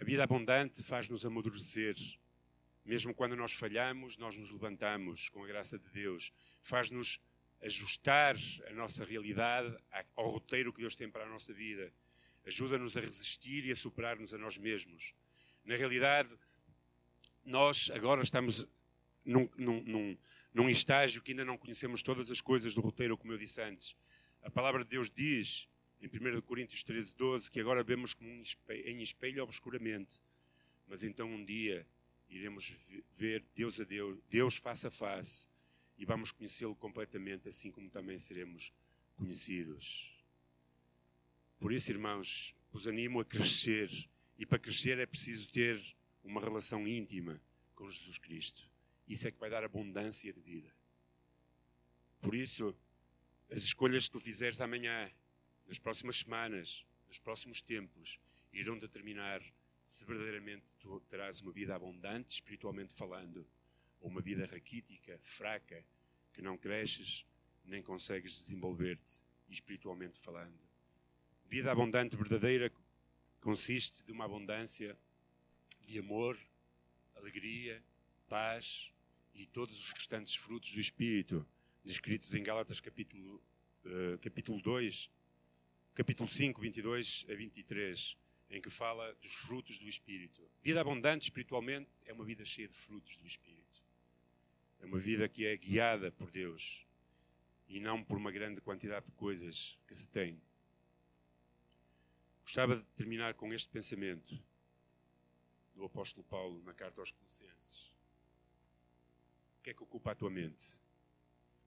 A 0.00 0.04
vida 0.04 0.24
abundante 0.24 0.82
faz-nos 0.82 1.26
amadurecer, 1.26 1.96
mesmo 2.84 3.14
quando 3.14 3.34
nós 3.34 3.52
falhamos, 3.52 4.18
nós 4.18 4.36
nos 4.36 4.50
levantamos 4.50 5.28
com 5.30 5.42
a 5.42 5.46
graça 5.46 5.78
de 5.78 5.88
Deus. 5.88 6.32
Faz-nos 6.62 7.20
ajustar 7.62 8.36
a 8.68 8.72
nossa 8.74 9.04
realidade 9.04 9.74
ao 10.14 10.28
roteiro 10.28 10.72
que 10.72 10.80
Deus 10.80 10.94
tem 10.94 11.08
para 11.08 11.24
a 11.24 11.28
nossa 11.28 11.52
vida. 11.52 11.90
Ajuda-nos 12.44 12.96
a 12.96 13.00
resistir 13.00 13.64
e 13.64 13.72
a 13.72 13.76
superar-nos 13.76 14.34
a 14.34 14.38
nós 14.38 14.58
mesmos. 14.58 15.14
Na 15.64 15.76
realidade, 15.76 16.28
nós 17.42 17.90
agora 17.94 18.22
estamos 18.22 18.68
num, 19.24 19.48
num, 19.56 19.82
num, 19.82 20.18
num 20.52 20.68
estágio 20.68 21.22
que 21.22 21.32
ainda 21.32 21.44
não 21.44 21.56
conhecemos 21.56 22.02
todas 22.02 22.30
as 22.30 22.42
coisas 22.42 22.74
do 22.74 22.82
roteiro, 22.82 23.16
como 23.16 23.32
eu 23.32 23.38
disse 23.38 23.62
antes. 23.62 23.96
A 24.42 24.50
palavra 24.50 24.84
de 24.84 24.90
Deus 24.90 25.10
diz, 25.10 25.66
em 26.02 26.06
1 26.06 26.42
Coríntios 26.42 26.82
13, 26.82 27.14
12, 27.14 27.50
que 27.50 27.60
agora 27.60 27.82
vemos 27.82 28.12
como 28.12 28.28
em 28.28 29.00
espelho 29.00 29.42
obscuramente, 29.42 30.20
mas 30.86 31.02
então 31.02 31.26
um 31.26 31.42
dia 31.42 31.86
iremos 32.28 32.72
ver 33.14 33.44
Deus 33.54 33.80
a 33.80 33.84
Deus, 33.84 34.18
Deus 34.28 34.56
face 34.56 34.86
a 34.86 34.90
face, 34.90 35.48
e 35.96 36.04
vamos 36.04 36.32
conhecê-lo 36.32 36.74
completamente, 36.74 37.48
assim 37.48 37.70
como 37.70 37.88
também 37.88 38.18
seremos 38.18 38.72
conhecidos. 39.16 40.12
Por 41.60 41.72
isso, 41.72 41.90
irmãos, 41.90 42.54
vos 42.72 42.86
animo 42.86 43.20
a 43.20 43.24
crescer, 43.24 43.88
e 44.38 44.44
para 44.44 44.58
crescer 44.58 44.98
é 44.98 45.06
preciso 45.06 45.48
ter 45.50 45.80
uma 46.22 46.40
relação 46.40 46.86
íntima 46.88 47.40
com 47.74 47.88
Jesus 47.88 48.18
Cristo. 48.18 48.68
Isso 49.06 49.28
é 49.28 49.30
que 49.30 49.38
vai 49.38 49.50
dar 49.50 49.62
abundância 49.62 50.32
de 50.32 50.40
vida. 50.40 50.74
Por 52.20 52.34
isso, 52.34 52.74
as 53.50 53.62
escolhas 53.62 54.06
que 54.06 54.12
tu 54.12 54.20
fizeres 54.20 54.60
amanhã, 54.60 55.10
nas 55.66 55.78
próximas 55.78 56.18
semanas, 56.18 56.86
nos 57.06 57.18
próximos 57.18 57.60
tempos, 57.60 58.18
irão 58.52 58.78
determinar 58.78 59.40
se 59.84 60.04
verdadeiramente 60.06 60.76
tu 60.78 60.98
terás 61.10 61.40
uma 61.40 61.52
vida 61.52 61.76
abundante, 61.76 62.34
espiritualmente 62.34 62.94
falando, 62.94 63.46
ou 64.00 64.08
uma 64.08 64.22
vida 64.22 64.46
raquítica, 64.46 65.20
fraca, 65.22 65.84
que 66.32 66.40
não 66.42 66.56
cresces 66.56 67.26
nem 67.64 67.82
consegues 67.82 68.32
desenvolver-te 68.32 69.24
espiritualmente 69.48 70.18
falando. 70.18 70.58
Vida 71.46 71.70
abundante 71.70 72.16
verdadeira 72.16 72.72
consiste 73.40 74.02
de 74.04 74.10
uma 74.10 74.24
abundância 74.24 74.98
de 75.82 75.98
amor, 75.98 76.38
alegria, 77.14 77.82
paz 78.26 78.92
e 79.34 79.46
todos 79.46 79.78
os 79.78 79.92
restantes 79.92 80.34
frutos 80.34 80.72
do 80.72 80.80
Espírito, 80.80 81.46
descritos 81.84 82.34
em 82.34 82.42
Gálatas 82.42 82.80
capítulo, 82.80 83.42
uh, 83.84 84.18
capítulo 84.20 84.60
2, 84.60 85.10
capítulo 85.94 86.28
5, 86.28 86.60
22 86.60 87.26
a 87.28 87.34
23, 87.34 88.16
em 88.50 88.60
que 88.60 88.70
fala 88.70 89.14
dos 89.14 89.34
frutos 89.34 89.78
do 89.78 89.88
Espírito. 89.88 90.48
Vida 90.62 90.80
abundante 90.80 91.24
espiritualmente 91.24 91.90
é 92.04 92.12
uma 92.12 92.24
vida 92.24 92.44
cheia 92.44 92.68
de 92.68 92.76
frutos 92.76 93.16
do 93.18 93.26
Espírito. 93.26 93.82
É 94.80 94.86
uma 94.86 94.98
vida 94.98 95.28
que 95.28 95.46
é 95.46 95.56
guiada 95.56 96.12
por 96.12 96.30
Deus 96.30 96.86
e 97.68 97.80
não 97.80 98.04
por 98.04 98.16
uma 98.16 98.30
grande 98.30 98.60
quantidade 98.60 99.06
de 99.06 99.12
coisas 99.12 99.78
que 99.86 99.94
se 99.94 100.06
tem. 100.08 100.40
Gostava 102.42 102.76
de 102.76 102.84
terminar 102.94 103.34
com 103.34 103.52
este 103.52 103.68
pensamento 103.70 104.38
do 105.74 105.84
apóstolo 105.84 106.24
Paulo 106.24 106.62
na 106.62 106.74
carta 106.74 107.00
aos 107.00 107.10
Colossenses. 107.10 107.94
O 109.58 109.62
que 109.62 109.70
é 109.70 109.74
que 109.74 109.82
ocupa 109.82 110.12
a 110.12 110.14
tua 110.14 110.30
mente? 110.30 110.80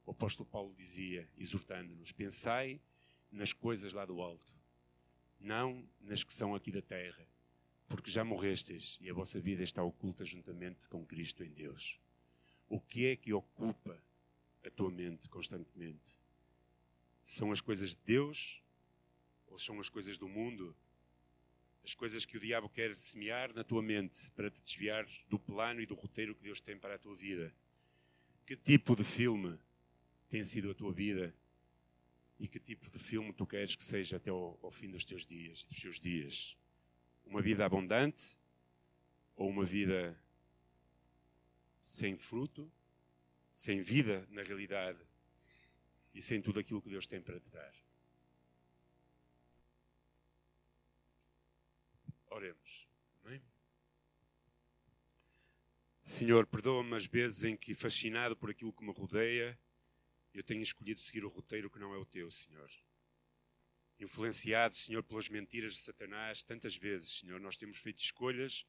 O 0.06 0.12
apóstolo 0.12 0.48
Paulo 0.48 0.74
dizia, 0.76 1.28
exortando-nos: 1.36 2.12
pensai 2.12 2.80
nas 3.32 3.52
coisas 3.52 3.92
lá 3.92 4.06
do 4.06 4.22
alto, 4.22 4.56
não 5.40 5.88
nas 6.02 6.24
que 6.24 6.34
são 6.34 6.56
aqui 6.56 6.72
da 6.72 6.82
terra, 6.82 7.28
porque 7.88 8.12
já 8.12 8.24
morrestes 8.24 8.98
e 9.02 9.10
a 9.10 9.14
vossa 9.14 9.40
vida 9.40 9.64
está 9.64 9.84
oculta 9.84 10.26
juntamente 10.26 10.88
com 10.88 11.06
Cristo 11.06 11.44
em 11.44 11.50
Deus. 11.50 12.00
O 12.68 12.80
que 12.80 13.06
é 13.06 13.16
que 13.16 13.32
ocupa 13.32 14.02
a 14.66 14.70
tua 14.70 14.92
mente 14.92 15.30
constantemente? 15.30 16.20
São 17.24 17.52
as 17.52 17.62
coisas 17.62 17.92
de 17.92 18.02
Deus 18.04 18.62
ou 19.48 19.58
são 19.58 19.80
as 19.80 19.90
coisas 19.90 20.18
do 20.18 20.28
mundo? 20.28 20.76
As 21.84 21.96
coisas 21.96 22.26
que 22.26 22.36
o 22.36 22.40
diabo 22.40 22.68
quer 22.70 22.94
semear 22.96 23.54
na 23.54 23.64
tua 23.64 23.82
mente 23.82 24.30
para 24.32 24.52
te 24.52 24.62
desviar 24.62 25.08
do 25.30 25.40
plano 25.40 25.80
e 25.80 25.86
do 25.86 25.96
roteiro 25.96 26.36
que 26.36 26.44
Deus 26.44 26.60
tem 26.60 26.78
para 26.78 26.96
a 26.96 26.98
tua 26.98 27.16
vida? 27.16 27.54
Que 28.46 28.56
tipo 28.56 28.96
de 28.96 29.04
filme 29.04 29.58
tem 30.28 30.44
sido 30.44 30.72
a 30.72 30.76
tua 30.76 30.92
vida? 30.92 31.34
E 32.40 32.48
que 32.48 32.60
tipo 32.60 32.90
de 32.90 33.00
filme 33.00 33.34
tu 33.34 33.46
queres 33.46 33.76
que 33.76 33.84
seja 33.84 34.18
até 34.18 34.30
ao, 34.30 34.60
ao 34.62 34.72
fim 34.72 34.90
dos 34.90 35.04
teus 35.04 35.26
dias 35.26 35.64
dos 35.64 35.78
seus 35.78 36.00
dias? 36.00 36.58
Uma 37.26 37.42
vida 37.42 37.66
abundante 37.66 38.40
ou 39.36 39.50
uma 39.50 39.66
vida 39.66 40.20
sem 41.82 42.18
fruto, 42.18 42.72
sem 43.52 43.80
vida 43.80 44.28
na 44.30 44.44
realidade 44.44 45.00
e 46.14 46.22
sem 46.22 46.42
tudo 46.42 46.60
aquilo 46.60 46.82
que 46.82 46.90
Deus 46.90 47.08
tem 47.08 47.22
para 47.22 47.40
te 47.40 47.50
dar. 47.50 47.74
Oremos. 52.30 52.88
Amém? 53.24 53.42
Senhor, 56.04 56.46
perdoa-me 56.46 56.96
as 56.96 57.06
vezes 57.06 57.44
em 57.44 57.58
que, 57.58 57.74
fascinado 57.74 58.36
por 58.36 58.50
aquilo 58.50 58.74
que 58.74 58.84
me 58.84 58.92
rodeia, 58.92 59.58
eu 60.38 60.44
tenho 60.44 60.62
escolhido 60.62 61.00
seguir 61.00 61.26
o 61.26 61.30
roteiro 61.30 61.68
que 61.68 61.80
não 61.80 61.96
é 61.96 61.98
o 61.98 62.06
teu, 62.06 62.30
Senhor. 62.30 62.70
Influenciado, 64.00 64.76
Senhor, 64.76 65.02
pelas 65.02 65.28
mentiras 65.30 65.74
de 65.74 65.80
Satanás, 65.80 66.44
tantas 66.44 66.78
vezes, 66.78 67.20
Senhor, 67.20 67.40
nós 67.40 67.58
temos 67.58 67.80
feito 67.80 67.98
escolhas 67.98 68.64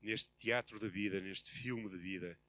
neste 0.00 0.32
teatro 0.38 0.78
da 0.78 0.88
vida, 0.88 1.20
neste 1.20 1.50
filme 1.50 1.90
de 1.90 1.98
vida, 1.98 2.40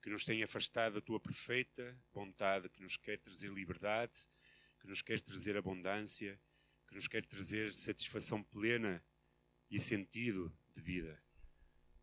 que 0.00 0.08
nos 0.08 0.24
tem 0.24 0.40
afastado 0.40 0.94
da 0.94 1.00
tua 1.00 1.18
perfeita 1.18 1.98
vontade, 2.12 2.68
que 2.68 2.80
nos 2.80 2.96
quer 2.96 3.18
trazer 3.18 3.50
liberdade, 3.50 4.28
que 4.78 4.86
nos 4.86 5.02
quer 5.02 5.20
trazer 5.20 5.56
abundância, 5.56 6.40
que 6.86 6.94
nos 6.94 7.08
quer 7.08 7.26
trazer 7.26 7.72
satisfação 7.74 8.40
plena 8.40 9.04
e 9.68 9.80
sentido 9.80 10.56
de 10.72 10.80
vida. 10.80 11.20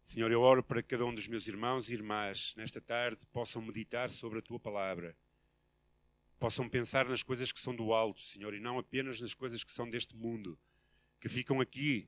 Senhor, 0.01 0.29
eu 0.31 0.41
oro 0.41 0.61
para 0.61 0.83
que 0.83 0.89
cada 0.89 1.05
um 1.05 1.15
dos 1.15 1.29
meus 1.29 1.47
irmãos 1.47 1.89
e 1.89 1.93
irmãs 1.93 2.53
nesta 2.57 2.81
tarde 2.81 3.25
possam 3.27 3.61
meditar 3.61 4.11
sobre 4.11 4.39
a 4.39 4.41
tua 4.41 4.59
palavra, 4.59 5.17
possam 6.37 6.69
pensar 6.69 7.07
nas 7.07 7.23
coisas 7.23 7.51
que 7.51 7.59
são 7.59 7.75
do 7.75 7.93
alto, 7.93 8.21
Senhor, 8.21 8.53
e 8.53 8.59
não 8.59 8.77
apenas 8.77 9.19
nas 9.21 9.33
coisas 9.33 9.63
que 9.63 9.71
são 9.71 9.89
deste 9.89 10.15
mundo, 10.15 10.57
que 11.19 11.27
ficam 11.27 11.59
aqui 11.59 12.07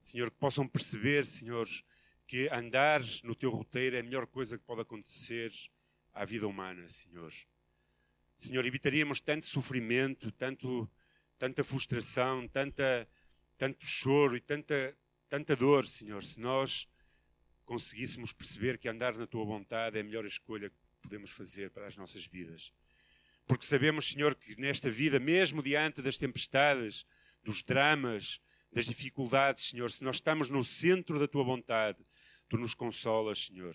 Senhor, 0.00 0.30
que 0.30 0.38
possam 0.38 0.66
perceber, 0.66 1.26
Senhor, 1.26 1.66
que 2.26 2.48
andar 2.50 3.02
no 3.24 3.34
teu 3.34 3.50
roteiro 3.50 3.96
é 3.96 4.00
a 4.00 4.02
melhor 4.02 4.26
coisa 4.26 4.56
que 4.56 4.64
pode 4.64 4.82
acontecer 4.82 5.50
à 6.12 6.24
vida 6.24 6.46
humana, 6.46 6.88
Senhor. 6.88 7.32
Senhor, 8.36 8.64
evitaríamos 8.64 9.20
tanto 9.20 9.46
sofrimento, 9.46 10.30
tanto, 10.32 10.88
tanta 11.38 11.64
frustração, 11.64 12.46
tanta, 12.46 13.08
tanto 13.56 13.84
choro 13.84 14.36
e 14.36 14.40
tanta, 14.40 14.96
tanta 15.28 15.56
dor, 15.56 15.86
Senhor, 15.86 16.22
se 16.22 16.40
nós 16.40 16.88
conseguíssemos 17.64 18.32
perceber 18.32 18.78
que 18.78 18.88
andar 18.88 19.16
na 19.16 19.26
tua 19.26 19.44
vontade 19.44 19.98
é 19.98 20.00
a 20.00 20.04
melhor 20.04 20.24
escolha 20.24 20.70
que 20.70 20.76
podemos 21.02 21.30
fazer 21.30 21.70
para 21.70 21.86
as 21.86 21.96
nossas 21.96 22.24
vidas. 22.26 22.72
Porque 23.48 23.64
sabemos, 23.64 24.10
Senhor, 24.10 24.34
que 24.34 24.60
nesta 24.60 24.90
vida, 24.90 25.18
mesmo 25.18 25.62
diante 25.62 26.02
das 26.02 26.18
tempestades, 26.18 27.06
dos 27.42 27.62
dramas, 27.62 28.42
das 28.70 28.84
dificuldades, 28.84 29.70
Senhor, 29.70 29.90
se 29.90 30.04
nós 30.04 30.16
estamos 30.16 30.50
no 30.50 30.62
centro 30.62 31.18
da 31.18 31.26
tua 31.26 31.42
vontade, 31.42 31.98
tu 32.46 32.58
nos 32.58 32.74
consolas, 32.74 33.46
Senhor. 33.46 33.74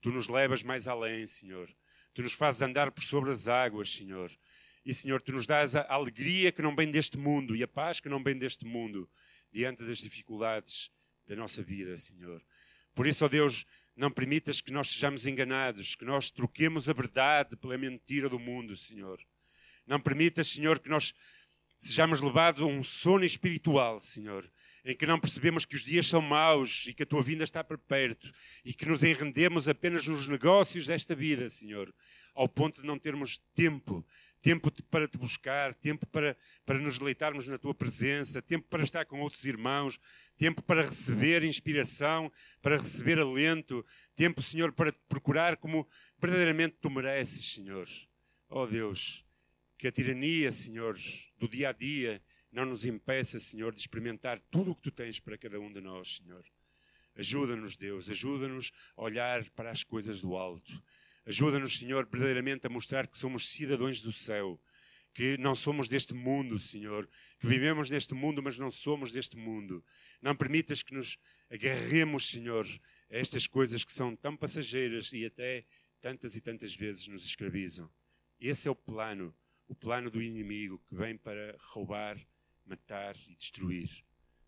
Tu 0.00 0.10
nos 0.10 0.28
levas 0.28 0.62
mais 0.62 0.88
além, 0.88 1.26
Senhor. 1.26 1.68
Tu 2.14 2.22
nos 2.22 2.32
fazes 2.32 2.62
andar 2.62 2.90
por 2.90 3.02
sobre 3.04 3.30
as 3.30 3.48
águas, 3.48 3.92
Senhor. 3.92 4.30
E, 4.84 4.94
Senhor, 4.94 5.20
tu 5.20 5.32
nos 5.32 5.46
dás 5.46 5.76
a 5.76 5.86
alegria 5.92 6.50
que 6.50 6.62
não 6.62 6.74
vem 6.74 6.90
deste 6.90 7.18
mundo 7.18 7.54
e 7.54 7.62
a 7.62 7.68
paz 7.68 8.00
que 8.00 8.08
não 8.08 8.22
vem 8.22 8.38
deste 8.38 8.64
mundo 8.64 9.08
diante 9.52 9.84
das 9.84 9.98
dificuldades 9.98 10.90
da 11.26 11.36
nossa 11.36 11.62
vida, 11.62 11.94
Senhor. 11.98 12.42
Por 12.94 13.06
isso, 13.06 13.24
ó 13.26 13.28
Deus, 13.28 13.66
não 13.96 14.10
permitas 14.10 14.60
que 14.60 14.72
nós 14.72 14.90
sejamos 14.90 15.26
enganados, 15.26 15.94
que 15.94 16.04
nós 16.04 16.30
troquemos 16.30 16.88
a 16.88 16.92
verdade 16.92 17.56
pela 17.56 17.76
mentira 17.76 18.28
do 18.28 18.38
mundo, 18.38 18.76
Senhor. 18.76 19.20
Não 19.86 20.00
permitas, 20.00 20.48
Senhor, 20.48 20.78
que 20.78 20.88
nós 20.88 21.14
sejamos 21.76 22.20
levados 22.20 22.62
a 22.62 22.66
um 22.66 22.82
sono 22.82 23.24
espiritual, 23.24 24.00
Senhor, 24.00 24.48
em 24.84 24.96
que 24.96 25.06
não 25.06 25.18
percebemos 25.18 25.64
que 25.64 25.74
os 25.74 25.84
dias 25.84 26.06
são 26.06 26.22
maus 26.22 26.86
e 26.86 26.94
que 26.94 27.02
a 27.02 27.06
tua 27.06 27.22
vinda 27.22 27.44
está 27.44 27.62
por 27.62 27.76
perto 27.76 28.30
e 28.64 28.72
que 28.72 28.86
nos 28.86 29.02
enrendemos 29.02 29.68
apenas 29.68 30.06
nos 30.06 30.28
negócios 30.28 30.86
desta 30.86 31.14
vida, 31.14 31.48
Senhor, 31.48 31.92
ao 32.34 32.48
ponto 32.48 32.80
de 32.80 32.86
não 32.86 32.98
termos 32.98 33.38
tempo, 33.54 34.06
tempo 34.42 34.70
para 34.90 35.06
te 35.06 35.16
buscar, 35.16 35.72
tempo 35.72 36.04
para, 36.08 36.36
para 36.66 36.78
nos 36.78 36.98
deleitarmos 36.98 37.46
na 37.46 37.56
tua 37.56 37.72
presença, 37.72 38.42
tempo 38.42 38.66
para 38.68 38.82
estar 38.82 39.06
com 39.06 39.20
outros 39.20 39.44
irmãos, 39.44 39.98
tempo 40.36 40.60
para 40.60 40.82
receber 40.82 41.44
inspiração, 41.44 42.30
para 42.60 42.76
receber 42.76 43.20
alento, 43.20 43.86
tempo, 44.16 44.42
Senhor, 44.42 44.72
para 44.72 44.90
te 44.90 44.98
procurar 45.08 45.56
como 45.56 45.88
verdadeiramente 46.18 46.76
tu 46.80 46.90
mereces, 46.90 47.52
Senhor. 47.52 47.86
Oh 48.48 48.66
Deus, 48.66 49.24
que 49.78 49.86
a 49.86 49.92
tirania, 49.92 50.50
Senhor, 50.50 50.98
do 51.38 51.48
dia 51.48 51.68
a 51.70 51.72
dia 51.72 52.20
não 52.50 52.66
nos 52.66 52.84
impeça, 52.84 53.38
Senhor, 53.38 53.72
de 53.72 53.80
experimentar 53.80 54.40
tudo 54.50 54.72
o 54.72 54.74
que 54.74 54.82
tu 54.82 54.90
tens 54.90 55.20
para 55.20 55.38
cada 55.38 55.58
um 55.58 55.72
de 55.72 55.80
nós, 55.80 56.16
Senhor. 56.16 56.44
Ajuda-nos, 57.14 57.76
Deus, 57.76 58.08
ajuda-nos 58.08 58.72
a 58.96 59.02
olhar 59.02 59.48
para 59.50 59.70
as 59.70 59.84
coisas 59.84 60.20
do 60.20 60.36
alto. 60.36 60.82
Ajuda-nos, 61.24 61.78
Senhor, 61.78 62.08
verdadeiramente 62.10 62.66
a 62.66 62.70
mostrar 62.70 63.06
que 63.06 63.16
somos 63.16 63.48
cidadãos 63.48 64.00
do 64.00 64.12
céu, 64.12 64.60
que 65.14 65.36
não 65.38 65.54
somos 65.54 65.88
deste 65.88 66.14
mundo, 66.14 66.58
Senhor, 66.58 67.08
que 67.38 67.46
vivemos 67.46 67.88
neste 67.90 68.14
mundo, 68.14 68.42
mas 68.42 68.58
não 68.58 68.70
somos 68.70 69.12
deste 69.12 69.36
mundo. 69.36 69.84
Não 70.20 70.34
permitas 70.34 70.82
que 70.82 70.94
nos 70.94 71.18
agarremos, 71.50 72.28
Senhor, 72.28 72.66
a 73.10 73.16
estas 73.16 73.46
coisas 73.46 73.84
que 73.84 73.92
são 73.92 74.16
tão 74.16 74.36
passageiras 74.36 75.12
e 75.12 75.26
até 75.26 75.64
tantas 76.00 76.34
e 76.34 76.40
tantas 76.40 76.74
vezes 76.74 77.06
nos 77.06 77.24
escravizam. 77.24 77.90
Esse 78.40 78.66
é 78.66 78.70
o 78.70 78.74
plano, 78.74 79.34
o 79.68 79.74
plano 79.74 80.10
do 80.10 80.20
inimigo 80.20 80.82
que 80.88 80.96
vem 80.96 81.16
para 81.16 81.56
roubar, 81.70 82.18
matar 82.64 83.14
e 83.28 83.36
destruir. 83.36 84.04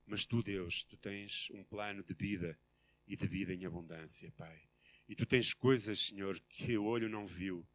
Mas 0.07 0.27
tu, 0.27 0.43
Deus, 0.43 0.83
tu 0.85 0.97
tens 0.97 1.49
um 1.53 1.63
plano 1.63 2.03
de 2.03 2.15
vida 2.15 2.59
e 3.07 3.17
de 3.17 3.27
vida 3.27 3.55
em 3.55 3.65
abundância, 3.65 4.33
Pai. 4.33 4.74
E 5.09 5.15
tu 5.15 5.27
tens 5.27 5.53
coisas, 5.53 6.01
Senhor, 6.01 6.39
que 6.49 6.77
o 6.77 6.85
olho 6.85 7.09
não 7.09 7.27
viu. 7.27 7.67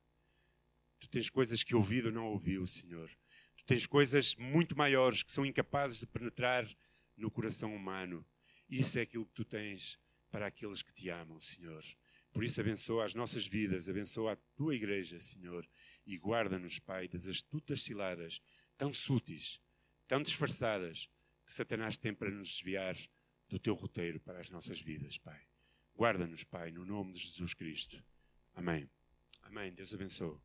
Tu 1.00 1.08
tens 1.08 1.30
coisas 1.30 1.64
que 1.64 1.76
o 1.76 1.78
ouvido 1.78 2.12
não 2.12 2.28
ouviu, 2.28 2.66
Senhor. 2.66 3.10
Tu 3.56 3.66
tens 3.66 3.86
coisas 3.86 4.36
muito 4.36 4.78
maiores 4.78 5.24
que 5.24 5.32
são 5.32 5.46
incapazes 5.46 6.00
de 6.00 6.08
penetrar 6.08 6.68
no 7.16 7.30
coração 7.30 7.76
humano. 7.76 8.26
Isso 8.70 9.00
é 9.00 9.04
aquilo 9.04 9.26
que 9.26 9.34
tu 9.34 9.46
tens 9.46 10.00
para 10.32 10.48
aqueles 10.48 10.82
que 10.82 10.94
te 10.94 11.10
amam, 11.10 11.40
Senhor. 11.40 11.84
Por 12.32 12.44
isso, 12.44 12.62
abençoa 12.62 13.06
as 13.06 13.16
nossas 13.16 13.48
vidas, 13.48 13.90
abençoa 13.90 14.34
a 14.34 14.38
tua 14.56 14.76
igreja, 14.76 15.20
Senhor, 15.20 15.68
e 16.06 16.16
guarda-nos, 16.18 16.78
Pai, 16.78 17.08
das 17.08 17.28
astutas 17.28 17.82
ciladas 17.82 18.40
tão 18.78 18.94
súteis, 18.94 19.60
tão 20.08 20.22
disfarçadas, 20.22 21.10
que 21.46 21.54
Satanás 21.54 21.98
tem 21.98 22.14
para 22.14 22.30
nos 22.30 22.48
desviar 22.48 22.96
do 23.48 23.58
teu 23.58 23.74
roteiro 23.74 24.20
para 24.20 24.40
as 24.40 24.52
nossas 24.52 24.80
vidas, 24.80 25.18
Pai. 25.18 25.49
Guarda-nos, 26.00 26.46
Pai, 26.46 26.72
no 26.72 26.86
nome 26.86 27.12
de 27.12 27.20
Jesus 27.20 27.54
Cristo. 27.54 28.02
Amém. 28.56 28.90
Amém. 29.44 29.74
Deus 29.74 29.94
abençoe. 29.94 30.38